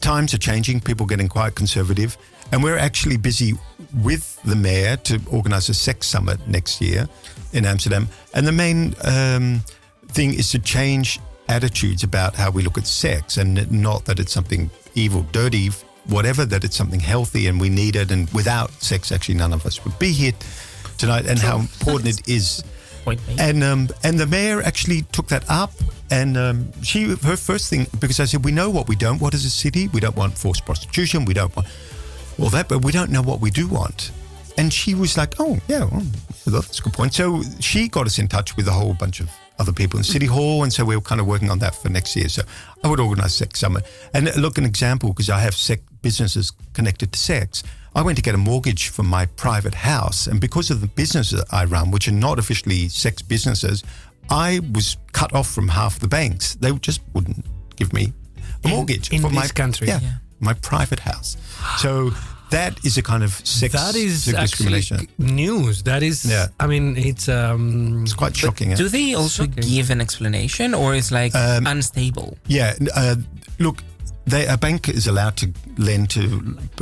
times 0.00 0.34
are 0.34 0.38
changing, 0.38 0.80
people 0.80 1.06
getting 1.06 1.28
quite 1.28 1.54
conservative. 1.54 2.16
And 2.52 2.62
we're 2.62 2.78
actually 2.78 3.16
busy 3.16 3.54
with 4.02 4.38
the 4.44 4.54
mayor 4.54 4.96
to 4.98 5.20
organize 5.30 5.68
a 5.68 5.74
sex 5.74 6.06
summit 6.06 6.38
next 6.46 6.80
year 6.80 7.08
in 7.52 7.64
Amsterdam. 7.64 8.08
And 8.34 8.46
the 8.46 8.52
main 8.52 8.94
um, 9.02 9.64
thing 10.08 10.34
is 10.34 10.50
to 10.50 10.58
change 10.60 11.18
attitudes 11.48 12.04
about 12.04 12.34
how 12.36 12.50
we 12.50 12.62
look 12.62 12.78
at 12.78 12.86
sex 12.86 13.36
and 13.36 13.70
not 13.72 14.04
that 14.04 14.20
it's 14.20 14.32
something 14.32 14.70
evil, 14.94 15.26
dirty, 15.32 15.70
whatever, 16.06 16.44
that 16.44 16.62
it's 16.64 16.76
something 16.76 17.00
healthy 17.00 17.46
and 17.48 17.60
we 17.60 17.68
need 17.68 17.96
it. 17.96 18.10
And 18.12 18.28
without 18.30 18.70
sex, 18.82 19.10
actually, 19.10 19.36
none 19.36 19.52
of 19.52 19.64
us 19.66 19.84
would 19.84 19.98
be 19.98 20.12
here 20.12 20.32
tonight 20.98 21.26
and 21.26 21.38
how 21.38 21.58
important 21.66 22.20
it 22.20 22.28
is 22.28 22.62
and 23.38 23.62
um, 23.62 23.88
and 24.02 24.18
the 24.18 24.26
mayor 24.26 24.62
actually 24.62 25.02
took 25.12 25.28
that 25.28 25.44
up, 25.48 25.72
and 26.10 26.36
um, 26.36 26.72
she 26.82 27.04
her 27.04 27.36
first 27.36 27.70
thing 27.70 27.86
because 28.00 28.20
I 28.20 28.24
said 28.24 28.44
we 28.44 28.52
know 28.52 28.70
what 28.70 28.88
we 28.88 28.96
don't 28.96 29.20
want 29.20 29.34
as 29.34 29.44
a 29.44 29.50
city. 29.50 29.88
We 29.88 30.00
don't 30.00 30.16
want 30.16 30.36
forced 30.36 30.64
prostitution. 30.64 31.24
We 31.24 31.34
don't 31.34 31.54
want 31.56 31.68
all 32.38 32.50
that, 32.50 32.68
but 32.68 32.84
we 32.84 32.92
don't 32.92 33.10
know 33.10 33.22
what 33.22 33.40
we 33.40 33.50
do 33.50 33.68
want. 33.68 34.10
And 34.58 34.72
she 34.72 34.94
was 34.94 35.16
like, 35.16 35.34
"Oh 35.38 35.58
yeah, 35.68 35.84
well, 35.84 36.02
that's 36.46 36.78
a 36.78 36.82
good 36.82 36.92
point." 36.92 37.14
So 37.14 37.42
she 37.60 37.88
got 37.88 38.06
us 38.06 38.18
in 38.18 38.28
touch 38.28 38.56
with 38.56 38.68
a 38.68 38.72
whole 38.72 38.94
bunch 38.94 39.20
of 39.20 39.30
other 39.58 39.72
people 39.72 39.98
in 39.98 40.04
City 40.04 40.26
Hall, 40.26 40.62
and 40.62 40.72
so 40.72 40.84
we 40.84 40.96
were 40.96 41.02
kind 41.02 41.20
of 41.20 41.26
working 41.26 41.50
on 41.50 41.58
that 41.60 41.74
for 41.74 41.88
next 41.88 42.16
year. 42.16 42.28
So 42.28 42.42
I 42.84 42.88
would 42.88 43.00
organise 43.00 43.34
sex 43.34 43.60
summit. 43.60 43.84
And 44.14 44.34
look, 44.36 44.58
an 44.58 44.64
example 44.64 45.10
because 45.10 45.30
I 45.30 45.40
have 45.40 45.54
sex 45.54 45.82
businesses 46.02 46.52
connected 46.72 47.12
to 47.12 47.18
sex. 47.18 47.62
I 47.96 48.02
went 48.02 48.16
to 48.18 48.22
get 48.22 48.34
a 48.34 48.38
mortgage 48.38 48.88
for 48.90 49.02
my 49.02 49.24
private 49.36 49.74
house, 49.74 50.26
and 50.26 50.38
because 50.38 50.70
of 50.70 50.80
the 50.82 50.86
businesses 50.86 51.42
I 51.50 51.64
run, 51.64 51.90
which 51.90 52.06
are 52.08 52.12
not 52.28 52.38
officially 52.38 52.88
sex 52.90 53.22
businesses, 53.22 53.82
I 54.28 54.60
was 54.74 54.98
cut 55.12 55.32
off 55.34 55.48
from 55.50 55.68
half 55.68 55.98
the 55.98 56.06
banks. 56.08 56.56
They 56.56 56.72
just 56.72 57.00
wouldn't 57.14 57.46
give 57.76 57.92
me 57.94 58.12
a 58.64 58.68
In- 58.68 58.74
mortgage 58.74 59.10
in 59.12 59.22
for 59.22 59.30
my 59.30 59.46
country? 59.48 59.88
Yeah, 59.88 60.00
Yeah. 60.02 60.12
my 60.40 60.52
private 60.52 61.00
house. 61.00 61.38
So 61.78 62.12
that 62.50 62.72
is 62.84 62.98
a 62.98 63.02
kind 63.02 63.24
of 63.24 63.32
sex 63.46 63.72
That 63.72 63.94
is 63.96 64.24
sex 64.24 64.36
actually 64.36 64.72
discrimination. 64.80 65.08
news. 65.18 65.82
That 65.84 66.02
is. 66.02 66.24
Yeah. 66.26 66.48
I 66.60 66.66
mean, 66.66 66.96
it's 66.98 67.28
um. 67.30 68.02
It's 68.02 68.12
quite 68.14 68.36
shocking. 68.36 68.72
eh? 68.72 68.76
Do 68.76 68.88
they 68.90 69.14
also 69.14 69.44
Shocking. 69.46 69.64
give 69.74 69.88
an 69.90 70.00
explanation, 70.02 70.74
or 70.74 70.94
is 70.94 71.10
like 71.10 71.34
Um, 71.34 71.66
unstable? 71.66 72.36
Yeah. 72.46 72.74
Uh, 72.94 73.16
look, 73.58 73.82
they, 74.26 74.46
a 74.46 74.56
bank 74.56 74.88
is 74.88 75.06
allowed 75.06 75.36
to 75.36 75.52
lend 75.78 76.10
to 76.10 76.20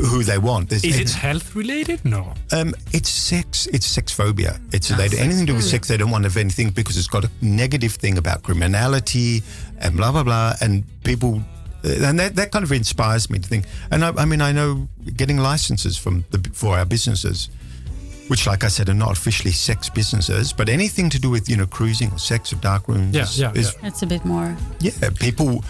who 0.01 0.23
they 0.23 0.39
want. 0.39 0.71
There's 0.71 0.85
Is 0.85 0.97
it 0.99 1.03
it's, 1.03 1.15
health 1.15 1.55
related? 1.55 2.03
No. 2.05 2.33
um, 2.53 2.73
it's 2.93 3.11
sex. 3.11 3.67
It's 3.67 3.87
sex 3.87 4.13
phobia. 4.13 4.59
It's 4.73 4.91
Ah, 4.91 4.97
they 4.97 5.09
sex 5.09 5.21
anything 5.21 5.47
to 5.47 5.53
do 5.53 5.57
with 5.57 5.65
sex. 5.65 5.89
They 5.89 5.99
don't 5.99 6.11
want 6.11 6.25
to 6.25 6.31
have 6.31 6.39
anything 6.39 6.71
because 6.71 6.97
it's 6.97 7.07
got 7.09 7.25
a 7.25 7.31
negative 7.43 7.93
thing 7.93 8.17
about 8.19 8.43
criminality 8.43 9.43
and 9.79 9.97
blah 9.97 10.11
blah 10.13 10.23
blah. 10.23 10.55
And 10.63 10.85
people, 11.05 11.43
uh, 11.85 12.07
and 12.09 12.19
that, 12.19 12.35
that 12.37 12.51
kind 12.51 12.65
of 12.65 12.73
inspires 12.73 13.29
me 13.29 13.39
to 13.39 13.47
think. 13.49 13.67
And 13.91 14.05
I, 14.05 14.13
I 14.17 14.25
mean, 14.25 14.41
I 14.41 14.53
know 14.53 14.89
getting 15.17 15.37
licenses 15.37 15.99
from 15.99 16.25
the 16.31 16.39
for 16.55 16.79
our 16.79 16.87
businesses, 16.87 17.51
which, 18.29 18.47
like 18.47 18.65
I 18.65 18.69
said, 18.69 18.89
are 18.89 18.95
not 18.95 19.13
officially 19.13 19.53
sex 19.53 19.91
businesses, 19.91 20.55
but 20.55 20.71
anything 20.71 21.11
to 21.11 21.19
do 21.21 21.29
with 21.29 21.49
you 21.51 21.57
know 21.59 21.67
cruising 21.67 22.11
or 22.11 22.19
sex 22.19 22.53
or 22.55 22.57
dark 22.57 22.89
rooms. 22.89 23.15
Yeah, 23.15 23.25
is, 23.25 23.39
yeah, 23.39 23.53
is 23.53 23.77
It's 23.83 24.03
a 24.03 24.07
bit 24.07 24.25
more. 24.25 24.57
yeah, 24.81 24.93
people. 25.21 25.63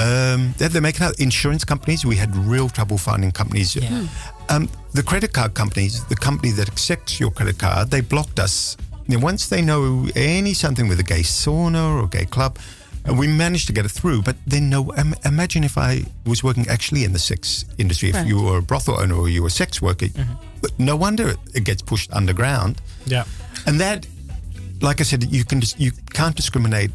Um, 0.00 0.54
they, 0.58 0.68
they 0.68 0.80
make 0.80 0.96
it 0.96 1.02
out. 1.02 1.20
Insurance 1.20 1.64
companies, 1.64 2.04
we 2.04 2.16
had 2.16 2.34
real 2.36 2.68
trouble 2.68 2.98
finding 2.98 3.30
companies. 3.32 3.76
Yeah. 3.76 4.06
Um, 4.48 4.68
the 4.94 5.02
credit 5.02 5.32
card 5.32 5.54
companies, 5.54 6.04
the 6.06 6.16
company 6.16 6.52
that 6.52 6.68
accepts 6.68 7.20
your 7.20 7.30
credit 7.30 7.58
card, 7.58 7.90
they 7.90 8.00
blocked 8.00 8.38
us. 8.40 8.76
You 9.06 9.18
know, 9.18 9.24
once 9.24 9.48
they 9.48 9.62
know 9.62 10.08
any 10.16 10.54
something 10.54 10.88
with 10.88 11.00
a 11.00 11.02
gay 11.02 11.20
sauna 11.20 12.00
or 12.02 12.06
gay 12.08 12.24
club, 12.26 12.58
and 13.04 13.18
we 13.18 13.26
managed 13.26 13.66
to 13.66 13.72
get 13.72 13.84
it 13.84 13.90
through. 13.90 14.22
But 14.22 14.36
then, 14.46 14.68
no, 14.68 14.92
um, 14.96 15.14
imagine 15.24 15.64
if 15.64 15.76
I 15.78 16.04
was 16.26 16.44
working 16.44 16.66
actually 16.68 17.04
in 17.04 17.12
the 17.12 17.18
sex 17.18 17.64
industry. 17.78 18.10
If 18.10 18.14
Right. 18.16 18.26
you 18.26 18.42
were 18.42 18.58
a 18.58 18.62
brothel 18.62 19.00
owner 19.00 19.14
or 19.14 19.28
you 19.28 19.40
were 19.42 19.48
a 19.48 19.50
sex 19.62 19.80
worker, 19.82 20.06
but 20.60 20.70
no 20.78 20.96
wonder 20.96 21.28
it, 21.30 21.38
it 21.54 21.64
gets 21.64 21.82
pushed 21.82 22.12
underground. 22.12 22.80
Yeah. 23.06 23.24
And 23.66 23.80
that, 23.80 24.06
like 24.80 25.00
I 25.00 25.04
said, 25.04 25.24
you 25.24 25.44
can 25.44 25.60
dis- 25.60 25.76
you 25.78 25.92
can't 26.12 26.36
discriminate 26.36 26.90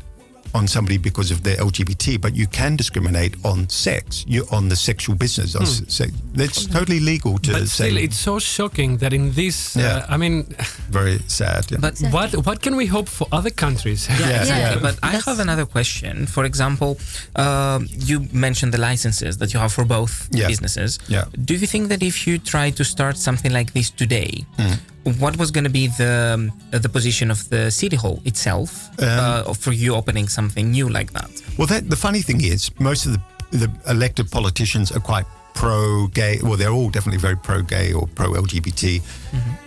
on 0.55 0.67
somebody 0.67 0.97
because 0.97 1.29
of 1.35 1.39
their 1.43 1.57
LGBT, 1.57 2.17
but 2.25 2.31
you 2.35 2.47
can 2.47 2.75
discriminate 2.75 3.33
on 3.43 3.67
sex, 3.69 4.23
you 4.27 4.45
on 4.51 4.69
the 4.69 4.75
sexual 4.75 5.15
business. 5.15 5.55
Or 5.55 5.63
s- 5.63 5.81
se- 5.87 6.13
That's 6.33 6.65
totally 6.77 6.99
legal 6.99 7.37
to 7.39 7.49
Hmm. 7.51 7.59
But 7.59 7.67
say. 7.69 7.89
still, 7.89 7.97
it's 8.05 8.17
so 8.29 8.39
shocking 8.39 8.97
that 9.01 9.13
in 9.13 9.33
this, 9.33 9.75
Yeah. 9.75 9.85
uh, 9.85 10.13
I 10.13 10.17
mean, 10.17 10.35
very 10.99 11.19
sad. 11.27 11.63
Yeah. 11.71 11.81
But 11.81 11.95
what 12.15 12.29
what 12.47 12.57
can 12.65 12.75
we 12.81 12.85
hope 12.95 13.09
for 13.17 13.27
other 13.31 13.51
countries? 13.65 14.01
Yeah, 14.09 14.19
Yeah, 14.19 14.41
exactly. 14.41 14.75
yeah. 14.75 14.81
But 14.87 14.95
I 15.03 15.11
That's- 15.11 15.25
have 15.29 15.39
another 15.47 15.65
question. 15.77 16.25
For 16.27 16.43
example, 16.45 16.91
um, 17.35 17.87
you 18.09 18.17
mentioned 18.31 18.71
the 18.77 18.81
licenses 18.89 19.37
that 19.37 19.49
you 19.53 19.59
have 19.59 19.71
for 19.73 19.85
both 19.85 20.13
Yeah. 20.31 20.47
businesses. 20.51 20.99
Yeah. 21.15 21.25
Do 21.47 21.53
you 21.53 21.67
think 21.67 21.89
that 21.89 22.01
if 22.01 22.15
you 22.27 22.33
try 22.53 22.67
to 22.79 22.83
start 22.83 23.15
something 23.17 23.51
like 23.59 23.69
this 23.73 23.89
today, 23.91 24.31
Hmm. 24.57 24.75
What 25.19 25.37
was 25.37 25.51
going 25.51 25.63
to 25.65 25.69
be 25.69 25.87
the 25.87 26.33
um, 26.33 26.51
uh, 26.73 26.79
the 26.79 26.89
position 26.89 27.31
of 27.31 27.47
the 27.49 27.69
city 27.71 27.95
hall 27.95 28.19
itself 28.25 28.89
Um, 28.99 29.07
uh, 29.09 29.53
for 29.53 29.71
you 29.71 29.95
opening 29.95 30.27
something 30.29 30.71
new 30.71 30.89
like 30.89 31.11
that? 31.13 31.29
Well, 31.57 31.67
that, 31.67 31.89
the 31.89 31.95
funny 31.95 32.21
thing 32.21 32.43
is, 32.43 32.71
most 32.79 33.05
of 33.05 33.13
the, 33.13 33.21
the 33.51 33.69
elected 33.87 34.31
politicians 34.31 34.91
are 34.91 34.99
quite 34.99 35.25
pro-gay. 35.53 36.39
Well, 36.41 36.57
they're 36.57 36.71
all 36.71 36.89
definitely 36.89 37.19
very 37.19 37.37
pro-gay 37.37 37.93
or 37.93 38.07
pro-LGBT, 38.07 39.01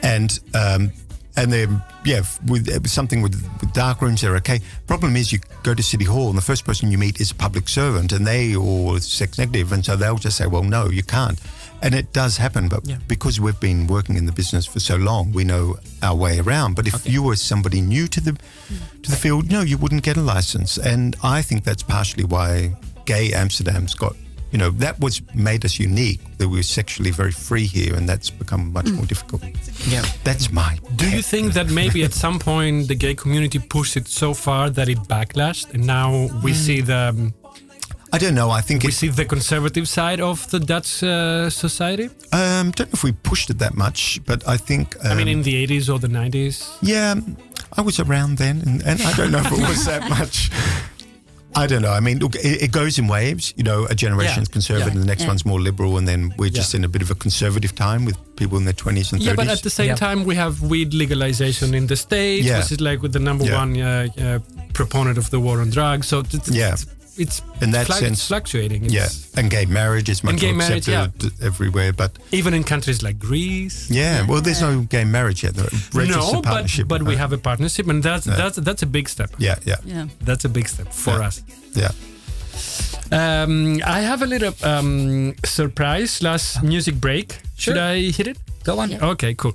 and 0.02 0.38
um, 0.54 0.92
and 1.36 1.52
they're 1.52 1.68
yeah 2.04 2.22
with, 2.46 2.66
with 2.66 2.90
something 2.90 3.22
with, 3.22 3.34
with 3.60 3.72
dark 3.72 4.02
rooms 4.02 4.20
they're 4.20 4.36
okay. 4.36 4.60
Problem 4.86 5.16
is, 5.16 5.32
you 5.32 5.38
go 5.62 5.72
to 5.74 5.82
city 5.82 6.04
hall 6.04 6.28
and 6.28 6.36
the 6.36 6.42
first 6.42 6.64
person 6.64 6.90
you 6.90 6.98
meet 6.98 7.20
is 7.20 7.30
a 7.30 7.34
public 7.34 7.68
servant, 7.68 8.12
and 8.12 8.26
they 8.26 8.56
all 8.56 8.98
sex 8.98 9.38
negative, 9.38 9.72
and 9.72 9.84
so 9.84 9.94
they'll 9.96 10.16
just 10.18 10.36
say, 10.36 10.46
well, 10.46 10.64
no, 10.64 10.88
you 10.90 11.02
can't. 11.04 11.38
And 11.82 11.94
it 11.94 12.12
does 12.12 12.36
happen, 12.36 12.68
but 12.68 12.86
Yeah. 12.86 12.96
because 13.06 13.40
we've 13.40 13.60
been 13.60 13.86
working 13.86 14.16
in 14.16 14.26
the 14.26 14.32
business 14.32 14.66
for 14.66 14.80
so 14.80 14.96
long, 14.96 15.32
we 15.32 15.44
know 15.44 15.76
our 16.02 16.14
way 16.14 16.38
around. 16.38 16.74
But 16.74 16.86
if 16.86 17.06
you 17.06 17.22
were 17.22 17.36
somebody 17.36 17.80
new 17.80 18.08
to 18.08 18.20
the 18.20 18.32
hmm. 18.32 18.76
to 19.02 19.10
the 19.10 19.16
field, 19.16 19.50
no, 19.50 19.60
you 19.62 19.78
wouldn't 19.78 20.02
get 20.02 20.16
a 20.16 20.20
license. 20.20 20.76
And 20.78 21.16
I 21.22 21.42
think 21.42 21.64
that's 21.64 21.82
partially 21.82 22.24
why 22.24 22.74
gay 23.04 23.32
Amsterdam's 23.32 23.94
got, 23.94 24.14
you 24.50 24.58
know, 24.58 24.70
that 24.70 24.98
was 24.98 25.22
made 25.34 25.64
us 25.64 25.78
unique. 25.78 26.20
That 26.38 26.48
we 26.48 26.56
were 26.56 26.62
sexually 26.62 27.12
very 27.12 27.32
free 27.32 27.66
here, 27.66 27.94
and 27.94 28.08
that's 28.08 28.30
become 28.30 28.72
much 28.72 28.88
hmm. 28.88 28.96
more 28.96 29.06
difficult. 29.06 29.42
Yeah. 29.86 30.04
That's 30.24 30.50
my. 30.50 30.78
Do 30.96 31.08
you 31.08 31.22
think 31.22 31.52
that 31.52 31.70
maybe 31.70 32.02
at 32.04 32.12
some 32.12 32.38
point 32.38 32.88
the 32.88 32.96
gay 32.96 33.14
community 33.14 33.58
pushed 33.58 33.96
it 33.96 34.08
so 34.08 34.34
far 34.34 34.70
that 34.70 34.88
it 34.88 34.98
backlashed, 35.08 35.74
and 35.74 35.86
now 35.86 36.28
we 36.42 36.52
hmm. 36.52 36.64
see 36.66 36.80
the 36.82 37.32
I 38.12 38.18
don't 38.18 38.34
know. 38.34 38.50
I 38.50 38.62
think 38.62 38.82
we 38.82 38.88
it's. 38.88 38.96
see 38.96 39.08
the 39.08 39.24
conservative 39.24 39.86
side 39.88 40.20
of 40.20 40.48
the 40.50 40.58
Dutch 40.58 41.02
uh, 41.02 41.50
society? 41.50 42.08
Um, 42.32 42.70
don't 42.70 42.88
know 42.88 42.94
if 42.94 43.04
we 43.04 43.12
pushed 43.12 43.50
it 43.50 43.58
that 43.58 43.74
much, 43.74 44.20
but 44.24 44.46
I 44.48 44.56
think. 44.56 44.96
Um, 45.04 45.12
I 45.12 45.14
mean, 45.14 45.28
in 45.28 45.42
the 45.42 45.66
80s 45.66 45.92
or 45.92 45.98
the 45.98 46.08
90s. 46.08 46.66
Yeah, 46.80 47.16
I 47.76 47.82
was 47.82 48.00
around 48.00 48.38
then, 48.38 48.62
and, 48.66 48.82
and 48.86 49.02
I 49.02 49.12
don't 49.14 49.30
know 49.30 49.38
if 49.40 49.52
it 49.52 49.58
was 49.68 49.84
that 49.84 50.08
much. 50.18 50.50
I 51.54 51.66
don't 51.66 51.82
know. 51.82 51.90
I 51.90 52.00
mean, 52.00 52.18
look, 52.20 52.34
it, 52.36 52.62
it 52.62 52.72
goes 52.72 52.98
in 52.98 53.08
waves. 53.08 53.52
You 53.56 53.64
know, 53.64 53.84
a 53.90 53.94
generation's 53.94 54.48
Yeah. 54.48 54.52
conservative, 54.52 54.88
Yeah. 54.94 55.00
and 55.00 55.02
the 55.02 55.06
next 55.06 55.22
Yeah. 55.22 55.28
one's 55.28 55.44
more 55.44 55.60
liberal, 55.60 55.98
and 55.98 56.06
then 56.08 56.32
we're 56.38 56.50
just 56.50 56.72
Yeah. 56.72 56.78
in 56.78 56.84
a 56.84 56.88
bit 56.88 57.02
of 57.02 57.10
a 57.10 57.14
conservative 57.14 57.74
time 57.74 58.04
with 58.06 58.16
people 58.36 58.56
in 58.58 58.64
their 58.64 58.72
twenties 58.74 59.12
and 59.12 59.20
thirties. 59.20 59.36
Yeah, 59.38 59.44
but 59.44 59.48
at 59.52 59.62
the 59.62 59.70
same 59.70 59.88
Yeah. 59.88 59.96
time, 59.96 60.24
we 60.24 60.36
have 60.36 60.62
weed 60.62 60.94
legalization 60.94 61.74
in 61.74 61.86
the 61.88 61.96
States, 61.96 62.46
Yeah. 62.46 62.58
which 62.58 62.72
is 62.72 62.80
like 62.80 63.02
with 63.02 63.12
the 63.12 63.18
number 63.18 63.44
Yeah. 63.44 63.58
one 63.58 63.80
uh, 63.80 64.08
uh, 64.18 64.38
proponent 64.72 65.18
of 65.18 65.28
the 65.30 65.40
war 65.40 65.60
on 65.60 65.70
drugs. 65.70 66.06
So 66.06 66.20
it's, 66.20 66.34
it's, 66.34 66.48
Yeah. 66.50 66.76
It's 67.18 67.42
In 67.60 67.70
that 67.72 67.86
fluc- 67.86 67.98
sense, 68.00 68.26
fluctuating. 68.26 68.84
It's 68.84 68.94
yeah, 68.94 69.08
and 69.40 69.50
gay 69.50 69.66
marriage 69.66 70.08
is 70.08 70.22
much 70.24 70.32
And 70.32 70.40
gay 70.40 70.52
more 70.52 70.58
marriage, 70.68 70.88
accepted 70.88 71.32
everywhere. 71.42 71.92
But 71.92 72.12
Even 72.32 72.54
in 72.54 72.64
countries 72.64 73.02
like 73.02 73.18
Greece. 73.18 73.90
yeah, 73.90 74.24
well, 74.26 74.40
there's 74.40 74.60
no 74.62 74.80
gay 74.82 75.04
marriage 75.04 75.42
yet. 75.42 75.54
The 75.54 75.64
registered 75.94 76.22
no, 76.32 76.32
but, 76.42 76.44
partnership. 76.44 76.88
but 76.88 77.02
we 77.02 77.16
have 77.16 77.32
a 77.32 77.38
partnership, 77.38 77.88
and 77.88 78.02
that's 78.02 78.24
that's 78.24 78.56
that's 78.56 78.82
a 78.82 78.86
big 78.86 79.08
step. 79.08 79.30
Yeah, 79.38 79.56
yeah, 79.64 79.76
Yeah. 79.84 80.06
That's 80.20 80.44
a 80.44 80.48
big 80.48 80.68
step 80.68 80.92
for 80.92 81.18
Yeah. 81.18 81.26
us. 81.28 81.42
yeah. 81.74 81.90
Um, 83.10 83.80
I 83.86 84.00
have 84.00 84.22
a 84.22 84.26
little 84.26 84.52
um, 84.62 85.34
surprise 85.44 86.22
last 86.22 86.62
music 86.62 86.94
break. 87.00 87.38
Should 87.56 87.78
I 87.78 88.10
hit 88.10 88.26
it? 88.26 88.38
Go 88.64 88.78
on. 88.80 88.90
Yeah. 88.90 89.04
Okay, 89.12 89.34
cool. 89.34 89.54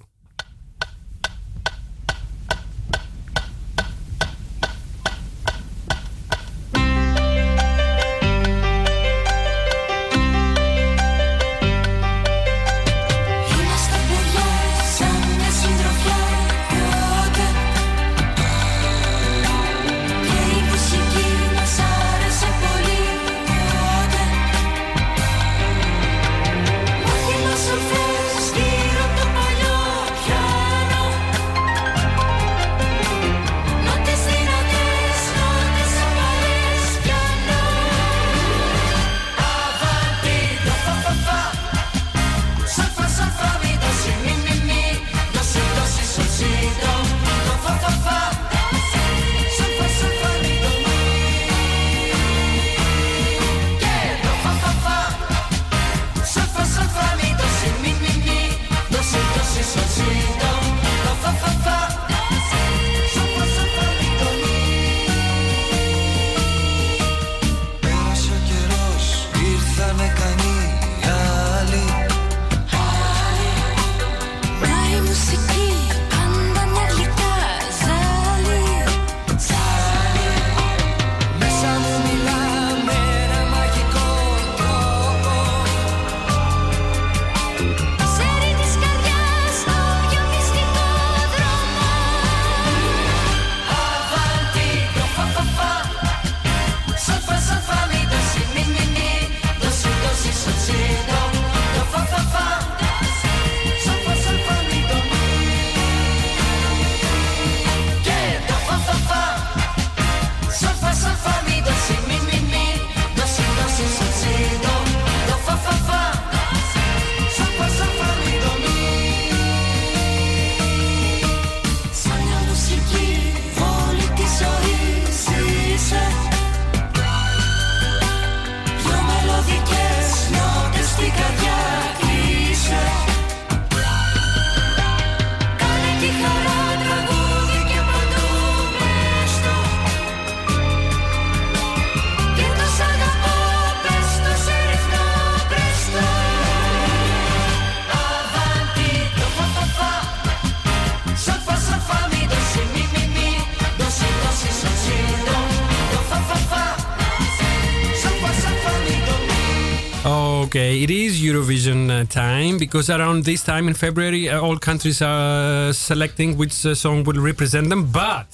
Time 162.14 162.58
because 162.60 162.90
around 162.90 163.26
this 163.26 163.44
time 163.44 163.68
in 163.68 163.74
February, 163.74 164.30
uh, 164.30 164.40
all 164.40 164.58
countries 164.58 165.02
are 165.02 165.74
selecting 165.74 166.38
which 166.38 166.66
uh, 166.66 166.76
song 166.76 167.04
will 167.04 167.22
represent 167.22 167.70
them. 167.70 167.92
But 167.92 168.28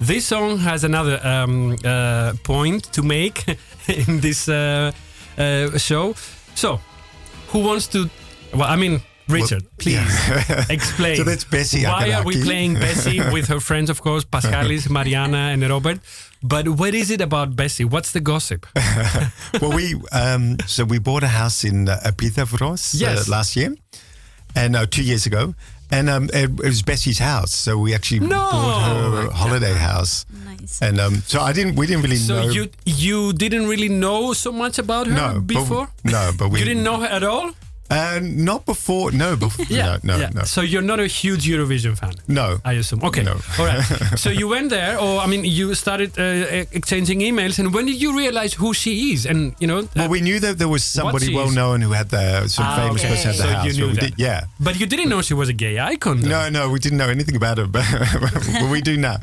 this 0.00 0.26
song 0.26 0.58
has 0.58 0.84
another 0.84 1.20
um, 1.24 1.76
uh, 1.84 2.32
point 2.42 2.92
to 2.92 3.02
make 3.02 3.46
in 3.88 4.20
this 4.20 4.48
uh, 4.48 4.90
uh, 5.38 5.78
show. 5.78 6.14
So, 6.54 6.80
who 7.48 7.60
wants 7.60 7.86
to? 7.88 8.10
Well, 8.52 8.68
I 8.68 8.76
mean, 8.76 9.00
Richard, 9.28 9.64
please 9.78 10.00
explain. 10.68 11.16
So 11.16 11.24
that's 11.24 11.44
Bessie 11.44 11.84
Why 11.84 12.12
are 12.12 12.24
we 12.24 12.42
playing 12.42 12.74
Bessie 12.74 13.20
with 13.32 13.46
her 13.48 13.60
friends, 13.60 13.88
of 13.88 14.00
course, 14.02 14.24
Pascalis, 14.32 14.90
Mariana, 14.90 15.52
and 15.52 15.62
Robert? 15.68 16.00
But 16.42 16.68
what 16.68 16.94
is 16.94 17.10
it 17.10 17.20
about 17.20 17.54
Bessie? 17.56 17.84
What's 17.84 18.12
the 18.12 18.20
gossip? 18.20 18.66
well, 19.60 19.72
we 19.72 19.94
um, 20.12 20.56
so 20.66 20.84
we 20.84 20.98
bought 20.98 21.22
a 21.22 21.28
house 21.28 21.62
in 21.64 21.88
uh, 21.88 22.00
Epidavros 22.04 22.94
Yes. 23.00 23.28
uh, 23.28 23.32
last 23.32 23.54
year, 23.56 23.74
and 24.56 24.74
uh, 24.76 24.86
two 24.86 25.04
years 25.04 25.24
ago, 25.26 25.54
and 25.90 26.10
um, 26.10 26.24
it, 26.34 26.50
it 26.50 26.64
was 26.66 26.82
Bessie's 26.82 27.18
house. 27.20 27.52
So 27.54 27.78
we 27.78 27.94
actually 27.94 28.20
No! 28.20 28.28
bought 28.36 28.90
Oh 28.90 29.10
her 29.22 29.30
holiday 29.30 29.74
house, 29.74 30.26
Nice. 30.44 30.82
and 30.82 30.98
um, 31.00 31.14
so 31.26 31.40
I 31.40 31.52
didn't. 31.52 31.76
We 31.76 31.86
didn't 31.86 32.02
really 32.02 32.16
So 32.16 32.34
know. 32.42 32.50
you 32.50 32.68
you 32.84 33.32
didn't 33.32 33.68
really 33.68 33.88
know 33.88 34.32
so 34.32 34.50
much 34.50 34.78
about 34.78 35.06
her 35.06 35.14
no, 35.14 35.34
but- 35.40 35.46
before? 35.46 35.88
no, 36.04 36.32
but 36.36 36.48
we 36.50 36.58
you 36.58 36.64
didn't 36.64 36.82
know 36.82 36.98
her 37.00 37.06
at 37.06 37.22
all? 37.22 37.52
Uh, 37.92 38.20
not 38.22 38.64
before. 38.64 39.12
No, 39.12 39.36
before. 39.36 39.66
no, 39.70 39.98
no, 40.02 40.16
yeah. 40.16 40.30
no, 40.34 40.42
So 40.44 40.60
you're 40.62 40.86
not 40.92 40.98
a 41.00 41.06
huge 41.06 41.44
Eurovision 41.52 41.94
fan, 42.00 42.14
no. 42.28 42.46
I 42.64 42.72
assume. 42.80 43.00
Okay, 43.04 43.22
No. 43.22 43.36
all 43.58 43.66
right. 43.66 43.84
so 44.16 44.30
you 44.30 44.48
went 44.48 44.70
there, 44.70 44.98
or 44.98 45.20
I 45.20 45.26
mean, 45.26 45.44
you 45.44 45.74
started 45.74 46.10
uh, 46.18 46.64
exchanging 46.78 47.20
emails, 47.20 47.58
and 47.58 47.74
when 47.74 47.84
did 47.86 48.00
you 48.00 48.16
realize 48.16 48.54
who 48.54 48.72
she 48.72 48.92
is? 49.12 49.26
And 49.26 49.54
you 49.60 49.66
know, 49.66 49.80
Well, 49.96 50.08
we 50.08 50.20
knew 50.20 50.40
that 50.40 50.58
there 50.58 50.68
was 50.68 50.82
somebody 50.84 51.34
well 51.34 51.50
known 51.50 51.80
who 51.84 51.92
had 51.92 52.08
the 52.08 52.48
some 52.48 52.64
Ah, 52.66 52.76
famous 52.80 53.00
okay. 53.04 53.10
person 53.14 53.30
had 53.30 53.38
the 53.38 53.42
So 53.42 53.48
you 53.48 53.54
house. 53.56 53.76
knew 53.76 53.92
that. 53.94 54.00
did, 54.00 54.14
yeah. 54.18 54.40
but 54.60 54.74
you 54.80 54.86
didn't 54.86 55.08
know 55.12 55.20
she 55.22 55.34
was 55.34 55.48
a 55.48 55.52
gay 55.64 55.78
icon. 55.78 56.20
though. 56.20 56.28
No, 56.34 56.48
no, 56.48 56.62
we 56.72 56.78
didn't 56.78 56.98
know 56.98 57.08
anything 57.10 57.36
about 57.36 57.58
her, 57.58 57.66
but 57.76 58.70
we 58.70 58.80
do 58.80 58.96
now. 58.96 59.16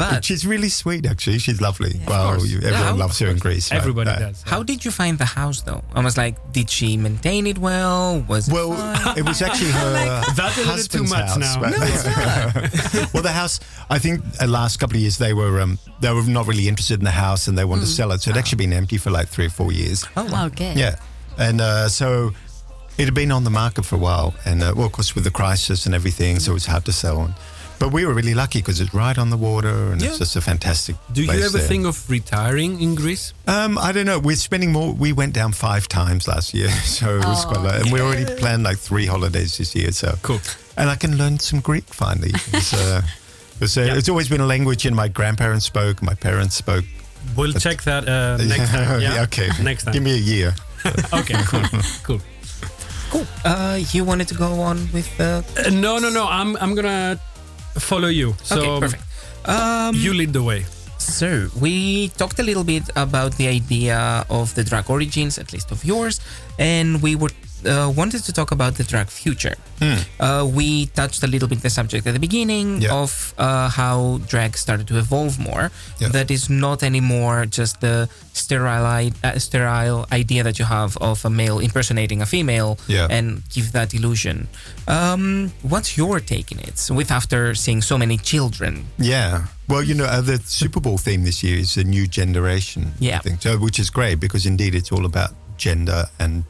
But- 0.00 0.24
she's 0.24 0.46
really 0.46 0.68
sweet, 0.68 1.04
actually. 1.06 1.38
She's 1.38 1.60
lovely. 1.60 2.00
well, 2.06 2.36
course. 2.36 2.48
you, 2.50 2.58
everyone 2.58 2.96
Yeah, 2.96 3.04
loves 3.04 3.18
her 3.20 3.28
in 3.28 3.38
Greece. 3.38 3.66
so, 3.66 3.76
Everybody 3.76 4.10
does. 4.10 4.42
How 4.42 4.62
did 4.62 4.84
you 4.84 4.90
find 4.90 5.18
the 5.18 5.24
house 5.24 5.60
though? 5.62 5.82
I 5.94 6.00
was 6.02 6.16
like, 6.16 6.36
did 6.52 6.68
she 6.70 6.96
maintain 6.96 7.46
it 7.46 7.58
well? 7.58 8.20
Was 8.28 8.48
it 8.48 8.54
Well, 8.54 8.72
it 9.16 9.24
was 9.24 9.42
actually 9.42 9.70
her 9.80 9.92
That's 10.36 10.56
a 10.58 10.60
little 10.60 10.64
too 10.64 10.70
husband's 11.04 11.10
much 11.10 11.28
house. 11.28 11.38
now. 11.38 11.60
but- 11.60 11.70
No, 11.70 13.06
well, 13.14 13.22
the 13.22 13.32
house. 13.32 13.60
I 13.90 13.98
think 13.98 14.24
the 14.38 14.46
last 14.46 14.78
couple 14.80 14.96
of 14.96 15.02
years 15.02 15.18
they 15.18 15.32
were 15.34 15.60
um, 15.60 15.78
they 16.00 16.12
were 16.12 16.22
not 16.22 16.46
really 16.46 16.66
interested 16.68 16.98
in 17.00 17.04
the 17.04 17.10
house 17.10 17.48
and 17.48 17.56
they 17.58 17.64
wanted 17.64 17.82
to 17.82 17.86
sell 17.88 18.12
it. 18.12 18.20
So 18.22 18.30
it'd 18.30 18.38
actually 18.38 18.56
been 18.64 18.72
empty 18.72 18.96
for 18.98 19.10
like 19.10 19.28
three 19.28 19.46
or 19.46 19.50
four 19.50 19.72
years. 19.72 20.04
oh 20.16 20.24
wow. 20.32 20.46
Okay. 20.46 20.74
Yeah, 20.76 20.96
and 21.38 21.60
uh, 21.60 21.88
so 21.88 22.32
it 22.98 23.04
had 23.04 23.14
been 23.14 23.32
on 23.32 23.44
the 23.44 23.50
market 23.50 23.84
for 23.84 23.96
a 23.96 23.98
while, 23.98 24.34
and 24.44 24.62
uh, 24.62 24.72
well, 24.76 24.86
of 24.86 24.92
course, 24.92 25.14
with 25.14 25.24
the 25.24 25.30
crisis 25.30 25.86
and 25.86 25.94
everything, 25.94 26.38
so 26.38 26.50
it 26.52 26.54
was 26.54 26.66
hard 26.66 26.84
to 26.86 26.92
sell. 26.92 27.22
And, 27.22 27.34
but 27.80 27.92
we 27.92 28.04
were 28.06 28.14
really 28.14 28.34
lucky 28.34 28.60
because 28.60 28.80
it's 28.80 28.94
right 28.94 29.18
on 29.18 29.30
the 29.30 29.36
water, 29.36 29.90
and 29.92 30.00
Yeah. 30.00 30.08
it's 30.10 30.18
just 30.18 30.36
a 30.36 30.40
fantastic. 30.40 30.94
Do 31.12 31.22
you 31.24 31.30
ever 31.32 31.58
there. 31.58 31.66
think 31.68 31.86
of 31.86 32.08
retiring 32.08 32.80
in 32.80 32.94
Greece? 32.94 33.32
Um, 33.48 33.76
I 33.78 33.90
don't 33.92 34.06
know. 34.06 34.18
We're 34.20 34.36
spending 34.36 34.70
more. 34.70 34.92
We 34.92 35.12
went 35.12 35.32
down 35.32 35.52
five 35.52 35.88
times 35.88 36.28
last 36.28 36.54
year, 36.54 36.70
so 36.84 37.16
it 37.18 37.24
was 37.24 37.44
Oh, 37.44 37.48
quite. 37.48 37.64
Like, 37.64 37.80
and 37.82 37.92
we 37.92 38.00
already 38.00 38.26
planned 38.36 38.62
like 38.62 38.78
three 38.78 39.06
holidays 39.06 39.56
this 39.58 39.74
year. 39.74 39.90
So 39.92 40.16
Cool. 40.22 40.40
and 40.76 40.88
I 40.90 40.96
can 40.96 41.16
learn 41.16 41.38
some 41.40 41.60
Greek 41.60 41.84
finally. 41.92 42.32
It's, 42.52 42.72
uh, 42.74 43.02
it's, 43.60 43.76
uh, 43.76 43.80
Yeah. 43.82 43.96
it's 43.98 44.08
always 44.08 44.28
been 44.28 44.40
a 44.42 44.46
language, 44.46 44.86
and 44.86 44.94
my 44.94 45.08
grandparents 45.08 45.64
spoke, 45.66 46.02
my 46.02 46.14
parents 46.14 46.54
spoke. 46.56 46.84
We'll 47.36 47.52
check 47.54 47.82
that 47.82 48.04
uh, 48.08 48.36
next 48.54 48.70
time. 48.70 49.00
Yeah. 49.00 49.22
okay. 49.24 49.48
Next 49.62 49.84
time. 49.84 49.94
Give 49.94 50.02
me 50.02 50.12
a 50.12 50.22
year. 50.32 50.54
okay. 51.12 51.34
Cool. 51.44 51.62
cool. 52.02 52.20
Cool. 53.10 53.26
Uh, 53.44 53.80
you 53.92 54.04
wanted 54.04 54.28
to 54.28 54.34
go 54.34 54.60
on 54.60 54.88
with 54.92 55.08
the. 55.18 55.42
Uh, 55.58 55.70
no, 55.70 55.98
no, 55.98 56.08
no. 56.10 56.26
I'm 56.28 56.56
I'm 56.60 56.74
gonna 56.76 57.18
follow 57.80 58.08
you. 58.08 58.34
So 58.42 58.60
okay, 58.60 58.80
perfect. 58.80 59.02
Um, 59.44 59.94
you 59.94 60.12
lead 60.14 60.32
the 60.32 60.42
way. 60.42 60.64
So, 61.00 61.48
we 61.58 62.08
talked 62.20 62.38
a 62.38 62.42
little 62.42 62.62
bit 62.62 62.84
about 62.94 63.34
the 63.36 63.48
idea 63.48 64.24
of 64.28 64.54
the 64.54 64.62
drag 64.62 64.90
origins, 64.90 65.38
at 65.38 65.50
least 65.52 65.72
of 65.72 65.82
yours, 65.82 66.20
and 66.58 67.00
we 67.00 67.16
were 67.16 67.30
uh, 67.66 67.90
wanted 67.94 68.22
to 68.24 68.32
talk 68.32 68.50
about 68.52 68.74
the 68.76 68.84
drag 68.84 69.08
future. 69.08 69.56
Uh, 70.20 70.44
we 70.54 70.86
touched 70.86 71.22
a 71.22 71.26
little 71.26 71.48
bit 71.48 71.62
the 71.62 71.70
subject 71.70 72.06
at 72.06 72.12
the 72.12 72.20
beginning 72.20 72.82
Yeah. 72.82 72.92
of 73.02 73.32
uh, 73.38 73.68
how 73.70 74.20
drag 74.28 74.56
started 74.58 74.86
to 74.88 74.98
evolve 74.98 75.38
more. 75.38 75.70
Yeah. 75.98 76.08
That 76.12 76.30
is 76.30 76.50
not 76.50 76.82
anymore 76.82 77.46
just 77.46 77.80
the 77.80 78.08
sterile, 78.34 79.10
uh, 79.24 79.38
sterile 79.38 80.06
idea 80.12 80.42
that 80.42 80.58
you 80.58 80.66
have 80.66 80.96
of 81.00 81.24
a 81.24 81.30
male 81.30 81.58
impersonating 81.60 82.20
a 82.22 82.26
female 82.26 82.78
Yeah. 82.88 83.06
and 83.10 83.42
give 83.54 83.72
that 83.72 83.94
illusion. 83.94 84.48
Um, 84.86 85.52
what's 85.62 85.96
your 85.96 86.20
take 86.20 86.52
in 86.52 86.58
it? 86.58 86.88
With 86.90 87.10
after 87.10 87.54
seeing 87.54 87.82
so 87.82 87.96
many 87.96 88.16
children 88.18 88.84
Yeah. 88.98 89.46
Well, 89.68 89.82
you 89.82 89.94
know, 89.94 90.04
uh, 90.04 90.20
the 90.20 90.38
Super 90.44 90.80
Bowl 90.80 90.98
theme 90.98 91.24
this 91.24 91.42
year 91.42 91.56
is 91.58 91.76
a 91.76 91.84
new 91.84 92.06
generation. 92.06 92.92
Yeah. 92.98 93.18
I 93.18 93.20
think, 93.22 93.40
so, 93.42 93.56
which 93.56 93.78
is 93.78 93.88
great 93.88 94.18
because 94.20 94.44
indeed 94.44 94.74
it's 94.74 94.90
all 94.92 95.04
about 95.06 95.30
gender 95.56 96.06
and 96.18 96.44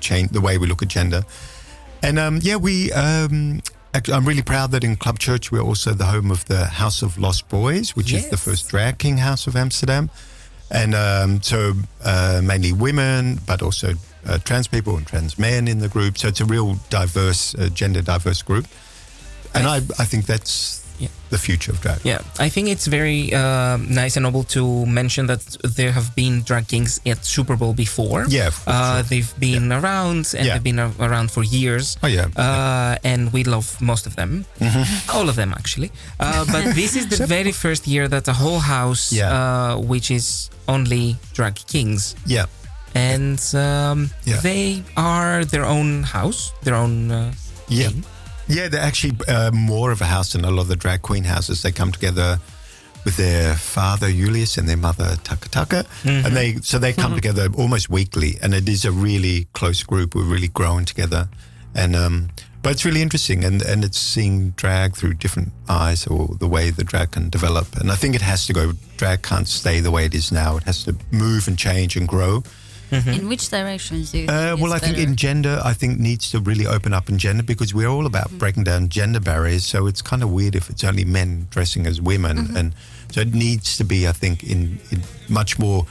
change 0.00 0.30
the 0.30 0.40
way 0.40 0.58
we 0.58 0.66
look 0.66 0.82
at 0.82 0.88
gender. 0.88 1.22
And 2.02 2.18
um, 2.18 2.38
yeah, 2.42 2.56
we. 2.56 2.92
Um, 2.92 3.62
I'm 3.94 4.24
really 4.24 4.42
proud 4.42 4.70
that 4.70 4.84
in 4.84 4.96
Club 4.96 5.18
Church 5.18 5.52
we're 5.52 5.60
also 5.60 5.92
the 5.92 6.06
home 6.06 6.30
of 6.30 6.46
the 6.46 6.64
House 6.64 7.02
of 7.02 7.18
Lost 7.18 7.48
Boys, 7.50 7.94
which 7.94 8.12
is 8.12 8.30
the 8.30 8.38
first 8.38 8.70
drag 8.70 8.96
king 8.98 9.18
house 9.18 9.46
of 9.46 9.54
Amsterdam. 9.54 10.08
And 10.70 10.94
um, 10.94 11.42
so 11.42 11.74
uh, 12.02 12.40
mainly 12.42 12.72
women, 12.72 13.38
but 13.46 13.60
also 13.60 13.92
uh, 14.26 14.38
trans 14.38 14.66
people 14.66 14.96
and 14.96 15.06
trans 15.06 15.38
men 15.38 15.68
in 15.68 15.80
the 15.80 15.88
group. 15.88 16.16
So 16.16 16.28
it's 16.28 16.40
a 16.40 16.46
real 16.46 16.78
diverse, 16.88 17.54
uh, 17.54 17.68
gender 17.68 18.00
diverse 18.00 18.40
group. 18.40 18.66
And 19.54 19.66
I, 19.66 19.76
I 19.76 20.06
think 20.06 20.24
that's 20.24 20.81
Yeah. 20.98 21.08
the 21.30 21.38
future 21.38 21.72
of 21.72 21.80
drag. 21.80 21.98
Yeah, 22.04 22.20
I 22.38 22.48
think 22.50 22.68
it's 22.68 22.86
very 22.86 23.32
uh, 23.34 23.76
nice 23.78 24.16
and 24.16 24.24
noble 24.24 24.44
to 24.44 24.84
mention 24.86 25.26
that 25.26 25.40
there 25.76 25.90
have 25.92 26.14
been 26.14 26.42
drag 26.42 26.68
kings 26.68 27.00
at 27.06 27.24
Super 27.24 27.56
Bowl 27.56 27.72
before. 27.74 28.26
Yeah, 28.28 28.50
for 28.50 28.70
uh, 28.70 28.74
sure. 28.74 29.02
they've 29.10 29.34
been 29.40 29.72
around 29.72 30.34
and 30.36 30.46
Yeah. 30.46 30.54
they've 30.54 30.62
been 30.62 30.78
around 31.00 31.30
for 31.30 31.42
years. 31.42 31.96
Oh, 32.02 32.06
yeah. 32.08 32.26
uh, 32.36 32.96
and 33.04 33.32
we 33.32 33.44
love 33.44 33.80
most 33.80 34.06
of 34.06 34.14
them, 34.16 34.44
all 35.14 35.28
of 35.28 35.36
them 35.36 35.52
actually. 35.52 35.90
Uh, 36.20 36.44
but 36.52 36.74
this 36.80 36.96
is 36.96 37.06
the 37.08 37.26
very 37.26 37.52
first 37.52 37.86
year 37.86 38.08
that 38.08 38.28
a 38.28 38.32
whole 38.34 38.60
house, 38.60 39.12
Yeah. 39.12 39.32
uh, 39.32 39.76
which 39.78 40.10
is 40.10 40.50
only 40.68 41.16
drag 41.34 41.54
kings, 41.66 42.14
Yeah. 42.26 42.46
and 42.94 43.40
um, 43.54 44.10
Yeah. 44.24 44.40
they 44.42 44.82
are 44.96 45.44
their 45.44 45.64
own 45.64 46.02
house, 46.04 46.52
their 46.62 46.74
own. 46.74 47.10
Uh, 47.10 47.32
Yeah. 47.68 47.88
king. 47.88 48.04
Yeah, 48.52 48.68
they're 48.68 48.80
actually 48.82 49.14
uh, 49.28 49.50
more 49.52 49.90
of 49.92 50.00
a 50.02 50.04
house 50.04 50.32
than 50.32 50.44
a 50.44 50.50
lot 50.50 50.62
of 50.62 50.68
the 50.68 50.76
drag 50.76 51.00
queen 51.02 51.24
houses. 51.24 51.62
They 51.62 51.72
come 51.72 51.90
together 51.90 52.38
with 53.04 53.16
their 53.16 53.54
father 53.54 54.10
Julius 54.12 54.58
and 54.58 54.68
their 54.68 54.76
mother 54.76 55.16
Taka 55.24 55.48
Taka, 55.48 55.86
and 56.04 56.36
they 56.36 56.56
so 56.56 56.78
they 56.78 56.92
come 56.92 57.14
together 57.14 57.48
almost 57.56 57.88
weekly, 57.90 58.38
and 58.42 58.54
it 58.54 58.68
is 58.68 58.84
a 58.84 58.92
really 58.92 59.46
close 59.54 59.82
group. 59.82 60.14
We're 60.14 60.32
really 60.34 60.48
growing 60.48 60.84
together, 60.84 61.28
and 61.74 61.96
um, 61.96 62.28
but 62.62 62.72
it's 62.72 62.84
really 62.84 63.02
interesting, 63.02 63.42
and 63.44 63.62
and 63.62 63.84
it's 63.84 63.98
seeing 63.98 64.50
drag 64.50 64.94
through 64.96 65.14
different 65.14 65.52
eyes 65.68 66.06
or 66.06 66.36
the 66.38 66.46
way 66.46 66.70
the 66.70 66.84
drag 66.84 67.12
can 67.12 67.30
develop, 67.30 67.74
and 67.80 67.90
I 67.90 67.96
think 67.96 68.14
it 68.14 68.22
has 68.22 68.46
to 68.46 68.52
go. 68.52 68.72
Drag 68.98 69.22
can't 69.22 69.48
stay 69.48 69.80
the 69.80 69.90
way 69.90 70.04
it 70.04 70.14
is 70.14 70.30
now. 70.30 70.56
It 70.58 70.64
has 70.64 70.84
to 70.84 70.94
move 71.10 71.48
and 71.48 71.58
change 71.58 71.96
and 71.96 72.06
grow. 72.06 72.42
In 72.92 73.28
which 73.28 73.48
directions 73.48 74.12
do 74.12 74.18
you 74.18 74.28
Uh, 74.28 74.50
think 74.50 74.60
well, 74.60 74.72
I 74.72 74.76
it's 74.76 74.84
think 74.86 74.98
in 74.98 75.16
gender, 75.16 75.60
I 75.64 75.72
think 75.72 75.98
needs 75.98 76.30
to 76.32 76.40
really 76.40 76.66
open 76.66 76.92
up 76.92 77.08
in 77.08 77.18
gender 77.18 77.42
because 77.42 77.72
we're 77.74 77.88
all 77.88 78.06
about 78.06 78.30
breaking 78.38 78.64
down 78.64 78.88
gender 78.88 79.20
barriers. 79.20 79.64
So 79.64 79.86
it's 79.86 80.02
kind 80.02 80.22
of 80.22 80.30
weird 80.30 80.54
if 80.54 80.68
it's 80.70 80.84
only 80.84 81.04
men 81.04 81.46
dressing 81.50 81.86
as 81.86 82.00
women, 82.00 82.56
and 82.56 82.74
so 83.10 83.20
it 83.22 83.34
needs 83.34 83.76
to 83.78 83.84
be, 83.84 84.06
I 84.06 84.12
think, 84.12 84.42
in, 84.44 84.78
in 84.90 85.02
much 85.28 85.58
more 85.58 85.86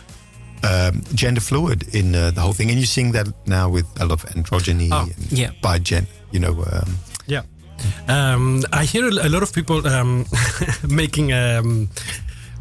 um, 0.63 1.01
gender 1.15 1.41
fluid 1.41 1.83
in 1.93 2.13
uh, 2.15 2.29
the 2.31 2.41
whole 2.41 2.53
thing. 2.53 2.69
And 2.69 2.77
you're 2.79 2.85
seeing 2.85 3.13
that 3.13 3.27
now 3.47 3.67
with 3.69 3.85
a 3.99 4.05
lot 4.05 4.23
of 4.23 4.29
androgyny, 4.35 4.89
Oh, 4.91 5.01
and 5.17 5.31
yeah. 5.31 5.51
by 5.61 5.79
gen, 5.79 6.05
you 6.31 6.39
know. 6.39 6.63
Um, 6.71 6.97
Yeah. 7.27 7.41
Um, 8.07 8.63
I 8.71 8.85
hear 8.85 9.07
a 9.07 9.29
lot 9.29 9.41
of 9.41 9.53
people 9.53 9.87
um, 9.87 10.25
making 10.87 11.33
um, 11.33 11.89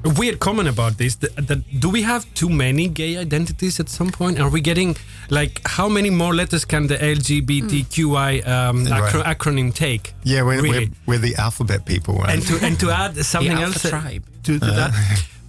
a 0.05 0.09
weird 0.19 0.39
comment 0.39 0.69
about 0.69 0.97
this. 0.99 1.17
That, 1.17 1.37
that 1.49 1.81
do 1.81 1.89
we 1.91 2.03
have 2.03 2.25
too 2.35 2.49
many 2.49 2.89
gay 2.89 3.17
identities 3.19 3.81
at 3.81 3.89
some 3.89 4.11
point? 4.11 4.39
Are 4.41 4.49
we 4.51 4.61
getting 4.61 4.97
like 5.31 5.61
how 5.67 5.89
many 5.89 6.11
more 6.11 6.35
letters 6.35 6.65
can 6.65 6.87
the 6.87 6.97
LGBTQI 6.97 8.47
um, 8.47 8.85
Right. 8.85 9.03
acro- 9.03 9.23
acronym 9.23 9.75
take? 9.75 10.15
yeah, 10.25 10.43
we're, 10.43 10.63
really. 10.63 10.87
we're, 11.07 11.15
we're 11.15 11.19
the 11.19 11.35
alphabet 11.37 11.85
people, 11.85 12.15
right? 12.15 12.31
and 12.35 12.43
to 12.47 12.59
and 12.67 12.79
to 12.81 12.91
add 12.91 13.17
something 13.25 13.55
the 13.57 13.63
else 13.63 13.85
uh, 13.85 13.91
tribe. 13.91 14.25
to, 14.45 14.59
to 14.59 14.67
that, 14.67 14.93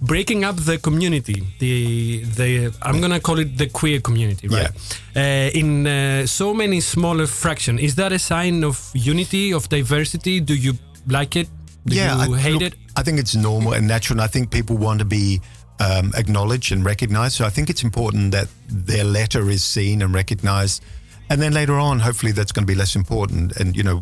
breaking 0.02 0.44
up 0.44 0.56
the 0.56 0.78
community, 0.78 1.42
the 1.58 2.24
the 2.36 2.74
I'm 2.82 3.00
gonna 3.00 3.20
call 3.20 3.38
it 3.38 3.56
the 3.58 3.68
queer 3.68 4.00
community, 4.00 4.48
right? 4.48 4.70
Uh, 5.16 5.50
in 5.60 5.86
uh, 5.86 6.26
so 6.26 6.52
many 6.54 6.80
smaller 6.80 7.26
fraction, 7.26 7.78
is 7.78 7.94
that 7.94 8.12
a 8.12 8.18
sign 8.18 8.64
of 8.64 8.90
unity 8.94 9.52
of 9.52 9.68
diversity? 9.68 10.40
Do 10.40 10.54
you 10.54 10.74
like 11.06 11.36
it? 11.36 11.48
Do 11.86 11.96
you 11.96 12.02
I, 12.02 12.38
hate 12.38 12.52
look, 12.54 12.62
it? 12.62 12.74
I 12.96 13.02
think 13.02 13.18
it's 13.18 13.34
normal 13.34 13.72
and 13.72 13.86
natural, 13.88 14.18
and 14.18 14.22
I 14.22 14.26
think 14.26 14.50
people 14.50 14.76
want 14.76 14.98
to 14.98 15.04
be 15.04 15.40
um, 15.80 16.12
acknowledged 16.14 16.72
and 16.72 16.84
recognized. 16.84 17.34
So 17.34 17.44
I 17.44 17.50
think 17.50 17.70
it's 17.70 17.82
important 17.82 18.32
that 18.32 18.48
their 18.68 19.04
letter 19.04 19.48
is 19.50 19.64
seen 19.64 20.02
and 20.02 20.14
recognized. 20.14 20.82
And 21.30 21.40
then 21.40 21.52
later 21.52 21.78
on, 21.78 21.98
hopefully 21.98 22.32
that's 22.32 22.52
going 22.52 22.66
to 22.66 22.70
be 22.70 22.78
less 22.78 22.94
important. 22.94 23.56
And, 23.56 23.76
you 23.76 23.82
know, 23.82 24.00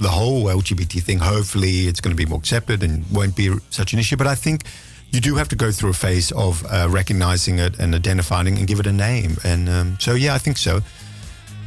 the 0.00 0.08
whole 0.08 0.44
LGBT 0.44 1.02
thing, 1.02 1.18
hopefully 1.18 1.86
it's 1.86 2.00
going 2.00 2.14
to 2.14 2.16
be 2.16 2.28
more 2.28 2.38
accepted 2.38 2.82
and 2.82 3.04
won't 3.10 3.34
be 3.34 3.52
such 3.70 3.92
an 3.92 3.98
issue. 3.98 4.16
But 4.16 4.26
I 4.26 4.34
think 4.34 4.64
you 5.10 5.20
do 5.20 5.34
have 5.36 5.48
to 5.48 5.56
go 5.56 5.72
through 5.72 5.90
a 5.90 5.94
phase 5.94 6.30
of 6.32 6.64
uh, 6.66 6.86
recognizing 6.90 7.58
it 7.58 7.78
and 7.78 7.94
identifying 7.94 8.58
and 8.58 8.66
give 8.66 8.78
it 8.80 8.86
a 8.86 8.92
name. 8.92 9.38
And 9.44 9.68
um, 9.68 9.96
so, 9.98 10.14
yeah, 10.14 10.34
I 10.34 10.38
think 10.38 10.58
so. 10.58 10.80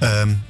Um, 0.01 0.41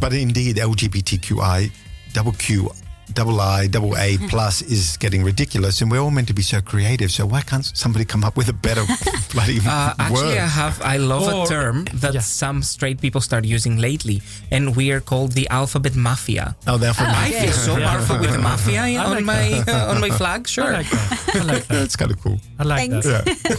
but 0.00 0.12
indeed, 0.12 0.56
LGBTQI, 0.56 1.70
double 2.12 2.32
Q, 2.32 2.70
double 3.12 3.40
I, 3.40 3.66
double 3.66 3.96
A 3.96 4.16
plus 4.28 4.62
is 4.62 4.96
getting 4.96 5.22
ridiculous, 5.24 5.80
and 5.82 5.90
we're 5.90 6.00
all 6.00 6.10
meant 6.10 6.28
to 6.28 6.34
be 6.34 6.42
so 6.42 6.60
creative. 6.60 7.10
So 7.10 7.26
why 7.26 7.40
can't 7.42 7.64
somebody 7.76 8.04
come 8.04 8.24
up 8.24 8.36
with 8.36 8.48
a 8.48 8.52
better 8.52 8.84
bloody 9.32 9.58
Uh, 9.66 9.94
actually, 9.98 10.14
word? 10.14 10.38
I 10.38 10.46
have. 10.46 10.80
I 10.82 10.96
love 10.98 11.22
Or- 11.32 11.44
a 11.44 11.46
term 11.46 11.84
that 11.94 12.14
yeah. 12.14 12.20
some 12.20 12.62
straight 12.62 13.00
people 13.00 13.20
start 13.20 13.44
using 13.44 13.76
lately, 13.78 14.22
and 14.50 14.74
we 14.76 14.90
are 14.92 15.00
called 15.00 15.32
the 15.32 15.48
alphabet 15.48 15.94
mafia. 15.96 16.54
oh, 16.66 16.78
therefore, 16.78 17.06
I 17.08 17.30
feel 17.30 17.52
so 17.52 17.76
powerful 17.76 18.18
with 18.18 18.32
the 18.32 18.38
mafia 18.38 18.82
I 18.82 18.96
on 18.96 19.10
like 19.16 19.24
my 19.24 19.62
uh, 19.68 19.92
on 19.94 20.00
my 20.00 20.10
flag. 20.10 20.46
Sure. 20.48 20.64
I 20.64 20.72
like 20.82 20.90
that. 20.90 21.30
I 21.34 21.42
like 21.44 21.66
that. 21.66 21.78
that's 21.78 21.96
kind 21.96 22.10
of 22.10 22.20
cool. 22.22 22.38
I 22.58 22.62
like 22.64 22.90
Thanks. 22.90 23.06
that. 23.06 23.26
Yeah. 23.26 23.56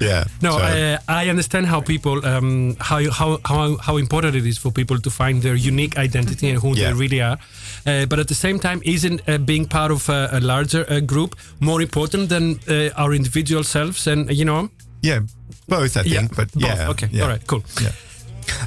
Yeah. 0.00 0.24
No, 0.42 0.50
so- 0.50 0.64
uh, 0.64 0.98
I 1.08 1.28
understand 1.30 1.66
how 1.66 1.80
people 1.80 2.24
um, 2.26 2.76
how, 2.80 3.00
how 3.10 3.38
how 3.44 3.76
how 3.78 3.96
important 3.98 4.34
it 4.36 4.46
is 4.46 4.58
for 4.58 4.70
people 4.72 4.98
to 5.00 5.10
find 5.10 5.42
their 5.42 5.54
unique 5.54 5.96
identity 5.98 6.50
and 6.50 6.58
who 6.58 6.74
Yeah. 6.76 6.90
they 6.90 6.94
really 6.98 7.20
are. 7.22 7.38
Uh, 7.86 8.04
but 8.06 8.18
at 8.18 8.26
the 8.28 8.34
same 8.34 8.58
time, 8.58 8.80
isn't 8.84 9.20
uh, 9.28 9.38
being 9.38 9.66
part 9.68 9.90
of 9.92 10.08
a, 10.08 10.28
a 10.32 10.40
larger 10.40 10.84
uh, 10.90 11.00
group 11.00 11.36
more 11.60 11.80
important 11.82 12.28
than 12.28 12.58
uh, 12.68 12.90
our 13.02 13.14
individual 13.14 13.64
selves? 13.64 14.06
And 14.06 14.30
you 14.30 14.44
know, 14.44 14.68
yeah, 15.02 15.20
both, 15.68 15.96
I 15.96 16.02
think. 16.02 16.14
yeah, 16.14 16.28
but 16.36 16.52
both. 16.52 16.62
yeah. 16.62 16.90
okay, 16.90 17.08
yeah. 17.12 17.22
all 17.22 17.28
right, 17.30 17.46
cool. 17.46 17.62
Yeah. 17.80 17.92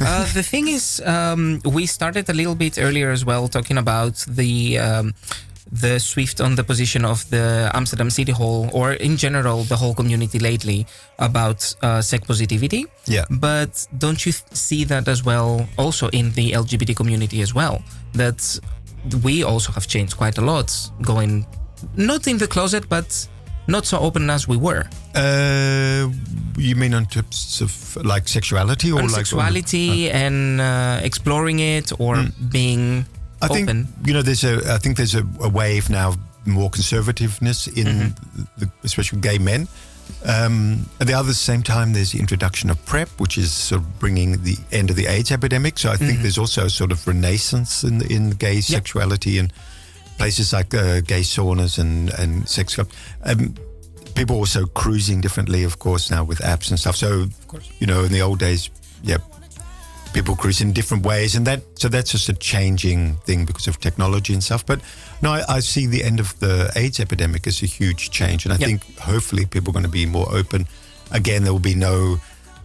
Uh, 0.02 0.26
the 0.34 0.44
thing 0.44 0.68
is, 0.68 1.02
um, 1.06 1.62
we 1.64 1.86
started 1.86 2.30
a 2.30 2.34
little 2.34 2.56
bit 2.56 2.78
earlier 2.78 3.12
as 3.12 3.24
well, 3.24 3.48
talking 3.48 3.78
about 3.78 4.26
the 4.28 4.78
um, 4.78 5.14
the 5.72 6.00
swift 6.00 6.42
on 6.42 6.56
the 6.56 6.64
position 6.64 7.06
of 7.06 7.30
the 7.30 7.70
Amsterdam 7.74 8.10
City 8.10 8.32
Hall, 8.32 8.70
or 8.74 8.94
in 8.94 9.18
general 9.18 9.64
the 9.64 9.76
whole 9.76 9.94
community 9.94 10.40
lately 10.40 10.86
about 11.20 11.76
uh, 11.82 12.02
sex 12.02 12.26
positivity. 12.26 12.86
Yeah. 13.06 13.26
But 13.30 13.88
don't 13.98 14.26
you 14.26 14.32
th- 14.32 14.44
see 14.54 14.84
that 14.86 15.08
as 15.08 15.24
well, 15.24 15.68
also 15.78 16.10
in 16.10 16.32
the 16.32 16.52
LGBT 16.52 16.96
community 16.96 17.42
as 17.42 17.54
well? 17.54 17.82
That 18.14 18.60
we 19.24 19.44
also 19.44 19.72
have 19.72 19.88
changed 19.88 20.18
quite 20.18 20.38
a 20.38 20.42
lot, 20.42 20.74
going 21.02 21.46
not 21.96 22.28
in 22.28 22.38
the 22.38 22.48
closet, 22.48 22.90
but 22.90 23.28
not 23.68 23.86
so 23.86 24.00
open 24.00 24.30
as 24.30 24.48
we 24.48 24.58
were. 24.58 24.86
Uh, 25.16 26.10
you 26.58 26.76
mean 26.76 26.94
in 26.94 27.06
terms 27.06 27.62
of 27.62 28.04
like 28.04 28.28
sexuality 28.28 28.92
or 28.92 29.00
on 29.00 29.06
like 29.06 29.26
sexuality 29.26 30.10
and 30.10 30.60
uh, 30.60 31.00
exploring 31.04 31.60
it 31.60 31.92
or 32.00 32.26
being 32.52 33.06
I 33.42 33.48
think 33.48 33.88
you 34.06 34.14
know 34.14 34.22
there's 34.22 34.44
a 34.44 34.74
I 34.74 34.78
think 34.78 34.98
there's 34.98 35.16
a, 35.16 35.24
a 35.42 35.50
wave 35.50 35.90
now 35.90 36.10
of 36.10 36.18
more 36.46 36.70
conservativeness 36.70 37.68
in 37.68 37.86
Mm-hmm. 37.86 38.44
the, 38.58 38.72
especially 38.84 39.20
gay 39.22 39.38
men. 39.38 39.68
Um, 40.26 40.90
at 41.00 41.06
the 41.08 41.14
other 41.14 41.34
same 41.34 41.62
time, 41.62 41.94
there's 41.94 42.12
the 42.12 42.20
introduction 42.20 42.70
of 42.72 42.84
PrEP, 42.86 43.10
which 43.20 43.38
is 43.38 43.52
sort 43.52 43.82
of 43.82 44.00
bringing 44.00 44.42
the 44.44 44.58
end 44.72 44.90
of 44.90 44.96
the 44.96 45.06
AIDS 45.06 45.32
epidemic. 45.32 45.78
So 45.78 45.92
I 45.92 45.98
think 45.98 46.12
Mm-hmm. 46.14 46.22
there's 46.24 46.38
also 46.40 46.66
a 46.66 46.70
sort 46.70 46.92
of 46.92 47.06
renaissance 47.08 47.84
in 47.84 48.02
in 48.12 48.32
gay 48.32 48.62
sexuality 48.62 49.38
and 49.40 49.54
places 50.18 50.52
like 50.52 50.74
uh, 50.74 51.02
gay 51.02 51.22
saunas 51.22 51.78
and 51.78 52.10
and 52.20 52.48
sex 52.50 52.76
clubs. 52.76 52.94
Um, 53.24 53.54
people 54.16 54.36
also 54.36 54.66
cruising 54.66 55.22
differently, 55.22 55.64
of 55.64 55.78
course, 55.78 56.10
now 56.12 56.24
with 56.26 56.40
apps 56.40 56.70
and 56.72 56.80
stuff. 56.80 56.96
So, 56.96 57.28
you 57.80 57.88
know, 57.88 58.04
in 58.04 58.12
the 58.12 58.22
old 58.22 58.40
days, 58.40 58.70
yeah, 59.04 59.18
people 60.14 60.36
cruise 60.36 60.62
in 60.62 60.74
different 60.74 61.06
ways, 61.06 61.36
and 61.36 61.46
that 61.48 61.62
so 61.76 61.88
that's 61.90 62.12
just 62.12 62.30
a 62.30 62.34
changing 62.34 63.16
thing 63.26 63.46
because 63.46 63.68
of 63.68 63.80
technology 63.80 64.34
and 64.34 64.44
stuff. 64.44 64.66
But 64.66 64.82
no, 65.22 65.32
I, 65.32 65.44
I 65.48 65.60
see 65.60 65.86
the 65.88 66.04
end 66.04 66.20
of 66.20 66.38
the 66.40 66.72
AIDS 66.76 67.00
epidemic 67.00 67.48
as 67.48 67.62
a 67.62 67.66
huge 67.66 68.10
change, 68.12 68.46
and 68.46 68.54
I 68.54 68.58
Yep. 68.58 68.68
think 68.70 68.98
hopefully 69.00 69.46
people 69.46 69.72
are 69.72 69.74
going 69.74 69.86
to 69.86 69.92
be 69.92 70.06
more 70.06 70.28
open. 70.34 70.68
Again, 71.12 71.44
there 71.44 71.54
will 71.54 71.60
be 71.60 71.76
no, 71.76 72.20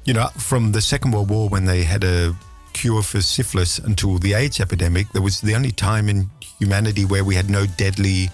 you 0.04 0.14
know, 0.14 0.28
from 0.38 0.72
the 0.72 0.80
Second 0.80 1.12
World 1.12 1.30
War 1.30 1.48
when 1.48 1.64
they 1.64 1.82
had 1.84 2.04
a 2.04 2.34
cure 2.72 3.02
for 3.02 3.20
syphilis 3.22 3.78
until 3.78 4.18
the 4.18 4.34
AIDS 4.34 4.58
epidemic, 4.60 5.06
there 5.12 5.22
was 5.22 5.40
the 5.40 5.54
only 5.54 5.70
time 5.70 6.08
in 6.08 6.28
humanity 6.58 7.04
where 7.04 7.24
we 7.24 7.34
had 7.36 7.48
no 7.48 7.66
deadly 7.66 8.28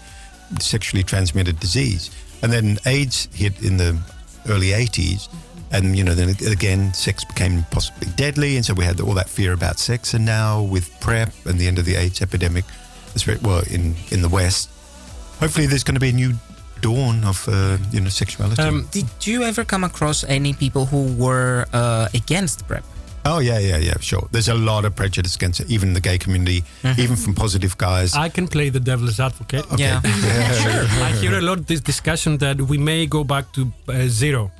sexually 0.60 1.02
transmitted 1.04 1.60
disease. 1.60 2.10
And 2.42 2.50
then 2.52 2.78
AIDS 2.86 3.28
hit 3.34 3.62
in 3.62 3.76
the 3.76 3.98
early 4.48 4.68
80s. 4.68 5.28
And, 5.72 5.96
you 5.96 6.02
know, 6.02 6.14
then 6.14 6.30
again, 6.50 6.92
sex 6.94 7.24
became 7.24 7.64
possibly 7.70 8.08
deadly. 8.16 8.56
And 8.56 8.64
so 8.64 8.74
we 8.74 8.84
had 8.84 9.00
all 9.00 9.14
that 9.14 9.28
fear 9.28 9.52
about 9.52 9.78
sex. 9.78 10.14
And 10.14 10.24
now 10.24 10.62
with 10.62 10.90
PrEP 11.00 11.32
and 11.46 11.58
the 11.58 11.68
end 11.68 11.78
of 11.78 11.84
the 11.84 11.94
AIDS 11.94 12.20
epidemic, 12.22 12.64
it's 13.14 13.26
well, 13.42 13.62
in, 13.70 13.94
in 14.10 14.22
the 14.22 14.28
West, 14.28 14.68
hopefully 15.38 15.66
there's 15.66 15.84
going 15.84 15.94
to 15.94 16.00
be 16.00 16.10
a 16.10 16.12
new 16.12 16.34
dawn 16.80 17.24
of, 17.24 17.48
uh, 17.48 17.78
you 17.92 18.00
know, 18.00 18.08
sexuality. 18.08 18.62
Um, 18.62 18.88
Did 18.90 19.06
you 19.22 19.42
ever 19.44 19.64
come 19.64 19.84
across 19.84 20.24
any 20.24 20.52
people 20.52 20.86
who 20.86 21.14
were 21.14 21.66
uh, 21.72 22.08
against 22.14 22.66
PrEP? 22.66 22.84
oh, 23.26 23.38
yeah, 23.38 23.58
yeah, 23.58 23.76
yeah, 23.76 23.98
sure. 24.00 24.26
There's 24.32 24.48
a 24.48 24.54
lot 24.54 24.84
of 24.84 24.96
prejudice 24.96 25.36
against 25.36 25.60
it, 25.60 25.70
even 25.70 25.88
in 25.90 25.94
the 25.94 26.00
gay 26.00 26.18
community, 26.18 26.64
even 26.98 27.16
from 27.16 27.34
positive 27.34 27.76
guys. 27.76 28.14
I 28.14 28.28
can 28.30 28.48
play 28.48 28.70
the 28.70 28.80
devil's 28.80 29.20
advocate. 29.20 29.66
Yeah. 29.78 30.00
Sure. 30.00 31.04
I 31.04 31.12
hear 31.20 31.38
a 31.38 31.42
lot 31.42 31.58
of 31.58 31.66
this 31.66 31.80
discussion 31.80 32.38
that 32.38 32.60
we 32.60 32.78
may 32.78 33.06
go 33.06 33.22
back 33.24 33.52
to 33.52 33.70
uh, 33.88 34.06
zero. 34.08 34.50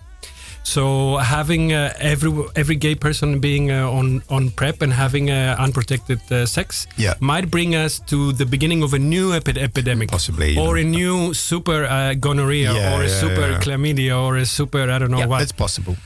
So 0.62 1.16
having 1.16 1.72
uh, 1.72 1.92
every 1.98 2.30
every 2.54 2.76
gay 2.76 2.94
person 2.94 3.40
being 3.40 3.70
uh, 3.70 3.90
on 3.90 4.22
on 4.28 4.50
prep 4.50 4.82
and 4.82 4.92
having 4.92 5.30
uh, 5.30 5.56
unprotected 5.58 6.20
uh, 6.30 6.46
sex 6.46 6.86
Yeah. 6.96 7.14
might 7.20 7.50
bring 7.50 7.74
us 7.74 7.98
to 8.06 8.32
the 8.32 8.44
beginning 8.46 8.82
of 8.82 8.92
a 8.94 8.98
new 8.98 9.32
epi- 9.32 9.58
epidemic, 9.60 10.10
Possibly, 10.10 10.56
or 10.56 10.74
know. 10.74 10.80
a 10.80 10.84
new 10.84 11.34
super 11.34 11.84
uh, 11.86 12.14
gonorrhea, 12.14 12.72
Yeah, 12.72 12.94
or 12.94 13.02
a 13.02 13.08
yeah, 13.08 13.20
super 13.20 13.58
chlamydia, 13.64 14.14
or 14.20 14.36
a 14.36 14.44
super 14.46 14.90
I 14.90 14.98
don't 14.98 15.10
know 15.10 15.18
Yeah, 15.18 15.26
what. 15.30 15.38
That's 15.38 15.52
possible. 15.52 15.96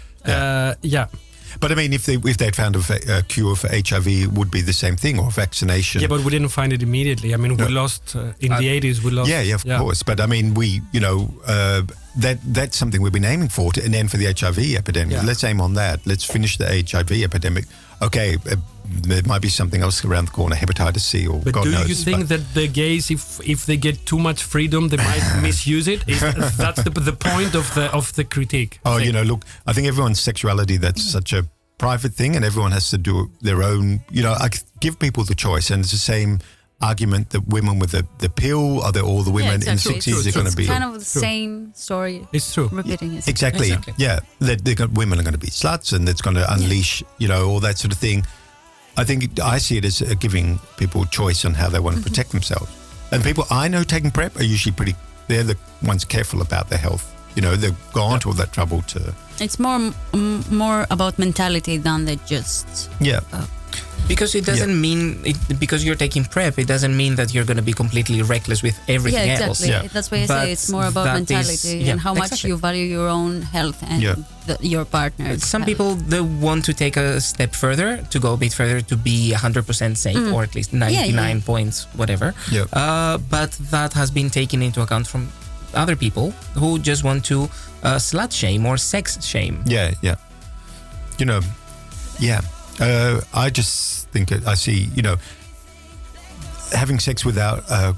Yeah. 0.82 1.06
Uh, 1.54 1.56
yeah. 1.56 1.60
But 1.60 1.72
I 1.72 1.74
mean, 1.74 1.92
if 1.92 2.04
they 2.06 2.14
if 2.14 2.36
they'd 2.36 2.56
found 2.56 2.76
a, 2.76 3.18
a 3.18 3.22
cure 3.22 3.56
for 3.56 3.68
HIV, 3.68 4.06
it 4.06 4.32
would 4.32 4.50
be 4.50 4.62
the 4.62 4.72
same 4.72 4.96
thing 4.96 5.18
or 5.18 5.30
vaccination. 5.30 6.00
Yeah, 6.00 6.08
but 6.08 6.20
we 6.24 6.30
didn't 6.30 6.48
find 6.50 6.72
it 6.72 6.82
immediately. 6.82 7.32
I 7.34 7.36
mean, 7.36 7.56
we 7.56 7.68
lost 7.68 8.16
uh, 8.16 8.32
in 8.40 8.50
the 8.50 8.80
80s. 8.80 9.02
We 9.02 9.10
lost. 9.10 9.30
yeah, 9.30 9.42
yeah, 9.42 9.54
of 9.54 9.64
course. 9.64 10.02
But 10.02 10.20
I 10.20 10.26
mean, 10.26 10.54
we, 10.54 10.80
you 10.92 11.00
know, 11.00 11.28
uh, 11.46 11.82
that 12.16 12.38
that's 12.54 12.76
something 12.76 13.02
we've 13.02 13.12
been 13.12 13.24
aiming 13.24 13.48
for 13.48 13.72
to 13.72 13.84
an 13.84 13.94
end 13.94 14.10
for 14.10 14.16
the 14.18 14.26
HIV 14.26 14.58
epidemic. 14.76 15.14
Yeah. 15.14 15.22
Let's 15.24 15.44
aim 15.44 15.60
on 15.60 15.74
that. 15.74 16.06
Let's 16.06 16.24
finish 16.24 16.58
the 16.58 16.66
HIV 16.66 17.10
epidemic. 17.22 17.64
Okay, 18.02 18.36
uh, 18.50 18.56
there 18.84 19.22
might 19.26 19.42
be 19.42 19.48
something 19.48 19.82
else 19.82 20.04
around 20.04 20.26
the 20.28 20.30
corner, 20.32 20.56
hepatitis 20.56 21.00
C 21.00 21.26
or 21.26 21.40
But 21.40 21.54
God 21.54 21.64
do 21.64 21.70
knows. 21.72 21.88
you 21.88 21.94
think 21.94 22.20
but- 22.20 22.28
that 22.28 22.54
the 22.54 22.68
gays, 22.68 23.10
if 23.10 23.40
if 23.46 23.66
they 23.66 23.76
get 23.76 24.04
too 24.06 24.18
much 24.18 24.42
freedom, 24.42 24.88
they 24.88 24.96
might 24.96 25.40
misuse 25.42 25.88
it? 25.88 26.06
Is, 26.08 26.20
that's 26.56 26.82
the, 26.82 26.90
the 26.90 27.12
point 27.12 27.54
of 27.54 27.72
the 27.74 27.90
of 27.92 28.12
the 28.14 28.24
critique. 28.24 28.80
Oh, 28.84 28.98
you 28.98 29.12
know, 29.12 29.22
look, 29.22 29.44
I 29.66 29.72
think 29.72 29.88
everyone's 29.88 30.20
sexuality 30.20 30.76
that's 30.76 31.02
mm. 31.02 31.12
such 31.12 31.32
a 31.32 31.46
private 31.78 32.12
thing, 32.12 32.36
and 32.36 32.44
everyone 32.44 32.72
has 32.72 32.90
to 32.90 32.98
do 32.98 33.30
their 33.40 33.62
own. 33.62 34.00
You 34.10 34.22
know, 34.22 34.34
I 34.38 34.48
c- 34.50 34.62
give 34.80 34.98
people 34.98 35.24
the 35.24 35.34
choice, 35.34 35.70
and 35.70 35.82
it's 35.82 35.92
the 35.92 35.98
same 35.98 36.40
argument 36.80 37.30
that 37.30 37.46
women 37.48 37.78
with 37.78 37.92
the, 37.92 38.06
the 38.18 38.28
pill 38.28 38.82
are 38.82 38.92
they 38.92 39.00
all 39.00 39.22
the 39.22 39.30
women 39.30 39.60
yeah, 39.62 39.70
in 39.70 39.76
the 39.76 39.80
sixties 39.80 40.26
It's, 40.26 40.36
are 40.36 40.40
going 40.40 40.50
to 40.50 40.56
be 40.56 40.66
kind 40.66 40.84
of 40.84 40.94
the 40.94 41.04
same 41.04 41.72
story 41.74 42.26
It's 42.32 42.52
true. 42.52 42.68
repeating 42.70 43.14
itself. 43.14 43.28
Exactly. 43.28 43.68
Exactly. 43.72 43.94
Yeah. 43.96 44.20
That 44.40 44.90
women 44.92 45.18
are 45.18 45.22
going 45.22 45.34
to 45.34 45.38
be 45.38 45.46
sluts 45.48 45.92
and 45.94 46.08
it's 46.08 46.20
going 46.20 46.36
to 46.36 46.52
unleash, 46.52 47.02
you 47.18 47.28
know, 47.28 47.48
all 47.48 47.60
that 47.60 47.78
sort 47.78 47.92
of 47.92 47.98
thing. 47.98 48.24
I 48.96 49.04
think 49.04 49.40
I 49.40 49.58
see 49.58 49.76
it 49.78 49.84
as 49.84 50.02
uh, 50.02 50.14
giving 50.18 50.58
people 50.76 51.04
choice 51.06 51.44
on 51.44 51.54
how 51.54 51.68
they 51.68 51.80
want 51.80 51.96
to 51.96 52.02
protect 52.02 52.30
themselves. 52.30 52.70
And 53.12 53.22
people 53.22 53.44
I 53.50 53.68
know 53.68 53.82
taking 53.84 54.10
PrEP 54.10 54.36
are 54.36 54.42
usually 54.44 54.72
pretty, 54.74 54.94
they're 55.28 55.42
the 55.44 55.56
ones 55.82 56.04
careful 56.04 56.40
about 56.42 56.68
their 56.68 56.78
health. 56.78 57.04
You 57.36 57.42
know, 57.42 57.56
they've 57.56 57.76
gone 57.92 58.20
to 58.20 58.28
all 58.28 58.34
that 58.34 58.52
trouble 58.52 58.82
to, 58.82 59.12
It's 59.40 59.58
more 59.58 59.92
m- 60.14 60.44
more 60.50 60.86
about 60.90 61.18
mentality 61.18 61.76
than 61.78 62.04
they 62.04 62.16
just. 62.26 62.90
yeah. 63.00 63.20
Because 64.06 64.34
it 64.34 64.44
doesn't 64.44 64.78
mean 64.78 65.22
it, 65.24 65.36
because 65.58 65.82
you're 65.84 65.94
taking 65.96 66.24
PrEP, 66.24 66.58
it 66.58 66.66
doesn't 66.68 66.94
mean 66.94 67.14
that 67.16 67.32
you're 67.32 67.44
going 67.44 67.56
to 67.56 67.62
be 67.62 67.72
completely 67.72 68.20
reckless 68.20 68.62
with 68.62 68.78
everything 68.86 69.26
yeah, 69.28 69.40
else. 69.46 69.62
exactly. 69.62 69.86
Yeah. 69.86 69.92
That's 69.94 70.10
why 70.10 70.18
I 70.18 70.26
But 70.26 70.42
say 70.44 70.52
it's 70.52 70.70
more 70.70 70.86
about 70.86 71.04
that 71.04 71.16
is- 71.22 71.30
mentality 71.30 71.78
yeah, 71.84 71.92
and 71.92 72.00
how 72.00 72.12
much 72.12 72.24
exactly. 72.32 72.50
you 72.50 72.56
value 72.58 72.84
your 72.84 73.08
own 73.08 73.40
health 73.42 73.82
and 73.82 74.02
Yeah. 74.02 74.16
the, 74.46 74.58
your 74.60 74.84
partner. 74.84 75.38
Some 75.38 75.62
health. 75.62 75.66
people 75.70 75.94
they 75.94 76.20
want 76.20 76.66
to 76.66 76.74
take 76.74 76.96
a 76.98 77.18
step 77.20 77.54
further 77.54 78.04
to 78.10 78.18
go 78.20 78.34
a 78.34 78.36
bit 78.36 78.52
further 78.52 78.82
to 78.82 78.96
be 78.96 79.32
100% 79.34 79.96
safe 79.96 80.32
or 80.34 80.42
at 80.42 80.54
least 80.54 80.74
99 80.74 81.36
yeah. 81.38 81.42
points 81.44 81.86
whatever. 81.96 82.34
Yeah. 82.52 82.64
Uh, 82.74 83.16
but 83.18 83.52
that 83.70 83.94
has 83.94 84.10
been 84.10 84.28
taken 84.28 84.60
into 84.62 84.82
account 84.82 85.06
from 85.06 85.28
other 85.74 85.96
people 85.96 86.30
who 86.60 86.78
just 86.78 87.04
want 87.04 87.24
to 87.24 87.44
uh, 87.82 87.96
slut 87.96 88.32
shame 88.32 88.66
or 88.66 88.76
sex 88.76 89.24
shame. 89.24 89.62
Yeah. 89.64 89.94
Yeah. 90.02 90.16
You 91.18 91.24
know, 91.26 91.40
yeah. 92.20 92.42
Uh, 92.80 93.20
I 93.32 93.50
just 93.50 94.08
think 94.10 94.32
I 94.46 94.54
see, 94.54 94.88
you 94.94 95.02
know, 95.02 95.16
having 96.72 96.98
sex 96.98 97.24
without 97.24 97.64
uh, 97.70 97.92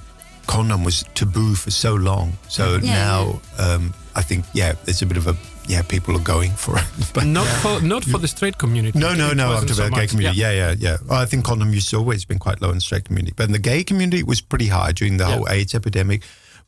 condom 0.46 0.84
was 0.84 1.04
taboo 1.14 1.54
for 1.54 1.70
so 1.70 1.94
long. 1.94 2.32
So 2.48 2.76
Yeah, 2.82 2.92
now 2.94 3.40
um, 3.58 3.94
I 4.14 4.22
think 4.22 4.44
yeah, 4.52 4.74
there's 4.84 5.02
a 5.02 5.06
bit 5.06 5.16
of 5.16 5.26
a 5.26 5.36
yeah, 5.68 5.82
people 5.82 6.14
are 6.16 6.22
going 6.22 6.52
for 6.52 6.78
it. 6.78 6.84
But 7.14 7.24
Not 7.26 7.46
for 7.62 7.80
not 7.80 8.04
for 8.04 8.18
the 8.18 8.28
straight 8.28 8.56
community. 8.58 8.98
no, 8.98 9.14
no, 9.14 9.30
It 9.30 9.36
no. 9.36 9.48
I'm 9.48 9.60
talking 9.62 9.74
so 9.74 9.86
about 9.86 9.96
gay 9.96 10.02
much. 10.02 10.10
community. 10.10 10.38
Yeah, 10.40 10.52
yeah, 10.52 10.74
yeah. 10.78 10.96
Well, 11.08 11.18
I 11.20 11.26
think 11.26 11.44
condom 11.44 11.72
use 11.72 11.90
has 11.90 11.98
always 11.98 12.24
been 12.24 12.38
quite 12.38 12.60
low 12.62 12.68
in 12.70 12.76
the 12.76 12.80
straight 12.80 13.04
community, 13.04 13.32
but 13.36 13.46
in 13.46 13.52
the 13.52 13.58
gay 13.58 13.82
community, 13.82 14.18
it 14.20 14.26
was 14.28 14.40
pretty 14.40 14.68
high 14.68 14.92
during 14.92 15.16
the 15.16 15.24
Yeah. 15.26 15.36
whole 15.36 15.48
AIDS 15.48 15.74
epidemic. 15.74 16.22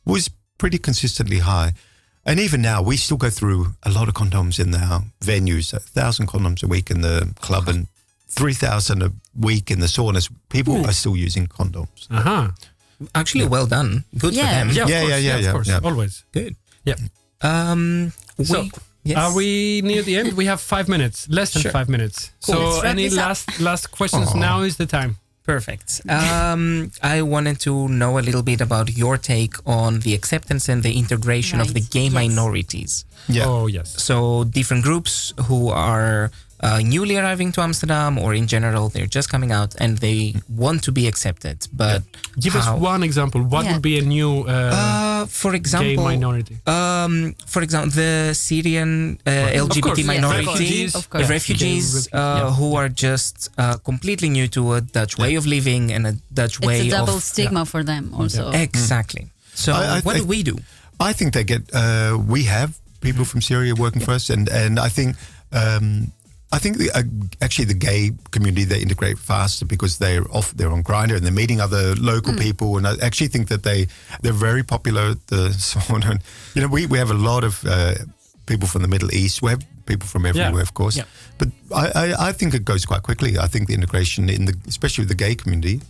Was 0.05 0.29
pretty 0.57 0.77
consistently 0.79 1.39
high, 1.39 1.73
and 2.25 2.39
even 2.39 2.61
now 2.61 2.81
we 2.81 2.97
still 2.97 3.17
go 3.17 3.29
through 3.29 3.75
a 3.83 3.89
lot 3.91 4.07
of 4.09 4.13
condoms 4.15 4.59
in 4.59 4.73
our 4.75 5.03
venues. 5.21 5.73
A 5.73 5.79
thousand 5.79 6.27
condoms 6.27 6.63
a 6.63 6.67
week 6.67 6.89
in 6.91 6.99
the 7.01 7.33
club 7.39 7.67
and 7.69 7.87
three 8.29 8.53
thousand 8.53 9.01
a 9.03 9.11
week 9.35 9.69
in 9.71 9.79
the 9.79 9.87
saunas. 9.87 10.29
People 10.49 10.85
are 10.85 10.93
still 10.93 11.15
using 11.17 11.47
condoms. 11.47 12.07
Uh-huh. 12.09 12.49
Actually, 13.15 13.47
well 13.47 13.65
done. 13.67 14.03
Good 14.17 14.33
Yeah. 14.33 14.45
for 14.47 14.53
them. 14.55 14.69
Yeah, 14.75 14.83
of 14.83 14.89
Yeah, 14.89 15.03
yeah, 15.07 15.17
yeah, 15.17 15.35
of 15.35 15.41
yeah, 15.43 15.51
course, 15.51 15.67
yeah. 15.69 15.79
always. 15.83 16.23
Good. 16.31 16.55
Yeah. 16.85 16.95
Um, 17.41 18.11
we, 18.37 18.45
So, 18.45 18.67
yes. 19.03 19.17
Are 19.17 19.33
we 19.33 19.81
near 19.83 20.01
the 20.03 20.17
end? 20.17 20.33
We 20.33 20.45
have 20.45 20.59
five 20.61 20.87
minutes, 20.89 21.27
less 21.29 21.51
than 21.53 21.61
Sure. 21.61 21.71
five 21.71 21.87
minutes. 21.89 22.31
Cool. 22.45 22.55
So, 22.55 22.59
Let's 22.61 22.85
any 22.85 23.09
last 23.09 23.59
last 23.59 23.91
questions? 23.91 24.33
Now 24.35 24.61
is 24.63 24.75
the 24.75 24.85
time. 24.85 25.15
Perfect. 25.45 26.01
Um, 26.07 26.91
I 27.01 27.21
wanted 27.23 27.59
to 27.61 27.87
know 27.87 28.19
a 28.19 28.23
little 28.27 28.43
bit 28.43 28.61
about 28.61 28.95
your 28.95 29.17
take 29.17 29.55
on 29.65 30.01
the 30.01 30.13
acceptance 30.13 30.69
and 30.71 30.83
the 30.83 30.93
integration 30.93 31.59
of 31.61 31.73
the 31.73 31.81
gay 31.81 32.03
Yes. 32.09 32.13
minorities. 32.13 33.05
Yeah. 33.27 33.45
Oh 33.47 33.65
yes. 33.67 33.87
So, 34.03 34.43
different 34.43 34.83
groups 34.83 35.33
who 35.47 35.69
are 35.69 36.29
uh, 36.61 36.79
newly 36.83 37.15
arriving 37.17 37.51
to 37.53 37.61
Amsterdam, 37.61 38.17
or 38.17 38.33
in 38.33 38.45
general, 38.47 38.89
they're 38.89 39.07
just 39.17 39.29
coming 39.29 39.51
out 39.51 39.75
and 39.79 39.97
they 39.99 40.35
want 40.63 40.83
to 40.83 40.91
be 40.91 41.07
accepted. 41.07 41.67
But 41.71 42.03
Give 42.39 42.55
us 42.55 42.67
one 42.79 43.01
example. 43.03 43.41
What 43.43 43.63
Yeah. 43.65 43.73
would 43.73 43.81
be 43.81 43.97
a 43.99 44.01
new 44.17 44.31
uh, 44.43 44.51
Uh, 45.21 45.25
for 45.27 45.51
gay 45.51 45.57
example, 45.57 46.03
minority? 46.03 46.55
Um, 46.67 47.35
for 47.47 47.61
example, 47.63 47.91
the 48.03 48.33
Syrian 48.33 49.19
uh, 49.25 49.31
LGBT 49.63 49.81
course, 49.81 49.97
yes. 49.99 50.07
minority, 50.07 50.45
Refugees, 50.47 50.95
Of 50.95 51.09
course. 51.09 51.27
the 51.27 51.33
refugees 51.33 51.85
uh, 51.95 51.99
refugees, 51.99 52.09
yeah. 52.13 52.51
who 52.59 52.75
are 52.75 52.89
just 52.89 53.35
uh, 53.57 53.77
completely 53.89 54.29
new 54.29 54.47
to 54.49 54.61
a 54.73 54.81
Dutch 54.81 55.17
way 55.17 55.35
of 55.35 55.45
living 55.45 55.91
and 55.95 56.05
a 56.07 56.13
Dutch 56.33 56.59
way 56.59 56.79
It's 56.85 56.93
a 56.93 56.97
double 56.97 57.15
of 57.17 57.23
stigma 57.23 57.63
for 57.65 57.83
them 57.83 58.13
also. 58.19 58.51
exactly. 58.51 59.23
So 59.53 59.71
I- 59.73 59.97
I 59.97 59.99
what 60.01 60.15
think- 60.15 60.25
do 60.25 60.29
we 60.35 60.43
do? 60.43 60.55
I 60.99 61.13
think 61.13 61.31
they 61.33 61.45
get. 61.53 61.61
Uh, 61.73 62.17
we 62.33 62.43
have 62.43 62.69
people 62.99 63.23
from 63.23 63.39
Syria 63.41 63.73
working 63.75 64.01
for 64.03 64.11
us, 64.19 64.29
and 64.29 64.49
and 64.49 64.73
I 64.79 64.89
think. 64.89 65.15
Um, 65.51 66.11
I 66.51 66.57
think 66.57 66.77
the, 66.77 66.89
uh, 66.91 67.03
actually 67.41 67.65
the 67.65 67.75
gay 67.75 68.11
community 68.31 68.63
they 68.63 68.81
integrate 68.81 69.19
faster 69.19 69.65
because 69.65 69.99
they're 69.99 70.25
off 70.31 70.51
they're 70.53 70.71
on 70.71 70.83
Grindr 70.83 71.15
and 71.15 71.23
they're 71.23 71.31
meeting 71.31 71.61
other 71.61 71.95
local 71.95 72.33
people 72.33 72.77
and 72.77 72.87
I 72.87 72.95
actually 73.03 73.27
think 73.27 73.49
that 73.49 73.63
they 73.63 73.87
they're 74.21 74.33
very 74.33 74.63
popular 74.63 75.11
at 75.11 75.27
the 75.27 75.49
sauna. 75.49 76.11
And, 76.11 76.23
you 76.55 76.61
know 76.61 76.67
we, 76.67 76.87
we 76.87 76.97
have 76.97 77.11
a 77.11 77.19
lot 77.31 77.43
of 77.43 77.63
uh, 77.65 77.95
people 78.47 78.67
from 78.67 78.81
the 78.81 78.87
Middle 78.87 79.13
East. 79.13 79.41
We 79.41 79.51
have 79.51 79.63
people 79.85 80.07
from 80.07 80.25
everywhere, 80.25 80.61
of 80.61 80.73
course. 80.73 80.97
Yeah. 80.97 81.05
But 81.37 81.49
I, 81.73 81.91
I, 81.95 82.27
I 82.29 82.31
think 82.31 82.53
it 82.53 82.65
goes 82.65 82.85
quite 82.85 83.03
quickly. 83.03 83.37
I 83.37 83.47
think 83.47 83.67
the 83.67 83.75
integration 83.75 84.29
in 84.29 84.45
the 84.45 84.55
especially 84.67 85.03
with 85.03 85.09
the 85.09 85.23
gay 85.25 85.35
community 85.35 85.81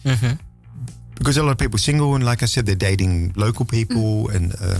because 1.15 1.37
a 1.37 1.43
lot 1.43 1.51
of 1.51 1.57
people 1.57 1.75
are 1.75 1.79
single 1.79 2.15
and 2.15 2.25
like 2.25 2.43
I 2.43 2.47
said, 2.47 2.65
they're 2.65 2.75
dating 2.75 3.33
local 3.35 3.65
people 3.65 4.29
and 4.29 4.53
uh, 4.61 4.79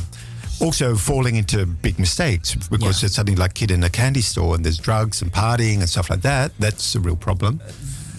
also 0.61 0.95
falling 0.95 1.35
into 1.35 1.65
big 1.65 1.97
mistakes 1.99 2.55
because 2.69 3.01
Yeah. 3.01 3.05
it's 3.07 3.15
something 3.15 3.37
like 3.37 3.53
kid 3.53 3.71
in 3.71 3.83
a 3.83 3.89
candy 3.89 4.21
store 4.21 4.55
and 4.55 4.63
there's 4.65 4.77
drugs 4.77 5.21
and 5.21 5.31
partying 5.31 5.79
and 5.79 5.89
stuff 5.89 6.09
like 6.09 6.21
that. 6.21 6.51
That's 6.59 6.95
a 6.95 6.99
real 6.99 7.15
problem. 7.15 7.59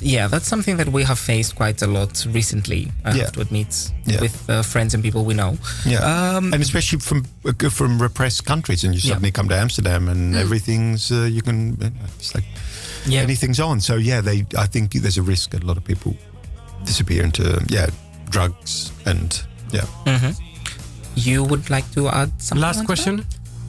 Yeah, 0.03 0.29
that's 0.29 0.49
something 0.49 0.79
that 0.79 0.89
we 0.89 1.05
have 1.05 1.19
faced 1.19 1.57
quite 1.57 1.83
a 1.83 1.87
lot 1.87 2.25
recently. 2.33 2.91
I 3.05 3.11
Yeah. 3.11 3.23
have 3.25 3.33
to 3.33 3.41
admit, 3.43 3.93
Yeah. 4.07 4.21
with 4.23 4.49
uh, 4.49 4.63
friends 4.63 4.95
and 4.95 5.03
people 5.03 5.25
we 5.27 5.35
know. 5.35 5.59
Yeah, 5.85 6.01
Um, 6.37 6.55
and 6.55 6.63
especially 6.63 7.01
from 7.01 7.25
uh, 7.45 7.71
from 7.71 8.01
repressed 8.03 8.45
countries, 8.47 8.85
and 8.85 8.95
you 8.95 9.01
suddenly 9.01 9.31
come 9.31 9.49
to 9.49 9.57
Amsterdam 9.57 10.09
and 10.09 10.35
everything's 10.35 11.11
uh, 11.11 11.29
you 11.31 11.43
can 11.43 11.77
it's 12.19 12.35
like 12.35 12.47
Yeah. 13.07 13.21
anything's 13.23 13.61
on. 13.61 13.81
So 13.81 13.97
yeah, 13.97 14.23
they 14.23 14.47
I 14.57 14.67
think 14.67 14.93
there's 14.93 15.19
a 15.19 15.23
risk 15.23 15.51
that 15.51 15.63
a 15.63 15.67
lot 15.67 15.77
of 15.77 15.85
people 15.85 16.17
disappear 16.87 17.23
into 17.23 17.43
yeah 17.69 17.91
drugs 18.31 18.93
and 19.05 19.43
yeah. 19.73 19.85
You 21.15 21.45
would 21.45 21.69
like 21.71 21.91
to 21.95 22.09
add 22.09 22.31
something? 22.39 22.63
Last 22.63 22.85
question. 22.87 23.25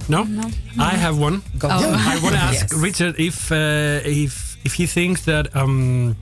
No? 0.10 0.24
No. 0.24 0.44
I 0.80 0.96
have 0.96 1.18
one. 1.18 1.42
Go 1.58 1.68
Oh. 1.70 1.78
on. 1.88 1.96
I 1.96 2.18
want 2.24 2.36
to 2.36 2.42
ask 2.42 2.72
Yes. 2.72 2.74
Richard 2.74 3.16
if 3.20 3.52
uh, 3.52 4.02
if 4.06 4.58
if 4.64 4.74
he 4.74 4.86
thinks 4.88 5.22
that 5.26 5.54
um, 5.56 6.16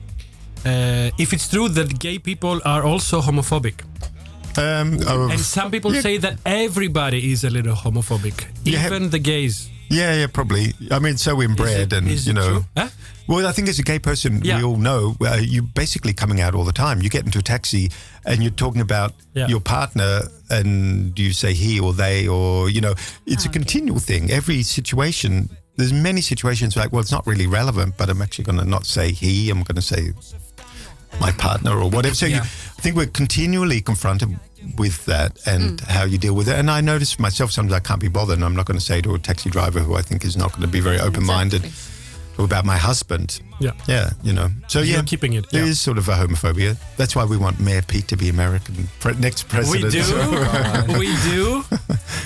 uh, 0.64 1.10
if 1.18 1.32
it's 1.32 1.48
true 1.48 1.68
that 1.68 1.98
gay 1.98 2.18
people 2.18 2.60
are 2.64 2.82
also 2.84 3.20
homophobic, 3.20 3.74
Um, 4.58 4.98
oh, 5.06 5.30
and 5.30 5.40
some 5.40 5.70
people 5.70 5.92
Yeah. 5.94 6.02
say 6.02 6.18
that 6.18 6.34
everybody 6.44 7.30
is 7.32 7.44
a 7.44 7.50
little 7.50 7.74
homophobic, 7.76 8.46
Yeah. 8.64 8.86
even 8.86 9.10
the 9.10 9.18
gays. 9.18 9.68
Yeah, 9.90 10.14
yeah, 10.14 10.26
probably. 10.32 10.72
I 10.90 10.98
mean, 10.98 11.16
so 11.16 11.42
inbred, 11.42 11.92
it- 11.92 11.96
and 11.96 12.08
you 12.26 12.32
know. 12.32 12.64
Huh? 12.76 12.88
Well, 13.26 13.46
I 13.46 13.52
think 13.52 13.68
as 13.68 13.78
a 13.78 13.82
gay 13.84 13.98
person, 14.00 14.40
Yeah. 14.42 14.56
we 14.58 14.64
all 14.64 14.76
know 14.76 15.16
uh, 15.20 15.38
you're 15.40 15.62
basically 15.62 16.12
coming 16.12 16.40
out 16.40 16.54
all 16.54 16.64
the 16.64 16.72
time. 16.72 17.00
You 17.02 17.08
get 17.10 17.24
into 17.24 17.38
a 17.38 17.42
taxi 17.42 17.90
and 18.24 18.42
you're 18.42 18.50
talking 18.50 18.80
about 18.80 19.12
Yeah. 19.34 19.46
your 19.46 19.60
partner, 19.60 20.22
and 20.50 21.16
you 21.18 21.32
say 21.32 21.54
he 21.54 21.78
or 21.78 21.92
they, 21.92 22.26
or 22.26 22.68
you 22.70 22.80
know, 22.80 22.94
it's 23.26 23.44
a 23.44 23.48
Okay. 23.48 23.58
continual 23.60 24.00
thing. 24.00 24.30
Every 24.32 24.62
situation, 24.64 25.48
there's 25.76 25.92
many 25.92 26.20
situations 26.22 26.76
like, 26.76 26.90
well, 26.92 27.00
it's 27.02 27.12
not 27.12 27.24
really 27.26 27.46
relevant, 27.46 27.96
but 27.96 28.10
I'm 28.10 28.20
actually 28.20 28.44
going 28.46 28.58
to 28.58 28.64
not 28.64 28.84
say 28.84 29.12
he. 29.12 29.48
I'm 29.50 29.62
going 29.62 29.76
to 29.76 29.82
say 29.82 30.12
my 31.18 31.32
partner 31.32 31.72
or 31.72 31.90
whatever. 31.90 32.14
So 32.14 32.26
you, 32.26 32.36
I 32.36 32.82
think 32.82 32.96
we're 32.96 33.06
continually 33.06 33.80
confronted 33.80 34.38
with 34.76 35.04
that 35.06 35.38
and 35.46 35.80
mm. 35.80 35.86
how 35.86 36.04
you 36.04 36.18
deal 36.18 36.34
with 36.34 36.48
it. 36.48 36.56
And 36.56 36.70
I 36.70 36.80
notice 36.80 37.18
myself 37.18 37.50
sometimes 37.50 37.74
I 37.74 37.80
can't 37.80 38.00
be 38.00 38.08
bothered, 38.08 38.36
and 38.36 38.44
I'm 38.44 38.54
not 38.54 38.66
going 38.66 38.78
to 38.78 38.84
say 38.84 39.00
to 39.02 39.14
a 39.14 39.18
taxi 39.18 39.50
driver 39.50 39.80
who 39.80 39.96
I 39.96 40.02
think 40.02 40.24
is 40.24 40.36
not 40.36 40.50
going 40.50 40.62
to 40.62 40.68
be 40.68 40.80
very 40.80 40.98
open-minded 42.38 42.50
about 42.50 42.64
my 42.64 42.76
husband. 42.76 43.40
Yeah. 43.60 43.72
Yeah, 43.86 44.10
you 44.22 44.32
know. 44.32 44.48
So 44.68 44.80
You're 44.80 44.96
yeah, 44.98 45.02
keeping 45.02 45.34
it, 45.34 45.50
There 45.50 45.62
yeah. 45.64 45.68
is 45.70 45.80
sort 45.80 45.98
of 45.98 46.08
a 46.08 46.12
homophobia. 46.12 46.76
That's 46.96 47.14
why 47.14 47.24
we 47.26 47.36
want 47.36 47.60
Mayor 47.60 47.82
Pete 47.82 48.08
to 48.08 48.16
be 48.16 48.28
American 48.30 48.88
pre- 49.00 49.14
next 49.14 49.44
We 49.44 49.48
president. 49.50 49.92
do. 49.92 50.98
we 50.98 51.14
do. 51.30 51.64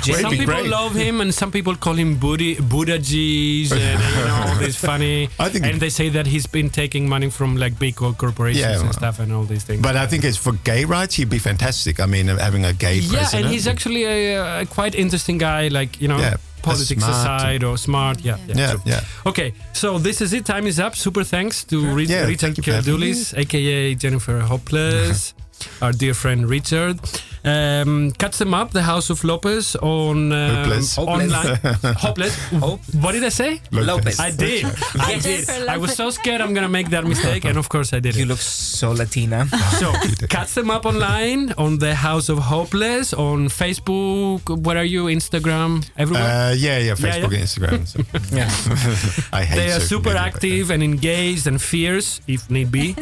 Some 0.21 0.31
people 0.31 0.47
great. 0.47 0.67
love 0.67 0.95
him, 0.95 1.21
and 1.21 1.35
some 1.35 1.51
people 1.51 1.75
call 1.75 1.95
him 1.95 2.19
Buddha, 2.19 2.61
Buddha 2.63 2.99
G's, 2.99 3.73
and 3.73 3.81
you 3.81 4.25
know 4.27 4.45
all 4.49 4.55
this 4.57 4.77
funny. 4.77 5.29
I 5.39 5.49
think- 5.49 5.65
and 5.67 5.81
they 5.81 5.89
say 5.91 6.09
that 6.11 6.27
he's 6.27 6.47
been 6.47 6.69
taking 6.71 7.09
money 7.09 7.31
from 7.31 7.57
like 7.57 7.79
big 7.79 7.97
corporations 7.97 8.61
Yeah, 8.61 8.75
and 8.75 8.83
well. 8.85 8.93
stuff, 8.93 9.19
and 9.19 9.33
all 9.33 9.45
these 9.45 9.65
things. 9.65 9.83
But 9.83 9.97
I 9.97 10.07
think 10.07 10.25
it's 10.25 10.37
for 10.37 10.53
gay 10.65 10.85
rights, 10.85 11.15
he'd 11.17 11.31
be 11.31 11.39
fantastic. 11.39 12.01
I 12.01 12.07
mean, 12.07 12.29
having 12.29 12.65
a 12.65 12.73
gay 12.73 12.97
yeah, 12.99 13.11
president. 13.19 13.45
and 13.47 13.53
he's 13.55 13.67
actually 13.67 14.05
a, 14.05 14.61
a 14.63 14.67
quite 14.67 14.95
interesting 14.95 15.39
guy. 15.39 15.69
Like 15.69 16.01
you 16.01 16.09
know, 16.09 16.19
Yeah, 16.19 16.37
politics 16.65 17.03
aside 17.03 17.65
or 17.65 17.77
smart. 17.79 18.21
Yeah, 18.21 18.39
yeah. 18.49 18.55
yeah, 18.57 18.77
yeah. 18.85 19.01
Okay, 19.27 19.53
so 19.73 19.99
this 19.99 20.21
is 20.21 20.33
it. 20.33 20.45
Time 20.47 20.67
is 20.67 20.79
up. 20.79 20.95
Super 20.97 21.25
thanks 21.25 21.65
to 21.65 21.77
Yeah, 22.01 22.27
Richard 22.27 22.41
thank 22.41 22.57
you 22.59 22.63
for 22.63 22.73
having 22.73 22.95
Keldoulis, 22.95 23.37
aka 23.37 23.95
Jennifer 23.95 24.41
Hopelezz, 24.41 25.35
our 25.83 25.93
dear 25.93 26.15
friend 26.15 26.49
Richard. 26.49 26.99
Um, 27.45 28.13
catch 28.13 28.39
them 28.39 28.55
up, 28.55 28.71
the 28.71 28.83
House 28.83 29.11
of 29.11 29.23
Lopez 29.23 29.77
on 29.77 30.33
um, 30.33 30.51
Hopelezz. 30.65 30.99
online. 30.99 31.57
Hopelezz. 32.05 33.03
What 33.03 33.13
did 33.13 33.25
I 33.25 33.29
say? 33.29 33.61
Lopez. 33.71 34.19
I 34.19 34.31
did. 34.31 34.65
I 34.99 35.19
did. 35.19 35.49
I 35.69 35.77
was 35.77 35.95
so 35.95 36.11
scared 36.11 36.41
I'm 36.41 36.55
gonna 36.55 36.69
make 36.69 36.89
that 36.91 37.05
mistake, 37.05 37.45
and 37.45 37.59
of 37.59 37.69
course 37.69 37.93
I 37.93 38.01
did. 38.01 38.17
You 38.17 38.25
it. 38.25 38.29
look 38.29 38.39
so 38.39 38.93
Latina. 38.93 39.47
So 39.75 39.93
catch 40.29 40.55
them 40.55 40.71
up 40.71 40.87
online 40.87 41.53
on 41.59 41.79
the 41.79 41.95
House 41.95 42.29
of 42.29 42.39
Hopelezz 42.39 43.13
on 43.19 43.49
Facebook. 43.49 44.65
Where 44.65 44.79
are 44.79 44.85
you? 44.85 45.05
Instagram? 45.07 45.85
Everywhere. 45.97 46.23
Uh, 46.23 46.53
yeah, 46.53 46.79
yeah, 46.79 46.95
Facebook 46.95 47.33
yeah. 47.33 47.75
and 47.75 47.85
Instagram. 47.85 47.87
So. 47.87 48.01
yeah. 48.35 49.37
I 49.39 49.45
hate 49.45 49.57
They 49.57 49.73
are 49.73 49.81
super 49.81 50.11
media, 50.11 50.21
but, 50.21 50.35
active 50.35 50.71
and 50.71 50.83
engaged 50.83 51.47
and 51.47 51.61
fierce, 51.61 52.21
if 52.27 52.49
need 52.51 52.71
be. 52.71 52.95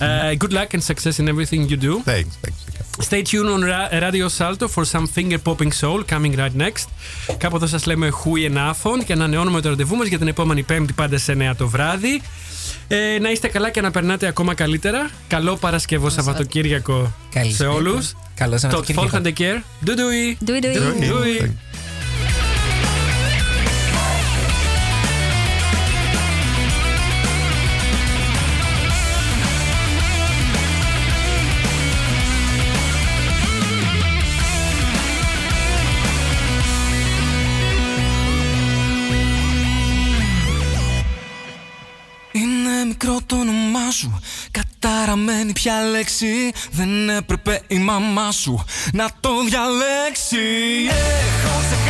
uh, 0.00 0.34
good 0.34 0.52
luck 0.52 0.74
and 0.74 0.82
success 0.82 1.18
in 1.18 1.28
everything 1.28 1.68
you 1.68 1.76
do. 1.76 2.00
Thanks, 2.00 2.36
thanks. 2.36 2.68
Stay 3.00 3.22
tuned 3.22 3.48
on 3.48 3.62
Ra- 3.62 3.87
Radio 3.92 4.28
Salto 4.38 4.68
for 4.68 4.84
some 4.84 5.06
finger 5.16 5.38
popping 5.44 5.72
soul 5.80 6.02
coming 6.10 6.36
right 6.36 6.56
next. 6.66 6.84
Κάπου 7.38 7.56
εδώ 7.56 7.66
σας 7.66 7.86
λέμε 7.86 8.08
Hui 8.12 8.44
Ενάφων 8.44 9.04
και 9.04 9.12
ανανεώνουμε 9.12 9.60
το 9.60 9.68
ραντεβού 9.68 9.96
μας 9.96 10.06
για 10.06 10.18
την 10.18 10.28
επόμενη 10.28 10.62
Πέμπτη 10.62 10.92
πάντα 10.92 11.18
σε 11.18 11.36
9 11.50 11.54
το 11.56 11.68
βράδυ. 11.68 12.22
Ε, 12.88 13.18
να 13.20 13.30
είστε 13.30 13.48
καλά 13.48 13.70
και 13.70 13.80
να 13.80 13.90
περνάτε 13.90 14.26
ακόμα 14.26 14.54
καλύτερα. 14.54 15.10
Καλό 15.28 15.56
Παρασκευό 15.56 16.08
Σαββατοκύριακο 16.10 17.12
Καλή 17.34 17.52
σε 17.52 17.66
όλους. 17.66 18.14
Καλό 18.34 18.54
Tot 18.54 18.58
Σαββατοκύριακο. 18.58 19.08
volgende 19.08 19.32
keer. 19.38 19.62
Doei 19.86 19.96
doei. 19.96 20.36
Doei 20.46 20.60
doei. 20.60 20.76
Okay, 20.76 21.10
Doei. 21.10 21.50
Το 43.28 43.36
όνομά 43.36 43.90
σου. 43.90 44.20
Κατάρα 44.50 44.98
παραμένει 45.08 45.52
πια 45.52 45.82
λέξη. 45.90 46.52
Δεν 46.70 47.08
έπρεπε 47.08 47.60
η 47.66 47.78
μαμά 47.78 48.32
σου 48.32 48.64
να 48.92 49.08
το 49.20 49.30
διαλέξει. 49.44 50.36
Έχω 50.88 51.58
ξεχάσει 51.58 51.87